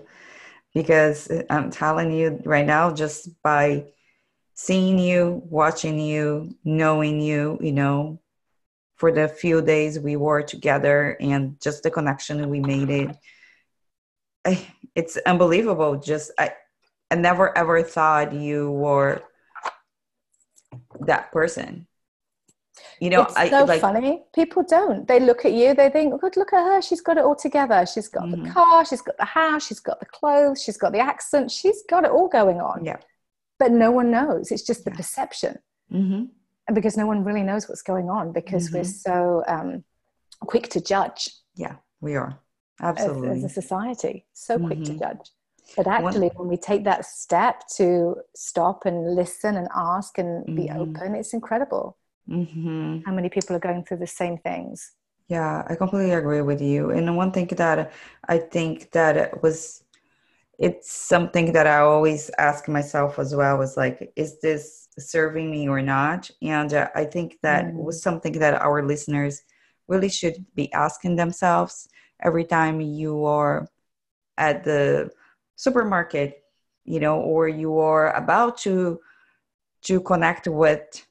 because 0.72 1.28
uh, 1.30 1.42
I'm 1.50 1.70
telling 1.70 2.12
you 2.12 2.40
right 2.44 2.66
now, 2.66 2.92
just 2.92 3.30
by 3.42 3.86
seeing 4.54 4.98
you, 4.98 5.42
watching 5.46 5.98
you, 5.98 6.54
knowing 6.64 7.20
you, 7.20 7.58
you 7.60 7.72
know, 7.72 8.20
for 8.96 9.12
the 9.12 9.28
few 9.28 9.60
days 9.60 9.98
we 9.98 10.16
were 10.16 10.42
together 10.42 11.16
and 11.20 11.60
just 11.60 11.82
the 11.82 11.90
connection 11.90 12.48
we 12.48 12.60
made 12.60 12.90
it. 12.90 13.16
I, 14.44 14.66
it's 14.94 15.16
unbelievable. 15.18 15.96
Just 15.96 16.30
I, 16.38 16.52
I 17.10 17.16
never 17.16 17.56
ever 17.56 17.82
thought 17.82 18.32
you 18.32 18.70
were 18.70 19.22
that 21.00 21.32
person 21.32 21.86
you 23.00 23.10
know 23.10 23.22
it's 23.22 23.36
I, 23.36 23.48
so 23.50 23.64
like, 23.64 23.80
funny. 23.80 24.22
People 24.34 24.62
don't. 24.62 25.06
They 25.06 25.20
look 25.20 25.44
at 25.44 25.52
you 25.52 25.74
they 25.74 25.90
think 25.90 26.14
oh, 26.14 26.30
look 26.36 26.52
at 26.52 26.64
her. 26.64 26.82
She's 26.82 27.00
got 27.00 27.18
it 27.18 27.24
all 27.24 27.36
together. 27.36 27.84
She's 27.86 28.08
got 28.08 28.24
mm-hmm. 28.24 28.44
the 28.44 28.50
car 28.50 28.84
she's 28.84 29.02
got 29.02 29.16
the 29.16 29.24
house 29.24 29.66
she's 29.66 29.80
got 29.80 30.00
the 30.00 30.06
clothes 30.06 30.62
she's 30.62 30.76
got 30.76 30.92
the 30.92 31.00
accent. 31.00 31.50
She's 31.50 31.82
got 31.88 32.04
it 32.04 32.10
all 32.10 32.28
going 32.28 32.60
on. 32.60 32.84
Yeah. 32.84 32.98
But 33.58 33.72
no 33.72 33.90
one 33.90 34.10
knows. 34.10 34.50
It's 34.50 34.62
just 34.62 34.84
the 34.84 34.90
yeah. 34.90 34.96
perception. 34.96 35.58
Mm-hmm. 35.92 36.24
and 36.66 36.74
because 36.74 36.96
no 36.96 37.06
one 37.06 37.22
really 37.22 37.44
knows 37.44 37.68
what's 37.68 37.82
going 37.82 38.10
on 38.10 38.32
because 38.32 38.66
mm-hmm. 38.66 38.78
we're 38.78 38.84
so 38.84 39.44
um, 39.46 39.84
quick 40.40 40.68
to 40.70 40.80
judge. 40.80 41.30
Yeah 41.54 41.76
we 42.00 42.14
are. 42.16 42.38
Absolutely 42.80 43.30
as, 43.30 43.44
as 43.44 43.44
a 43.44 43.62
society 43.62 44.26
so 44.32 44.58
quick 44.58 44.82
to 44.84 44.92
mm-hmm. 44.92 44.98
judge. 44.98 45.30
But 45.76 45.86
actually 45.86 46.28
when 46.36 46.48
we 46.48 46.56
take 46.56 46.84
that 46.84 47.04
step 47.04 47.62
to 47.76 48.16
stop 48.34 48.86
and 48.86 49.14
listen 49.14 49.56
and 49.56 49.68
ask 49.74 50.18
and 50.18 50.44
be 50.44 50.66
mm-hmm. 50.66 50.80
open 50.80 51.14
it's 51.14 51.32
incredible 51.32 51.96
Mm-hmm. 52.28 53.00
How 53.06 53.12
many 53.12 53.28
people 53.28 53.56
are 53.56 53.60
going 53.60 53.84
through 53.84 53.98
the 53.98 54.06
same 54.06 54.38
things? 54.38 54.92
Yeah, 55.28 55.64
I 55.68 55.74
completely 55.74 56.12
agree 56.12 56.40
with 56.40 56.60
you. 56.60 56.90
And 56.90 57.16
one 57.16 57.32
thing 57.32 57.46
that 57.48 57.92
I 58.28 58.38
think 58.38 58.92
that 58.92 59.16
it 59.16 59.42
was, 59.42 59.82
it's 60.58 60.90
something 60.92 61.52
that 61.52 61.66
I 61.66 61.78
always 61.78 62.30
ask 62.38 62.68
myself 62.68 63.18
as 63.18 63.34
well 63.34 63.58
was 63.58 63.76
like, 63.76 64.12
is 64.16 64.40
this 64.40 64.88
serving 64.98 65.50
me 65.50 65.68
or 65.68 65.82
not? 65.82 66.30
And 66.42 66.72
uh, 66.72 66.88
I 66.94 67.04
think 67.04 67.38
that 67.42 67.66
mm. 67.66 67.74
was 67.74 68.00
something 68.00 68.38
that 68.38 68.54
our 68.54 68.84
listeners 68.84 69.42
really 69.88 70.08
should 70.08 70.44
be 70.54 70.72
asking 70.72 71.16
themselves 71.16 71.88
every 72.22 72.44
time 72.44 72.80
you 72.80 73.24
are 73.24 73.68
at 74.38 74.64
the 74.64 75.10
supermarket 75.56 76.42
you 76.86 77.00
know 77.00 77.20
or 77.20 77.48
you 77.48 77.78
are 77.78 78.12
about 78.14 78.56
to 78.56 79.00
to 79.82 80.00
connect 80.00 80.46
with 80.48 81.06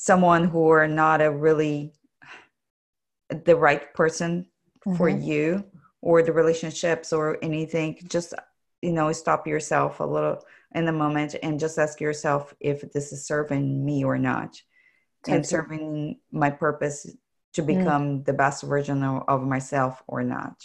someone 0.00 0.44
who 0.44 0.70
are 0.70 0.86
not 0.86 1.20
a 1.20 1.28
really 1.28 1.92
the 3.44 3.56
right 3.56 3.92
person 3.94 4.46
mm-hmm. 4.86 4.96
for 4.96 5.08
you 5.08 5.64
or 6.00 6.22
the 6.22 6.32
relationships 6.32 7.12
or 7.12 7.36
anything 7.42 7.98
just 8.08 8.32
you 8.80 8.92
know 8.92 9.10
stop 9.12 9.44
yourself 9.44 9.98
a 9.98 10.04
little 10.04 10.38
in 10.76 10.84
the 10.84 10.92
moment 10.92 11.34
and 11.42 11.58
just 11.58 11.80
ask 11.80 12.00
yourself 12.00 12.54
if 12.60 12.80
this 12.92 13.10
is 13.12 13.26
serving 13.26 13.84
me 13.84 14.04
or 14.04 14.16
not 14.16 14.62
totally. 15.24 15.36
and 15.36 15.44
serving 15.44 16.20
my 16.30 16.48
purpose 16.48 17.10
to 17.54 17.62
mm. 17.62 17.66
become 17.66 18.20
mm. 18.20 18.24
the 18.24 18.32
best 18.32 18.62
version 18.62 19.02
of, 19.02 19.42
myself 19.42 20.00
or 20.06 20.22
not 20.22 20.64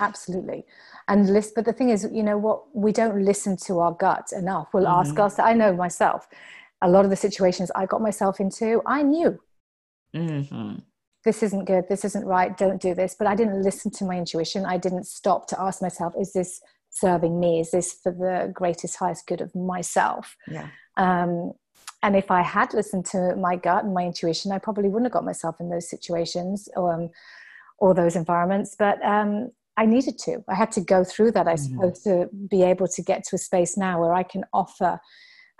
absolutely 0.00 0.64
and 1.08 1.30
list 1.30 1.54
but 1.54 1.66
the 1.66 1.72
thing 1.72 1.90
is 1.90 2.08
you 2.10 2.22
know 2.22 2.38
what 2.38 2.74
we 2.74 2.92
don't 2.92 3.22
listen 3.22 3.58
to 3.58 3.78
our 3.80 3.92
gut 3.92 4.32
enough 4.32 4.68
we'll 4.72 4.84
mm-hmm. 4.84 5.06
ask 5.06 5.18
us 5.18 5.38
i 5.38 5.52
know 5.52 5.76
myself 5.76 6.28
a 6.84 6.88
lot 6.88 7.04
of 7.04 7.10
the 7.10 7.16
situations 7.16 7.70
i 7.74 7.86
got 7.86 8.00
myself 8.00 8.38
into 8.38 8.80
i 8.86 9.02
knew. 9.02 9.38
Mm-hmm. 10.14 10.76
this 11.24 11.42
isn't 11.42 11.64
good 11.64 11.84
this 11.88 12.04
isn't 12.04 12.24
right 12.24 12.56
don't 12.56 12.80
do 12.80 12.94
this. 12.94 13.16
But 13.18 13.26
i 13.26 13.34
didn't 13.34 13.62
listen 13.62 13.90
to 13.92 14.04
my 14.04 14.16
intuition. 14.16 14.64
I 14.64 14.78
didn't 14.78 15.06
stop 15.06 15.48
to 15.48 15.60
ask 15.60 15.82
myself 15.82 16.14
is 16.16 16.32
this 16.32 16.60
serving 16.90 17.40
me? 17.40 17.58
Is 17.58 17.72
this 17.72 17.94
for 18.00 18.12
the 18.12 18.52
greatest 18.52 18.96
highest 18.96 19.26
good 19.26 19.40
of 19.40 19.52
myself? 19.54 20.36
Yeah. 20.46 20.68
Um, 20.96 21.52
and 22.04 22.14
if 22.14 22.30
i 22.30 22.42
had 22.42 22.72
listened 22.74 23.06
to 23.06 23.34
my 23.36 23.56
gut 23.56 23.84
and 23.84 23.94
my 23.94 24.04
intuition 24.04 24.52
i 24.52 24.58
probably 24.58 24.88
wouldn't 24.88 25.06
have 25.06 25.18
got 25.18 25.24
myself 25.24 25.56
in 25.58 25.70
those 25.70 25.88
situations 25.88 26.68
or 26.76 26.92
um, 26.94 27.10
or 27.78 27.94
those 27.94 28.14
environments. 28.14 28.76
But 28.78 29.04
um, 29.04 29.50
i 29.76 29.84
needed 29.86 30.16
to. 30.26 30.44
I 30.48 30.54
had 30.54 30.70
to 30.72 30.82
go 30.94 31.02
through 31.02 31.32
that 31.32 31.48
i 31.48 31.54
mm-hmm. 31.54 31.74
suppose 31.74 32.02
to 32.02 32.28
be 32.54 32.62
able 32.62 32.88
to 32.88 33.02
get 33.02 33.24
to 33.24 33.36
a 33.36 33.38
space 33.48 33.76
now 33.76 34.00
where 34.00 34.14
i 34.14 34.22
can 34.22 34.44
offer 34.52 35.00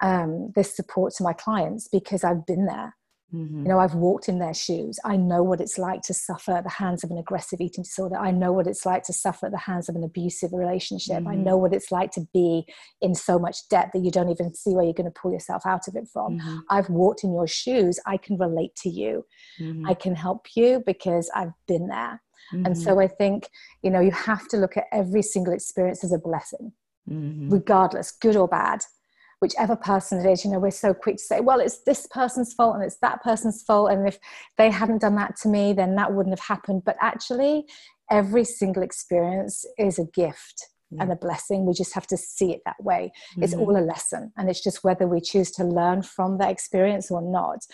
um, 0.02 0.52
this 0.54 0.74
support 0.74 1.12
to 1.14 1.22
my 1.22 1.32
clients 1.32 1.88
because 1.88 2.24
i've 2.24 2.46
been 2.46 2.66
there 2.66 2.94
Mm-hmm. 3.34 3.62
You 3.62 3.68
know, 3.68 3.78
I've 3.78 3.94
walked 3.94 4.28
in 4.28 4.38
their 4.38 4.54
shoes. 4.54 4.98
I 5.04 5.16
know 5.16 5.42
what 5.42 5.60
it's 5.60 5.76
like 5.78 6.02
to 6.02 6.14
suffer 6.14 6.52
at 6.52 6.64
the 6.64 6.70
hands 6.70 7.02
of 7.02 7.10
an 7.10 7.18
aggressive 7.18 7.60
eating 7.60 7.82
disorder. 7.82 8.16
I 8.16 8.30
know 8.30 8.52
what 8.52 8.66
it's 8.66 8.86
like 8.86 9.02
to 9.04 9.12
suffer 9.12 9.46
at 9.46 9.52
the 9.52 9.58
hands 9.58 9.88
of 9.88 9.96
an 9.96 10.04
abusive 10.04 10.52
relationship. 10.52 11.18
Mm-hmm. 11.18 11.28
I 11.28 11.34
know 11.34 11.56
what 11.56 11.72
it's 11.72 11.90
like 11.90 12.12
to 12.12 12.26
be 12.32 12.64
in 13.00 13.14
so 13.14 13.38
much 13.38 13.68
debt 13.68 13.90
that 13.92 14.04
you 14.04 14.10
don't 14.10 14.28
even 14.28 14.54
see 14.54 14.74
where 14.74 14.84
you're 14.84 14.94
going 14.94 15.10
to 15.10 15.20
pull 15.20 15.32
yourself 15.32 15.66
out 15.66 15.88
of 15.88 15.96
it 15.96 16.06
from. 16.12 16.38
Mm-hmm. 16.38 16.58
I've 16.70 16.88
walked 16.90 17.24
in 17.24 17.32
your 17.32 17.48
shoes. 17.48 17.98
I 18.06 18.18
can 18.18 18.36
relate 18.38 18.76
to 18.82 18.88
you. 18.88 19.24
Mm-hmm. 19.60 19.88
I 19.88 19.94
can 19.94 20.14
help 20.14 20.46
you 20.54 20.82
because 20.86 21.30
I've 21.34 21.52
been 21.66 21.88
there. 21.88 22.22
And 22.52 22.66
mm-hmm. 22.66 22.74
so 22.74 23.00
I 23.00 23.08
think, 23.08 23.48
you 23.82 23.90
know, 23.90 24.00
you 24.00 24.12
have 24.12 24.46
to 24.48 24.58
look 24.58 24.76
at 24.76 24.84
every 24.92 25.22
single 25.22 25.54
experience 25.54 26.04
as 26.04 26.12
a 26.12 26.18
blessing, 26.18 26.72
mm-hmm. 27.10 27.48
regardless, 27.48 28.12
good 28.12 28.36
or 28.36 28.46
bad 28.46 28.82
whichever 29.44 29.76
person 29.76 30.24
it 30.24 30.30
is, 30.32 30.42
you 30.42 30.50
know, 30.50 30.58
we're 30.58 30.70
so 30.70 30.94
quick 30.94 31.18
to 31.18 31.22
say, 31.22 31.40
well, 31.40 31.60
it's 31.60 31.80
this 31.80 32.06
person's 32.10 32.54
fault 32.54 32.76
and 32.76 32.82
it's 32.82 32.96
that 33.02 33.22
person's 33.22 33.62
fault. 33.62 33.90
And 33.90 34.08
if 34.08 34.18
they 34.56 34.70
hadn't 34.70 35.02
done 35.02 35.16
that 35.16 35.36
to 35.42 35.48
me, 35.48 35.74
then 35.74 35.96
that 35.96 36.14
wouldn't 36.14 36.38
have 36.38 36.46
happened. 36.46 36.82
But 36.86 36.96
actually, 37.02 37.66
every 38.10 38.44
single 38.44 38.82
experience 38.82 39.66
is 39.78 39.98
a 39.98 40.06
gift 40.06 40.68
and 40.98 41.12
a 41.12 41.16
blessing. 41.16 41.66
We 41.66 41.74
just 41.74 41.92
have 41.92 42.06
to 42.06 42.16
see 42.16 42.52
it 42.52 42.62
that 42.64 42.82
way. 42.82 43.12
Mm-hmm. 43.32 43.42
It's 43.42 43.52
all 43.52 43.76
a 43.76 43.84
lesson. 43.84 44.32
And 44.38 44.48
it's 44.48 44.62
just 44.62 44.82
whether 44.82 45.06
we 45.06 45.20
choose 45.20 45.50
to 45.52 45.64
learn 45.64 46.02
from 46.02 46.38
that 46.38 46.50
experience 46.50 47.10
or 47.10 47.20
not. 47.20 47.66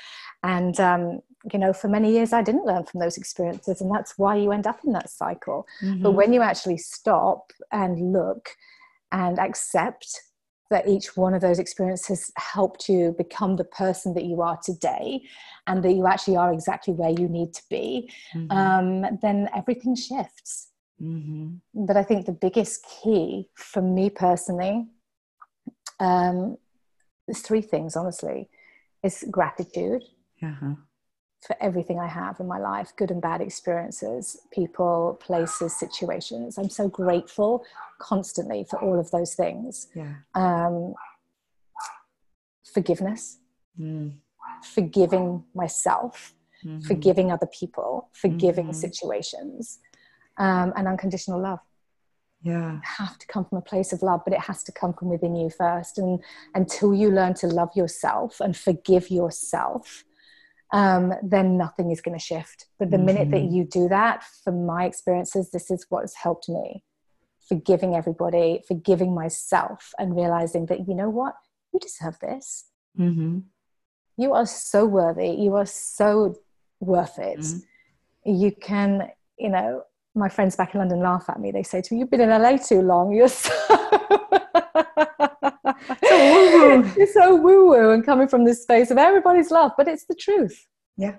And, 0.43 0.81
um, 0.81 1.21
you 1.53 1.59
know, 1.59 1.73
for 1.73 1.87
many 1.87 2.11
years, 2.11 2.33
I 2.33 2.43
didn't 2.43 2.67
learn 2.67 2.85
from 2.85 2.99
those 3.01 3.17
experiences. 3.17 3.81
And 3.81 3.95
that's 3.95 4.19
why 4.19 4.37
you 4.37 4.51
end 4.51 4.67
up 4.67 4.81
in 4.85 4.93
that 4.95 5.11
cycle. 5.11 5.67
Mm-hmm. 5.85 6.03
But 6.03 6.13
when 6.13 6.33
you 6.33 6.43
actually 6.43 6.79
stop 6.79 7.53
and 7.71 8.13
look 8.13 8.49
and 9.13 9.39
accept 9.39 10.21
that 10.71 10.89
each 10.89 11.17
one 11.17 11.35
of 11.35 11.41
those 11.41 11.59
experiences 11.59 12.33
helped 12.37 12.89
you 12.89 13.15
become 13.19 13.57
the 13.57 13.65
person 13.65 14.15
that 14.15 14.25
you 14.25 14.41
are 14.41 14.59
today 14.65 15.21
and 15.67 15.83
that 15.83 15.93
you 15.93 16.07
actually 16.07 16.37
are 16.37 16.53
exactly 16.53 16.95
where 16.95 17.11
you 17.11 17.29
need 17.29 17.53
to 17.53 17.63
be, 17.69 18.11
mm-hmm. 18.35 18.51
um, 18.57 19.19
then 19.21 19.49
everything 19.55 19.95
shifts. 19.95 20.69
Mm-hmm. 21.03 21.87
But 21.87 21.97
I 21.97 22.03
think 22.03 22.27
the 22.27 22.33
biggest 22.33 22.87
key 23.03 23.49
for 23.55 23.83
me 23.83 24.11
personally 24.11 24.87
um, 25.99 26.57
is 27.27 27.41
three 27.41 27.63
things, 27.63 27.97
honestly, 27.97 28.49
is 29.03 29.25
gratitude. 29.31 30.03
Uh-huh 30.43 30.75
for 31.41 31.57
everything 31.61 31.99
I 31.99 32.07
have 32.07 32.39
in 32.39 32.47
my 32.47 32.59
life, 32.59 32.93
good 32.97 33.11
and 33.11 33.21
bad 33.23 33.41
experiences, 33.41 34.39
people, 34.53 35.19
places, 35.21 35.79
situations. 35.79 36.59
I'm 36.59 36.69
so 36.69 36.89
grateful 36.89 37.65
constantly 37.99 38.65
for 38.69 38.79
all 38.81 38.99
of 38.99 39.11
those 39.11 39.35
things. 39.35 39.89
Yeah. 39.95 40.15
Um, 40.35 40.95
forgiveness, 42.73 43.39
mm. 43.81 44.13
forgiving 44.63 45.45
myself, 45.55 46.35
mm-hmm. 46.65 46.81
forgiving 46.81 47.33
other 47.33 47.49
people, 47.59 48.11
forgiving 48.13 48.67
mm-hmm. 48.67 48.75
situations, 48.75 49.79
um, 50.37 50.73
and 50.77 50.87
unconditional 50.87 51.41
love. 51.41 51.61
Yeah. 52.43 52.75
You 52.75 52.81
have 52.85 53.19
to 53.19 53.27
come 53.27 53.45
from 53.45 53.59
a 53.59 53.63
place 53.63 53.93
of 53.93 54.03
love, 54.03 54.23
but 54.25 54.33
it 54.33 54.41
has 54.41 54.63
to 54.65 54.73
come 54.73 54.93
from 54.93 55.09
within 55.09 55.37
you 55.37 55.51
first. 55.51 55.99
And 55.99 56.21
until 56.55 56.95
you 56.95 57.11
learn 57.11 57.35
to 57.35 57.47
love 57.47 57.71
yourself 57.75 58.41
and 58.41 58.57
forgive 58.57 59.11
yourself, 59.11 60.05
um, 60.73 61.13
then 61.23 61.57
nothing 61.57 61.91
is 61.91 62.01
going 62.01 62.19
to 62.19 62.25
shift. 62.25 62.67
But 62.79 62.91
the 62.91 62.97
mm-hmm. 62.97 63.07
minute 63.07 63.31
that 63.31 63.43
mm-hmm. 63.43 63.55
you 63.55 63.65
do 63.65 63.89
that, 63.89 64.25
from 64.45 64.67
my 64.67 64.85
experiences, 64.85 65.51
this 65.51 65.71
is 65.71 65.87
what 65.89 66.03
has 66.03 66.15
helped 66.15 66.49
me 66.49 66.85
forgiving 67.49 67.97
everybody, 67.97 68.63
forgiving 68.69 69.13
myself, 69.13 69.93
and 69.99 70.15
realizing 70.15 70.67
that, 70.67 70.87
you 70.87 70.95
know 70.95 71.11
what, 71.11 71.35
you 71.73 71.81
deserve 71.81 72.17
this. 72.21 72.67
Mm-hmm. 72.99 73.41
You 74.17 74.33
are 74.35 74.47
so 74.47 74.87
worthy. 74.87 75.31
You 75.31 75.57
are 75.57 75.67
so 75.67 76.37
worth 76.79 77.19
it. 77.19 77.41
Mm-hmm. 77.41 78.33
You 78.33 78.53
can, 78.53 79.11
you 79.37 79.49
know, 79.49 79.83
my 80.15 80.29
friends 80.29 80.55
back 80.55 80.75
in 80.75 80.79
London 80.79 81.01
laugh 81.01 81.25
at 81.29 81.41
me. 81.41 81.51
They 81.51 81.63
say 81.63 81.81
to 81.83 81.95
me, 81.95 82.01
You've 82.01 82.11
been 82.11 82.21
in 82.21 82.31
LA 82.31 82.57
too 82.57 82.83
long. 82.83 83.13
You're 83.13 83.29
so. 83.29 83.51
You're 86.03 87.07
so 87.07 87.37
woo 87.37 87.69
woo 87.71 87.91
and 87.91 88.05
coming 88.05 88.29
from 88.29 88.45
this 88.45 88.63
space 88.63 88.91
of 88.91 88.99
everybody's 88.99 89.51
love, 89.51 89.73
but 89.77 89.89
it's 89.89 90.05
the 90.05 90.15
truth. 90.15 90.67
Yeah. 90.97 91.17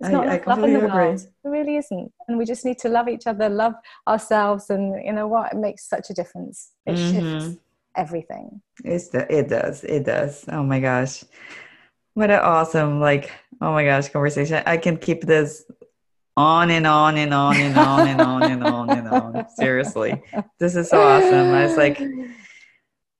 It's 0.00 0.10
not 0.10 0.28
I, 0.28 0.36
I 0.36 0.44
love 0.46 0.62
in 0.62 0.74
the 0.74 0.78
agree. 0.78 0.90
world. 0.90 1.20
It 1.20 1.48
really 1.48 1.76
isn't. 1.76 2.12
And 2.28 2.38
we 2.38 2.44
just 2.44 2.64
need 2.64 2.78
to 2.78 2.88
love 2.88 3.08
each 3.08 3.26
other, 3.26 3.48
love 3.48 3.74
ourselves, 4.06 4.70
and 4.70 4.94
you 5.04 5.12
know 5.12 5.26
what? 5.26 5.52
It 5.52 5.58
makes 5.58 5.88
such 5.88 6.10
a 6.10 6.14
difference. 6.14 6.70
It 6.86 6.94
mm-hmm. 6.94 7.40
shifts 7.40 7.58
everything. 7.96 8.62
It's 8.84 9.08
the, 9.08 9.30
it 9.32 9.48
does. 9.48 9.82
It 9.82 10.04
does. 10.04 10.44
Oh 10.48 10.62
my 10.62 10.78
gosh. 10.78 11.24
What 12.14 12.30
an 12.30 12.40
awesome, 12.40 13.00
like, 13.00 13.30
oh 13.60 13.72
my 13.72 13.84
gosh, 13.84 14.08
conversation. 14.08 14.62
I 14.66 14.76
can 14.76 14.96
keep 14.96 15.22
this 15.22 15.64
on 16.36 16.70
and 16.70 16.86
on 16.86 17.16
and 17.16 17.34
on 17.34 17.56
and 17.56 17.76
on 17.76 18.06
and 18.06 18.20
on 18.20 18.42
and 18.44 18.64
on 18.64 18.90
and 18.90 19.08
on. 19.08 19.46
Seriously. 19.56 20.22
This 20.60 20.76
is 20.76 20.90
so 20.90 21.00
awesome. 21.00 21.52
I 21.52 21.66
was 21.66 21.76
like, 21.76 22.00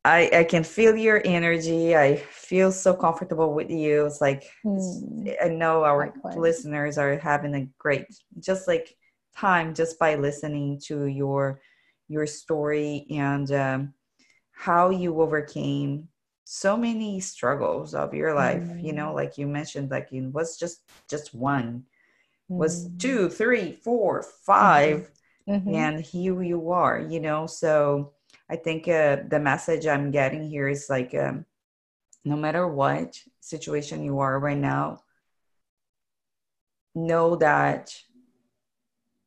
I, 0.05 0.31
I 0.33 0.45
can 0.45 0.65
feel 0.65 0.97
your 0.97 1.21
energy. 1.25 1.97
I 1.97 2.17
feel 2.17 2.73
so 2.73 2.95
comfortable 2.95 3.53
with 3.53 3.71
you. 3.71 4.07
It's 4.07 4.21
like 4.21 4.45
mm. 4.65 5.35
I 5.43 5.49
know 5.49 5.85
our 5.85 6.07
Likewise. 6.07 6.37
listeners 6.37 6.99
are 6.99 7.19
having 7.19 7.55
a 7.55 7.67
great 7.79 8.07
just 8.39 8.69
like 8.69 8.97
time 9.37 9.75
just 9.75 9.99
by 9.99 10.15
listening 10.15 10.81
to 10.87 11.07
your 11.07 11.61
your 12.09 12.27
story 12.27 13.07
and 13.11 13.51
um, 13.53 13.95
how 14.53 14.91
you 14.91 15.21
overcame 15.21 16.09
so 16.45 16.77
many 16.77 17.21
struggles 17.21 17.95
of 17.95 18.15
your 18.15 18.35
life. 18.35 18.63
Mm. 18.63 18.83
You 18.83 18.93
know, 18.95 19.13
like 19.13 19.37
you 19.37 19.47
mentioned, 19.47 19.91
like 19.91 20.13
it 20.13 20.23
was 20.33 20.57
just 20.59 20.83
just 21.11 21.35
one, 21.35 21.85
mm. 22.51 22.57
was 22.57 22.89
two, 22.99 23.29
three, 23.29 23.73
four, 23.73 24.23
five, 24.47 25.11
mm-hmm. 25.47 25.75
and 25.75 26.01
here 26.01 26.43
you 26.43 26.71
are. 26.71 26.99
You 26.99 27.21
know, 27.21 27.47
so 27.47 28.13
I 28.51 28.57
think 28.57 28.89
uh, 28.89 29.19
the 29.29 29.41
message 29.41 29.87
I'm 29.87 30.11
getting 30.11 30.49
here 30.49 30.69
is 30.69 30.89
like, 30.89 31.15
um, 31.15 31.45
no 32.25 32.37
matter 32.37 32.67
what 32.67 33.19
situation 33.41 34.03
you 34.03 34.21
are 34.21 34.39
right 34.39 34.57
now, 34.57 35.03
know 36.95 37.37
that 37.37 37.95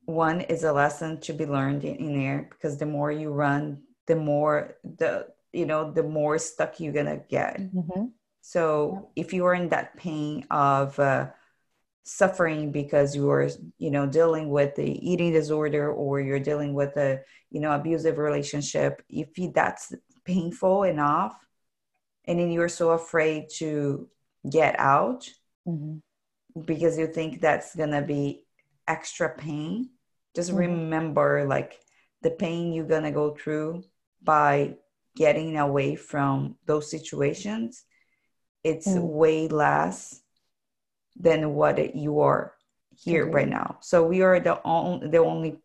one 0.06 0.42
is 0.42 0.64
a 0.64 0.74
lesson 0.74 1.20
to 1.22 1.34
be 1.34 1.46
learned 1.46 1.86
in, 1.86 1.96
in 1.96 2.20
there 2.20 2.50
because 2.50 2.78
the 2.78 2.86
more 2.86 3.12
you 3.12 3.32
run, 3.32 3.84
the 4.08 4.16
more 4.16 4.76
the 4.84 5.28
you 5.54 5.66
know 5.66 5.92
the 5.92 6.04
more 6.04 6.38
stuck 6.38 6.80
you're 6.80 6.94
gonna 6.94 7.22
get. 7.30 7.60
Mm-hmm. 7.60 8.06
So 8.42 9.10
if 9.16 9.34
you 9.34 9.46
are 9.46 9.54
in 9.54 9.70
that 9.70 9.96
pain 9.98 10.46
of 10.50 10.98
uh, 11.00 11.28
suffering 12.04 12.72
because 12.72 13.16
you 13.16 13.30
are 13.30 13.50
you 13.78 13.92
know 13.92 14.08
dealing 14.08 14.50
with 14.50 14.76
the 14.76 14.90
eating 15.08 15.32
disorder 15.32 15.92
or 15.92 16.20
you're 16.20 16.40
dealing 16.40 16.74
with 16.74 16.98
a 16.98 17.20
you 17.52 17.60
know 17.60 17.72
abusive 17.72 18.18
relationship 18.18 19.04
if 19.10 19.30
that's 19.54 19.94
painful 20.26 20.84
enough 20.84 21.36
and 22.26 22.40
then 22.40 22.52
you're 22.52 22.70
so 22.70 22.92
afraid 22.92 23.46
to 23.50 24.10
get 24.50 24.80
out 24.80 25.30
mm-hmm. 25.68 25.98
because 26.66 26.98
you 26.98 27.06
think 27.06 27.40
that's 27.40 27.76
gonna 27.76 28.02
be 28.02 28.46
extra 28.88 29.30
pain 29.30 29.90
just 30.36 30.50
mm-hmm. 30.50 30.60
remember 30.60 31.46
like 31.48 31.78
the 32.24 32.32
pain 32.32 32.74
you're 32.74 32.86
gonna 32.86 33.12
go 33.12 33.36
through 33.36 33.84
by 34.24 34.76
getting 35.16 35.58
away 35.58 35.96
from 35.96 36.56
those 36.66 36.90
situations, 36.90 37.84
it's 38.64 38.88
Mm. 38.88 39.04
way 39.04 39.48
less 39.48 40.21
than 41.16 41.54
what 41.54 41.96
you 41.96 42.20
are 42.20 42.54
here 42.96 43.22
Agreed. 43.24 43.34
right 43.36 43.50
now. 43.50 43.78
So 43.82 44.06
we 44.06 44.22
are 44.22 44.40
the 44.40 44.62
only 44.64 45.08
the 45.10 45.18
only 45.20 45.60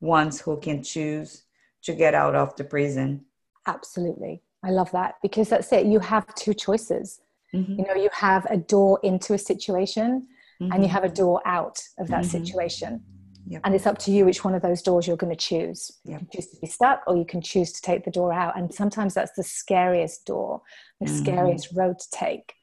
ones 0.00 0.40
who 0.40 0.56
can 0.58 0.82
choose 0.82 1.42
to 1.82 1.94
get 1.94 2.14
out 2.14 2.34
of 2.34 2.54
the 2.56 2.64
prison. 2.64 3.24
Absolutely. 3.66 4.42
I 4.64 4.70
love 4.70 4.90
that 4.92 5.14
because 5.22 5.48
that's 5.48 5.72
it. 5.72 5.86
You 5.86 6.00
have 6.00 6.26
two 6.34 6.54
choices. 6.54 7.20
Mhm, 7.54 7.78
You 7.78 7.84
know, 7.86 7.94
you 7.94 8.08
have 8.12 8.46
a 8.50 8.56
door 8.56 8.98
into 9.02 9.34
a 9.34 9.38
situation 9.38 10.26
and 10.60 10.82
you 10.82 10.88
mhm. 10.88 10.92
have 10.92 11.04
a 11.04 11.08
door 11.08 11.40
out 11.44 11.80
of 11.98 12.08
that 12.08 12.24
Mhm. 12.24 12.30
situation. 12.30 13.04
Yep. 13.46 13.60
And 13.64 13.74
it's 13.74 13.86
up 13.86 13.98
to 13.98 14.10
you 14.10 14.24
which 14.24 14.44
one 14.44 14.54
of 14.54 14.62
those 14.62 14.82
doors 14.82 15.06
you're 15.06 15.16
going 15.16 15.32
to 15.36 15.36
choose. 15.50 15.92
You 16.04 16.12
Yep. 16.12 16.20
can 16.20 16.28
choose 16.32 16.48
to 16.50 16.60
be 16.60 16.66
stuck 16.66 17.02
or 17.06 17.16
you 17.16 17.24
can 17.24 17.40
choose 17.40 17.72
to 17.72 17.80
take 17.80 18.04
the 18.04 18.10
door 18.10 18.32
out. 18.32 18.56
And 18.58 18.74
sometimes 18.74 19.14
that's 19.14 19.32
the 19.36 19.44
scariest 19.44 20.26
door, 20.26 20.62
the 21.00 21.06
Mhm. 21.06 21.10
scariest 21.10 21.72
road 21.72 21.98
to 22.00 22.10
take. 22.10 22.54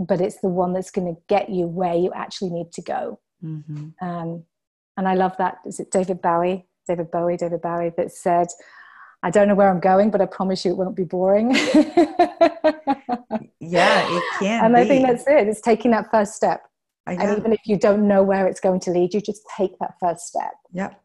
But 0.00 0.20
it's 0.20 0.40
the 0.40 0.48
one 0.48 0.72
that's 0.72 0.90
going 0.90 1.14
to 1.14 1.20
get 1.28 1.50
you 1.50 1.66
where 1.66 1.94
you 1.94 2.10
actually 2.12 2.50
need 2.50 2.72
to 2.72 2.82
go. 2.82 3.20
Mhm. 3.44 3.94
Um, 4.00 4.44
and 4.96 5.06
I 5.06 5.14
love 5.14 5.36
that. 5.36 5.58
Is 5.64 5.78
it 5.78 5.90
David 5.90 6.20
Bowie? 6.20 6.66
David 6.88 7.10
Bowie, 7.10 7.36
David 7.36 7.60
Bowie, 7.60 7.92
that 7.96 8.10
said, 8.10 8.48
I 9.22 9.30
don't 9.30 9.46
know 9.46 9.54
where 9.54 9.70
I'm 9.70 9.80
going, 9.80 10.10
but 10.10 10.20
I 10.20 10.26
promise 10.26 10.64
you 10.64 10.72
it 10.72 10.78
won't 10.78 10.96
be 10.96 11.04
boring. 11.04 11.54
Yeah, 13.60 14.06
it 14.08 14.24
can 14.38 14.64
and 14.64 14.74
be. 14.74 14.80
I 14.80 14.88
think 14.88 15.06
that's 15.06 15.26
it. 15.26 15.46
It's 15.46 15.60
taking 15.60 15.90
that 15.92 16.10
first 16.10 16.34
step. 16.34 16.62
I 17.06 17.12
And 17.12 17.38
even 17.38 17.52
if 17.52 17.60
you 17.66 17.76
don't 17.76 18.08
know 18.08 18.22
where 18.22 18.46
it's 18.46 18.60
going 18.60 18.80
to 18.80 18.90
lead 18.90 19.14
you, 19.14 19.20
just 19.20 19.42
take 19.56 19.78
that 19.78 19.94
first 20.00 20.26
step. 20.26 20.52
Yep. 20.72 21.00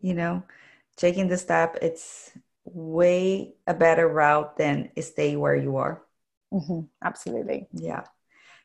You 0.00 0.14
know, 0.14 0.42
taking 0.96 1.28
the 1.28 1.38
step, 1.38 1.76
it's 1.82 2.32
way 2.64 3.54
a 3.66 3.74
better 3.74 4.08
route 4.08 4.56
than 4.56 4.90
stay 5.00 5.36
where 5.36 5.56
you 5.56 5.76
are. 5.76 6.02
Hmm 6.58 6.80
Absolutely. 7.02 7.68
Yeah. 7.72 8.04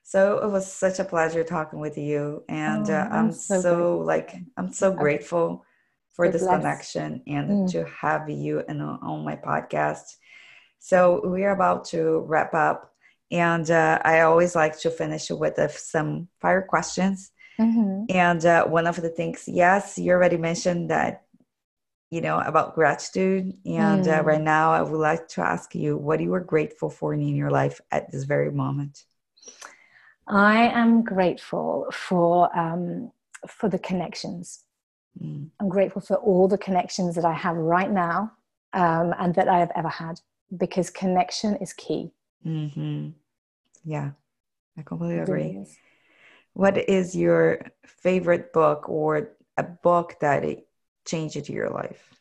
So 0.04 0.40
it 0.40 0.50
was 0.52 0.72
such 0.72 1.00
a 1.00 1.06
pleasure 1.06 1.44
talking 1.44 1.80
with 1.80 1.98
you. 1.98 2.44
And 2.50 2.88
Oh, 2.88 2.94
uh, 2.94 3.08
I'm 3.12 3.26
I'm 3.28 3.32
so 3.32 3.62
so, 3.62 3.98
like, 4.00 4.36
I'm 4.58 4.74
so 4.74 4.94
grateful 4.94 5.66
for 6.14 6.28
so 6.28 6.32
this 6.32 6.42
blessed. 6.42 6.62
connection 6.62 7.24
and 7.28 7.50
Mm. 7.50 7.72
to 7.72 7.86
have 7.86 8.30
you 8.30 8.64
in, 8.68 8.82
on 8.82 9.26
my 9.26 9.36
podcast. 9.36 10.18
So 10.80 11.22
we're 11.24 11.52
about 11.52 11.86
to 11.88 12.20
wrap 12.28 12.54
up. 12.54 12.94
And 13.32 13.70
uh, 13.72 14.00
I 14.04 14.22
always 14.22 14.56
like 14.56 14.80
to 14.82 14.92
finish 14.92 15.30
with 15.32 15.60
uh, 15.60 15.70
some 15.70 16.30
fire 16.42 16.62
questions. 16.64 17.32
hmm 17.58 18.06
And 18.10 18.46
uh, 18.46 18.66
one 18.66 18.88
of 18.88 18.98
the 19.02 19.10
things, 19.10 19.46
yes, 19.48 19.98
you 20.00 20.12
already 20.14 20.38
mentioned 20.38 20.90
that, 20.92 21.24
you 22.10 22.22
know, 22.22 22.40
about 22.40 22.76
gratitude. 22.76 23.54
And 23.66 24.08
uh, 24.08 24.22
Mm. 24.22 24.26
right 24.26 24.42
now, 24.42 24.72
I 24.74 24.82
would 24.82 25.00
like 25.00 25.28
to 25.30 25.42
ask 25.42 25.76
you 25.76 25.98
what 25.98 26.20
you 26.20 26.34
are 26.34 26.40
grateful 26.40 26.90
for 26.90 27.14
in 27.14 27.36
your 27.36 27.52
life 27.52 27.82
at 27.92 28.12
this 28.12 28.24
very 28.24 28.52
moment. 28.52 29.04
I 30.28 30.68
am 30.70 31.04
grateful 31.04 31.88
for 31.92 32.56
um, 32.58 33.12
for 33.48 33.70
the 33.70 33.80
connections. 33.80 34.66
Mm, 35.22 35.50
I'm 35.60 35.70
grateful 35.70 36.02
for 36.02 36.18
all 36.18 36.48
the 36.48 36.58
connections 36.58 37.16
that 37.16 37.26
I 37.26 37.34
have 37.34 37.56
right 37.56 37.90
now 37.92 38.32
um, 38.74 39.14
and 39.20 39.34
that 39.36 39.48
I 39.48 39.60
have 39.60 39.72
ever 39.76 39.90
had 39.90 40.20
because 40.56 40.90
connection 40.90 41.56
is 41.58 41.74
key. 41.74 42.12
hmm 42.44 43.10
Yeah, 43.84 44.12
I 44.78 44.82
completely 44.84 45.20
agree. 45.20 45.58
is. 45.62 45.78
What 46.54 46.78
is 46.78 47.16
your 47.16 47.60
favorite 47.86 48.54
book 48.54 48.90
or 48.90 49.32
a 49.58 49.64
book 49.64 50.16
that 50.22 50.44
it 50.44 50.69
changed 51.06 51.50
your 51.50 51.70
life? 51.70 52.14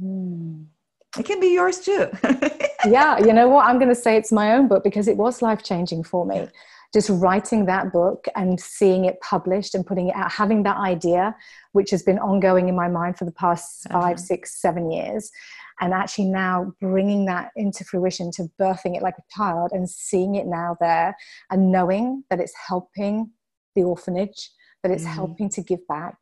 Hmm. 0.00 0.62
It 1.18 1.24
can 1.24 1.40
be 1.40 1.48
yours 1.54 1.80
too. 1.80 2.08
yeah, 2.86 3.18
you 3.18 3.32
know 3.32 3.48
what? 3.48 3.66
I'm 3.66 3.78
going 3.78 3.88
to 3.88 3.94
say 3.94 4.16
it's 4.16 4.30
my 4.30 4.52
own 4.54 4.68
book 4.68 4.84
because 4.84 5.08
it 5.08 5.16
was 5.16 5.40
life 5.42 5.62
changing 5.62 6.04
for 6.04 6.26
me. 6.26 6.36
Yeah. 6.36 6.46
Just 6.92 7.10
writing 7.10 7.66
that 7.66 7.92
book 7.92 8.26
and 8.36 8.58
seeing 8.60 9.04
it 9.04 9.20
published 9.20 9.74
and 9.74 9.86
putting 9.86 10.08
it 10.08 10.14
out, 10.16 10.30
having 10.30 10.62
that 10.64 10.76
idea, 10.76 11.34
which 11.72 11.90
has 11.90 12.02
been 12.02 12.18
ongoing 12.18 12.68
in 12.68 12.76
my 12.76 12.88
mind 12.88 13.18
for 13.18 13.24
the 13.24 13.32
past 13.32 13.86
Uh-huh. 13.86 14.00
five, 14.00 14.20
six, 14.20 14.60
seven 14.60 14.90
years, 14.90 15.30
and 15.80 15.92
actually 15.94 16.26
now 16.26 16.72
bringing 16.80 17.24
that 17.26 17.50
into 17.56 17.84
fruition 17.84 18.30
to 18.32 18.50
birthing 18.60 18.96
it 18.96 19.02
like 19.02 19.16
a 19.18 19.22
child 19.36 19.70
and 19.72 19.88
seeing 19.88 20.34
it 20.34 20.46
now 20.46 20.76
there 20.80 21.16
and 21.50 21.72
knowing 21.72 22.24
that 22.30 22.40
it's 22.40 22.54
helping 22.68 23.30
the 23.74 23.82
orphanage, 23.82 24.50
that 24.82 24.92
it's 24.92 25.04
Mhm. 25.04 25.14
helping 25.14 25.48
to 25.50 25.62
give 25.62 25.86
back, 25.88 26.16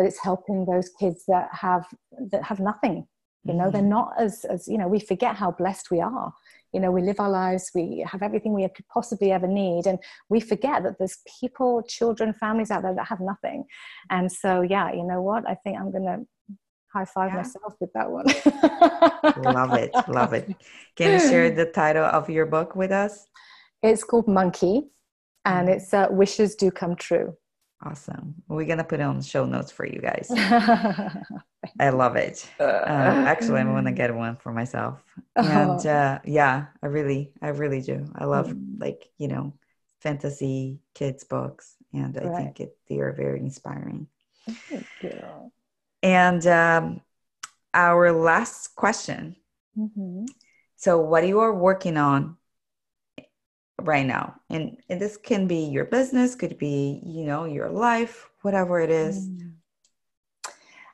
that 0.00 0.06
it's 0.06 0.18
helping 0.22 0.64
those 0.64 0.88
kids 0.98 1.24
that 1.28 1.48
have 1.52 1.84
that 2.30 2.42
have 2.42 2.58
nothing 2.58 3.06
you 3.44 3.52
know 3.54 3.66
Mhm. 3.68 3.72
they're 3.72 3.82
not 3.82 4.12
as 4.18 4.44
as 4.46 4.66
you 4.66 4.78
know 4.78 4.88
we 4.88 4.98
forget 4.98 5.36
how 5.36 5.50
blessed 5.50 5.90
we 5.90 6.00
are 6.00 6.32
you 6.72 6.80
know 6.80 6.90
we 6.90 7.02
live 7.02 7.20
our 7.20 7.28
lives 7.30 7.70
we 7.74 8.04
have 8.10 8.22
everything 8.22 8.54
we 8.54 8.66
could 8.68 8.86
possibly 8.88 9.30
ever 9.32 9.46
need 9.46 9.86
and 9.86 9.98
we 10.30 10.40
forget 10.40 10.82
that 10.84 10.96
there's 10.98 11.18
people 11.40 11.82
children 11.82 12.32
families 12.32 12.70
out 12.70 12.82
there 12.82 12.94
that 12.94 13.06
have 13.06 13.20
nothing 13.20 13.64
and 14.10 14.32
so 14.32 14.62
yeah 14.62 14.90
you 14.92 15.04
know 15.04 15.20
what 15.22 15.46
i 15.48 15.54
think 15.54 15.78
i'm 15.78 15.90
gonna 15.92 16.18
high 16.94 17.04
five 17.04 17.30
Yeah. 17.30 17.36
myself 17.36 17.74
with 17.80 17.92
that 17.94 18.10
one 18.10 18.26
love 19.36 19.74
it. 19.74 19.94
Love 20.08 20.32
it. 20.32 20.46
Can 20.96 21.12
you 21.12 21.18
share 21.20 21.50
the 21.50 21.66
title 21.66 22.04
of 22.04 22.28
your 22.28 22.46
book 22.46 22.74
with 22.74 22.90
us? 22.92 23.26
it's 23.82 24.04
called 24.04 24.28
monkey 24.28 24.90
and 25.46 25.68
Mhm. 25.68 25.72
it's 25.74 25.94
uh, 25.94 26.06
wishes 26.10 26.54
do 26.54 26.70
come 26.70 26.94
true 26.96 27.34
Awesome. 27.82 28.34
We're 28.48 28.66
going 28.66 28.78
to 28.78 28.84
put 28.84 29.00
it 29.00 29.04
on 29.04 29.16
the 29.16 29.24
show 29.24 29.46
notes 29.46 29.72
for 29.72 29.86
you 29.86 30.00
guys. 30.00 30.30
I 31.80 31.88
love 31.90 32.16
it. 32.16 32.46
Uh, 32.60 33.22
actually, 33.24 33.60
I'm 33.60 33.68
going 33.72 33.84
to 33.86 33.92
get 33.92 34.14
one 34.14 34.36
for 34.36 34.52
myself. 34.52 35.02
And 35.36 35.84
uh, 35.86 36.18
yeah, 36.24 36.66
I 36.82 36.86
really, 36.86 37.32
I 37.40 37.48
really 37.48 37.80
do. 37.80 38.06
I 38.14 38.24
love 38.24 38.48
Mm. 38.48 38.80
like, 38.80 39.08
you 39.16 39.28
know, 39.28 39.54
fantasy 40.02 40.80
kids 40.94 41.24
books. 41.24 41.76
And 41.94 42.16
I 42.18 42.24
Right. 42.26 42.36
think 42.36 42.60
it, 42.60 42.76
they 42.88 42.98
are 42.98 43.12
very 43.12 43.40
inspiring. 43.40 44.08
Thank 44.68 44.86
you. 45.02 45.52
And 46.02 46.46
um, 46.46 47.00
our 47.72 48.12
last 48.12 48.74
question. 48.76 49.36
Mhm. 49.78 50.26
So, 50.76 50.98
what 51.00 51.24
are 51.24 51.26
you 51.26 51.40
are 51.40 51.54
working 51.54 51.96
on 51.96 52.36
right 53.86 54.06
now, 54.06 54.34
and, 54.50 54.76
and 54.88 55.00
this 55.00 55.16
can 55.16 55.46
be 55.46 55.56
your 55.64 55.84
business, 55.84 56.34
could 56.34 56.58
be 56.58 57.00
you 57.04 57.24
know 57.24 57.44
your 57.44 57.68
life, 57.68 58.30
whatever 58.42 58.80
it 58.80 58.90
is. 58.90 59.28
Mm. 59.28 59.52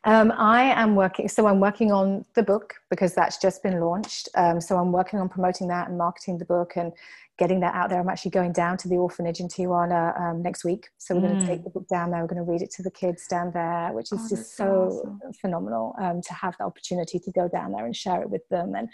Um, 0.05 0.32
I 0.37 0.62
am 0.80 0.95
working, 0.95 1.28
so 1.28 1.49
I'm 1.49 1.59
working 1.59 1.91
on 1.91 2.24
the 2.34 2.43
book 2.45 2.74
because 2.91 3.12
that's 3.12 3.39
just 3.39 3.61
been 3.64 3.80
launched. 3.80 4.28
Um, 4.37 4.61
so 4.61 4.76
I'm 4.78 4.93
working 4.93 5.18
on 5.18 5.28
promoting 5.28 5.66
that 5.68 5.89
and 5.89 5.99
marketing 5.99 6.39
the 6.39 6.45
book 6.45 6.74
and 6.76 6.93
getting 7.39 7.59
that 7.61 7.74
out 7.74 7.91
there. 7.91 7.99
I'm 8.01 8.09
actually 8.09 8.30
going 8.30 8.53
down 8.53 8.76
to 8.78 8.89
the 8.89 8.95
orphanage 8.97 9.41
in 9.41 9.49
Tijuana 9.49 10.18
um, 10.20 10.43
next 10.43 10.64
week. 10.64 10.89
So 10.99 11.14
we're 11.16 11.22
going 11.22 11.37
Mm. 11.37 11.41
to 11.41 11.47
take 11.47 11.64
the 11.64 11.70
book 11.70 11.89
down 11.89 12.12
there. 12.12 12.20
We're 12.20 12.28
going 12.28 12.45
to 12.47 12.51
read 12.51 12.62
it 12.62 12.70
to 12.76 12.84
the 12.84 12.91
kids 12.91 13.26
down 13.26 13.51
there, 13.53 13.93
which 13.93 14.12
is 14.12 14.20
Oh, 14.24 14.28
just 14.28 14.57
so 14.57 14.64
awesome. 14.64 15.32
phenomenal 15.41 15.97
um, 16.01 16.22
to 16.22 16.34
have 16.34 16.55
the 16.59 16.64
opportunity 16.64 17.18
to 17.18 17.32
go 17.32 17.49
down 17.49 17.72
there 17.72 17.84
and 17.84 17.95
share 17.97 18.22
it 18.22 18.30
with 18.30 18.49
them 18.49 18.76
and 18.76 18.89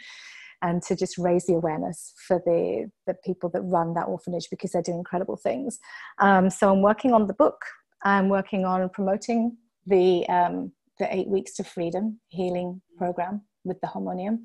and 0.62 0.82
to 0.84 0.96
just 0.96 1.18
raise 1.18 1.46
the 1.46 1.54
awareness 1.54 2.14
for 2.26 2.40
the 2.44 2.90
the 3.06 3.14
people 3.24 3.50
that 3.50 3.62
run 3.62 3.94
that 3.94 4.06
orphanage 4.06 4.48
because 4.50 4.72
they're 4.72 4.82
doing 4.82 4.98
incredible 4.98 5.36
things. 5.36 5.78
Um, 6.20 6.50
so 6.50 6.70
I'm 6.70 6.82
working 6.82 7.12
on 7.12 7.26
the 7.26 7.34
book. 7.34 7.60
I'm 8.04 8.28
working 8.28 8.64
on 8.64 8.88
promoting 8.88 9.56
the 9.86 10.26
um, 10.28 10.72
the 10.98 11.14
eight 11.14 11.28
weeks 11.28 11.54
to 11.56 11.64
freedom 11.64 12.20
healing 12.28 12.80
program 12.96 13.42
with 13.64 13.80
the 13.80 13.86
Harmonyum 13.86 14.44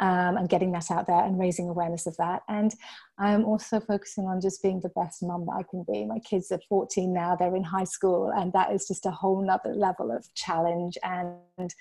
um, 0.00 0.36
and 0.36 0.48
getting 0.48 0.72
that 0.72 0.90
out 0.90 1.06
there 1.06 1.24
and 1.24 1.38
raising 1.38 1.68
awareness 1.68 2.06
of 2.06 2.16
that 2.16 2.42
and 2.48 2.74
i'm 3.18 3.44
also 3.44 3.78
focusing 3.78 4.24
on 4.24 4.40
just 4.40 4.62
being 4.62 4.80
the 4.80 4.88
best 4.90 5.22
mum 5.22 5.44
that 5.46 5.52
i 5.52 5.62
can 5.70 5.84
be 5.90 6.04
my 6.04 6.18
kids 6.18 6.50
are 6.50 6.60
14 6.68 7.12
now 7.12 7.36
they're 7.36 7.54
in 7.54 7.62
high 7.62 7.84
school 7.84 8.32
and 8.36 8.52
that 8.52 8.72
is 8.72 8.86
just 8.86 9.06
a 9.06 9.10
whole 9.10 9.44
nother 9.44 9.74
level 9.74 10.10
of 10.10 10.26
challenge 10.34 10.98
and 11.04 11.74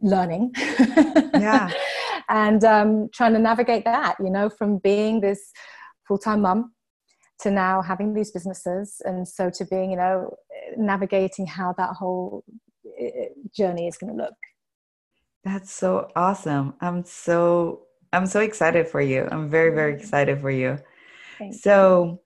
learning 0.00 0.52
Yeah. 1.34 1.70
And 2.28 2.64
um, 2.64 3.08
trying 3.12 3.32
to 3.32 3.38
navigate 3.38 3.84
that 3.84 4.16
you 4.20 4.30
know 4.30 4.48
from 4.48 4.78
being 4.78 5.20
this 5.20 5.52
full-time 6.06 6.42
mum 6.42 6.72
to 7.40 7.50
now 7.50 7.82
having 7.82 8.14
these 8.14 8.30
businesses 8.30 9.02
and 9.04 9.26
so 9.26 9.50
to 9.50 9.64
being 9.66 9.90
you 9.90 9.96
know 9.96 10.34
navigating 10.76 11.46
how 11.46 11.74
that 11.76 11.90
whole 11.90 12.44
uh, 12.86 13.08
journey 13.56 13.86
is 13.86 13.96
going 13.96 14.16
to 14.16 14.22
look 14.24 14.34
That's 15.44 15.72
so 15.72 16.08
awesome. 16.16 16.74
I'm 16.80 17.04
so 17.04 17.82
I'm 18.12 18.26
so 18.26 18.40
excited 18.40 18.88
for 18.88 19.00
you. 19.00 19.28
I'm 19.30 19.50
very 19.50 19.74
very 19.74 19.94
excited 19.94 20.40
for 20.40 20.50
you. 20.50 20.78
Thank 21.38 21.54
So, 21.54 22.22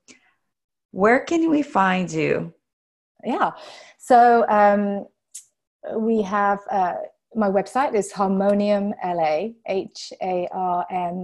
where 0.93 1.21
can 1.21 1.51
we 1.51 1.63
find 1.63 2.11
you? 2.13 2.55
yeah 3.25 3.51
so 3.99 4.47
um, 4.49 5.07
we 5.99 6.23
have 6.23 6.61
uh, 6.71 6.95
my 7.39 7.49
website 7.49 7.95
is 7.95 8.13
Harmonyum 8.13 8.93
la 9.19 9.35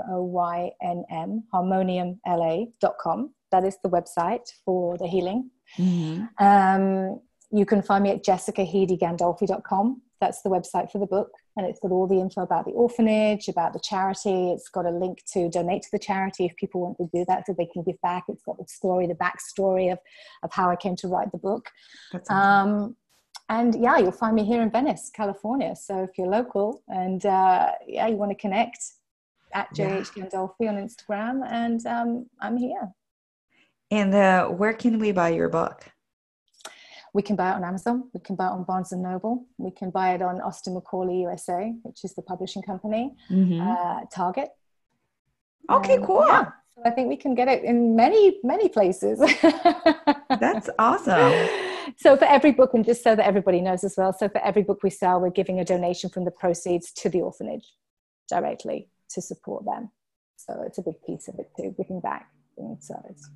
h-a-r-m-o-y-n-m 0.05 1.31
harmonyumla.com 1.53 3.19
that 3.53 3.65
is 3.65 3.77
the 3.83 3.91
website 3.91 4.47
for 4.65 4.97
the 4.99 5.07
healing 5.07 5.51
Mhm. 5.79 6.29
um, 6.49 7.21
you 7.51 7.67
can 7.67 7.83
find 7.83 8.05
me 8.05 8.11
at 8.11 8.23
jessicaheedygandolfi.com 8.25 9.87
that's 10.21 10.43
the 10.43 10.49
website 10.49 10.91
for 10.91 10.99
the 10.99 11.07
book. 11.07 11.31
And 11.57 11.67
it's 11.67 11.79
got 11.81 11.91
all 11.91 12.07
the 12.07 12.19
info 12.19 12.43
about 12.43 12.65
the 12.65 12.73
orphanage, 12.73 13.47
about 13.49 13.73
the 13.75 13.81
charity. 13.81 14.53
It's 14.53 14.69
got 14.71 14.87
a 14.87 14.91
link 14.91 15.23
to 15.35 15.51
donate 15.51 15.83
to 15.83 15.89
the 15.93 15.99
charity 15.99 16.47
if 16.47 16.57
people 16.57 16.81
want 16.81 16.97
to 16.99 17.07
do 17.13 17.25
that 17.29 17.45
so 17.47 17.53
they 17.53 17.67
can 17.67 17.83
give 17.83 18.01
back. 18.01 18.25
It's 18.29 18.43
got 18.43 18.57
the 18.57 18.65
story, 18.67 19.07
the 19.07 19.15
backstory 19.27 19.93
of, 19.93 19.99
of 20.43 20.51
how 20.53 20.71
I 20.71 20.77
came 20.77 20.97
to 20.97 21.09
write 21.09 21.31
the 21.31 21.39
book. 21.39 21.65
Um, 22.31 22.97
and 23.49 23.75
yeah, 23.75 23.99
you'll 23.99 24.13
find 24.13 24.35
me 24.35 24.45
here 24.45 24.63
in 24.63 24.71
Venice, 24.71 25.11
California. 25.15 25.75
So 25.77 26.03
if 26.03 26.17
you're 26.17 26.29
local 26.29 26.83
and 26.89 27.25
uh, 27.27 27.73
yeah, 27.87 28.07
you 28.07 28.17
want 28.17 28.31
to 28.31 28.37
connect, 28.37 28.79
at 29.55 29.73
JH 29.73 30.11
yeah. 30.17 30.25
Gandolfi 30.25 30.69
on 30.69 30.77
Instagram, 30.77 31.47
and 31.49 31.87
um, 31.87 32.27
I'm 32.41 32.57
here. 32.57 32.93
And 33.91 34.13
uh, 34.15 34.49
where 34.49 34.75
can 34.75 34.99
we 34.99 35.13
buy 35.13 35.31
your 35.31 35.49
book? 35.49 35.85
We 37.15 37.23
can 37.23 37.37
buy 37.37 37.53
it 37.53 37.55
on 37.55 37.65
Amazon. 37.65 38.11
We 38.13 38.21
can 38.21 38.35
buy 38.35 38.47
it 38.47 38.51
on 38.51 38.65
Barnes 38.65 38.91
and 38.91 39.03
Noble. 39.03 39.47
We 39.57 39.71
can 39.71 39.91
buy 39.91 40.15
it 40.15 40.23
on 40.23 40.41
Austin 40.41 40.75
Macauley 40.75 41.21
USA, 41.21 41.73
which 41.83 42.03
is 42.03 42.15
the 42.15 42.23
publishing 42.23 42.63
company. 42.63 43.15
Mm-hmm. 43.31 43.61
Uh, 43.61 44.01
Target. 44.13 44.49
Okay, 45.71 45.99
um, 45.99 46.05
cool. 46.05 46.25
Yeah, 46.27 46.51
so 46.75 46.83
I 46.85 46.91
think 46.91 47.09
we 47.09 47.17
can 47.17 47.37
get 47.37 47.47
it 47.47 47.63
in 47.63 47.95
many, 47.95 48.41
many 48.43 48.69
places. 48.69 49.21
That's 50.29 50.69
awesome. 50.79 51.74
So 51.97 52.17
for 52.17 52.25
every 52.25 52.53
book, 52.53 52.75
and 52.75 52.85
just 52.85 53.03
so 53.03 53.15
that 53.17 53.27
everybody 53.27 53.61
knows 53.61 53.85
as 53.85 53.97
well, 53.97 54.13
so 54.13 54.29
for 54.29 54.39
every 54.39 54.63
book 54.63 54.83
we 54.83 54.91
sell, 54.91 55.21
we're 55.21 55.31
giving 55.31 55.61
a 55.61 55.65
donation 55.65 56.11
from 56.11 56.25
the 56.25 56.31
proceeds 56.31 56.93
to 56.93 57.09
the 57.09 57.21
orphanage 57.21 57.75
directly 58.29 58.89
to 59.11 59.21
support 59.21 59.65
them. 59.65 59.91
So 60.37 60.63
it's 60.67 60.79
a 60.79 60.83
big 60.83 61.03
piece 61.07 61.29
of 61.29 61.37
it 61.39 61.51
too, 61.57 61.75
giving 61.77 62.01
back. 62.01 62.29
So 62.81 62.95
it's 63.11 63.29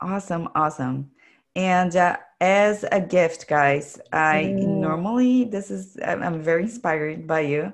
awesome, 0.00 0.48
awesome. 0.54 1.10
And 1.54 1.94
uh, 1.96 2.16
as 2.40 2.84
a 2.90 3.00
gift, 3.00 3.46
guys, 3.48 3.98
I 4.12 4.54
mm. 4.56 4.66
normally 4.66 5.44
this 5.44 5.70
is 5.70 5.96
I'm 6.04 6.42
very 6.42 6.62
inspired 6.62 7.26
by 7.26 7.40
you, 7.40 7.72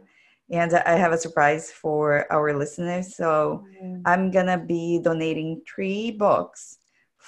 and 0.51 0.75
I 0.75 0.97
have 0.97 1.13
a 1.13 1.19
surprise 1.19 1.71
for 1.71 2.31
our 2.33 2.57
listeners. 2.57 3.15
So 3.15 3.65
mm. 3.83 4.03
I'm 4.05 4.31
gonna 4.31 4.59
be 4.59 5.01
donating 5.03 5.63
three 5.73 6.11
books 6.11 6.78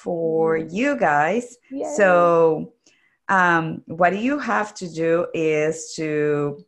for 0.03 0.59
mm. 0.59 0.73
you 0.73 0.97
guys. 0.97 1.57
Yay. 1.71 1.85
So 1.97 2.75
um, 3.29 3.83
what 3.87 4.17
you 4.19 4.39
have 4.39 4.75
to 4.75 4.89
do 4.89 5.27
is 5.35 5.95
to 5.97 6.65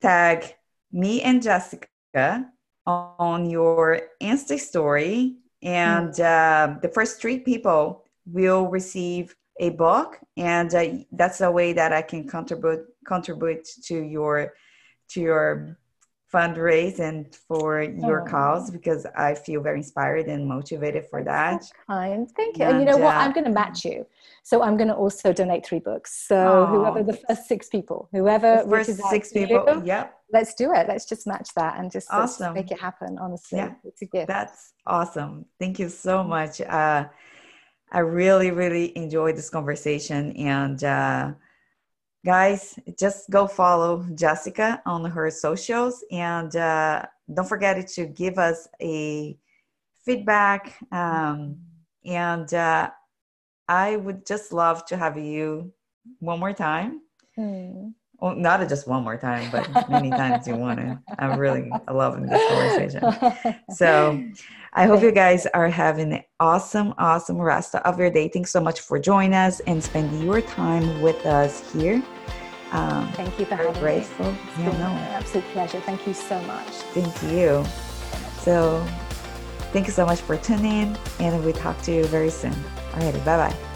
tag 0.00 0.54
me 0.92 1.22
and 1.22 1.42
Jessica 1.42 2.46
on 2.86 3.48
your 3.48 4.02
Insta 4.20 4.58
story, 4.58 5.36
and 5.62 6.10
mm-hmm. 6.10 6.76
uh, 6.76 6.80
the 6.80 6.88
first 6.88 7.20
three 7.20 7.38
people 7.38 8.04
will 8.26 8.68
receive 8.68 9.34
a 9.60 9.70
book, 9.70 10.18
and 10.36 10.74
uh, 10.74 10.84
that's 11.12 11.40
a 11.40 11.50
way 11.50 11.72
that 11.72 11.92
I 11.92 12.02
can 12.02 12.26
contribute 12.26 12.86
contribute 13.06 13.68
to 13.84 13.96
your 14.00 14.54
to 15.10 15.20
your 15.20 15.78
fundraise 16.32 16.98
and 16.98 17.34
for 17.34 17.82
your 17.82 18.22
oh. 18.22 18.30
cause 18.30 18.70
because 18.70 19.06
I 19.16 19.34
feel 19.34 19.60
very 19.60 19.78
inspired 19.78 20.26
and 20.26 20.46
motivated 20.46 21.04
for 21.10 21.22
that. 21.24 21.64
So 21.64 21.72
kind. 21.86 22.30
Thank 22.34 22.58
you. 22.58 22.64
And, 22.64 22.78
and 22.78 22.80
you 22.80 22.86
know 22.86 22.98
uh, 22.98 23.06
what? 23.06 23.16
I'm 23.16 23.32
going 23.32 23.44
to 23.44 23.50
match 23.50 23.84
you. 23.84 24.06
So 24.42 24.62
I'm 24.62 24.76
going 24.76 24.88
to 24.88 24.94
also 24.94 25.32
donate 25.32 25.64
three 25.66 25.78
books. 25.78 26.26
So 26.26 26.36
oh, 26.36 26.66
whoever 26.66 27.02
the 27.02 27.18
first 27.28 27.46
six 27.46 27.68
people, 27.68 28.08
whoever 28.12 28.62
the 28.64 28.70
first 28.70 29.00
six 29.10 29.32
people, 29.32 29.64
you, 29.68 29.82
yep. 29.84 30.18
Let's 30.32 30.54
do 30.54 30.72
it. 30.72 30.88
Let's 30.88 31.04
just 31.04 31.26
match 31.26 31.50
that 31.56 31.78
and 31.78 31.92
just, 31.92 32.08
awesome. 32.10 32.54
make 32.54 32.70
it 32.70 32.80
happen. 32.80 33.18
Honestly, 33.20 33.58
yeah. 33.58 33.74
it's 33.84 34.00
a 34.00 34.06
gift. 34.06 34.28
That's 34.28 34.72
awesome. 34.86 35.44
Thank 35.60 35.78
you 35.78 35.90
so 35.90 36.24
much. 36.24 36.62
Uh, 36.62 37.04
I 37.92 37.98
really, 37.98 38.50
really 38.50 38.96
enjoyed 38.96 39.36
this 39.36 39.50
conversation 39.50 40.32
and. 40.36 40.82
Uh, 40.82 41.32
guys 42.24 42.78
just 42.98 43.28
go 43.30 43.46
follow 43.46 44.06
jessica 44.14 44.80
on 44.86 45.04
her 45.04 45.30
socials 45.30 46.04
and 46.10 46.54
uh, 46.56 47.02
don't 47.34 47.48
forget 47.48 47.86
to 47.86 48.06
give 48.06 48.38
us 48.38 48.68
a 48.80 49.36
feedback 50.04 50.76
um, 50.92 51.56
and 52.04 52.54
uh, 52.54 52.88
i 53.68 53.96
would 53.96 54.24
just 54.26 54.52
love 54.52 54.84
to 54.86 54.96
have 54.96 55.16
you 55.16 55.72
one 56.18 56.40
more 56.40 56.52
time. 56.52 57.00
Mm 57.38 57.94
well, 58.22 58.36
not 58.36 58.66
just 58.68 58.86
one 58.86 59.02
more 59.02 59.16
time, 59.16 59.50
but 59.50 59.68
many 59.88 60.10
times 60.10 60.46
you 60.46 60.54
want 60.54 60.78
to. 60.78 60.96
I'm 61.18 61.36
really 61.36 61.72
loving 61.90 62.26
this 62.26 62.48
conversation. 62.48 63.02
So 63.70 64.22
I 64.74 64.86
hope 64.86 65.02
you 65.02 65.10
guys 65.10 65.46
are 65.46 65.68
having 65.68 66.12
an 66.12 66.22
awesome, 66.38 66.94
awesome 66.98 67.38
rest 67.38 67.74
of 67.74 67.98
your 67.98 68.10
day. 68.10 68.28
Thanks 68.28 68.52
so 68.52 68.60
much 68.60 68.78
for 68.78 69.00
joining 69.00 69.34
us 69.34 69.58
and 69.60 69.82
spending 69.82 70.22
your 70.22 70.40
time 70.40 71.02
with 71.02 71.26
us 71.26 71.72
here. 71.72 72.00
Um, 72.70 73.10
Thank 73.14 73.40
you 73.40 73.44
for 73.44 73.56
having 73.56 73.72
grateful. 73.82 74.30
me. 74.30 74.38
It's 74.48 74.58
yeah, 74.58 74.70
been 74.70 74.78
no. 74.78 74.86
an 74.86 74.98
absolute 74.98 75.46
pleasure. 75.46 75.80
Thank 75.80 76.06
you 76.06 76.14
so 76.14 76.40
much. 76.42 76.68
Thank 76.94 77.22
you. 77.24 77.64
So 78.38 78.86
thank 79.72 79.88
you 79.88 79.92
so 79.92 80.06
much 80.06 80.20
for 80.20 80.36
tuning 80.36 80.82
in 80.82 80.98
and 81.18 81.44
we 81.44 81.52
talk 81.52 81.82
to 81.82 81.92
you 81.92 82.04
very 82.04 82.30
soon. 82.30 82.54
Alrighty, 82.92 83.24
bye 83.24 83.48
bye. 83.48 83.71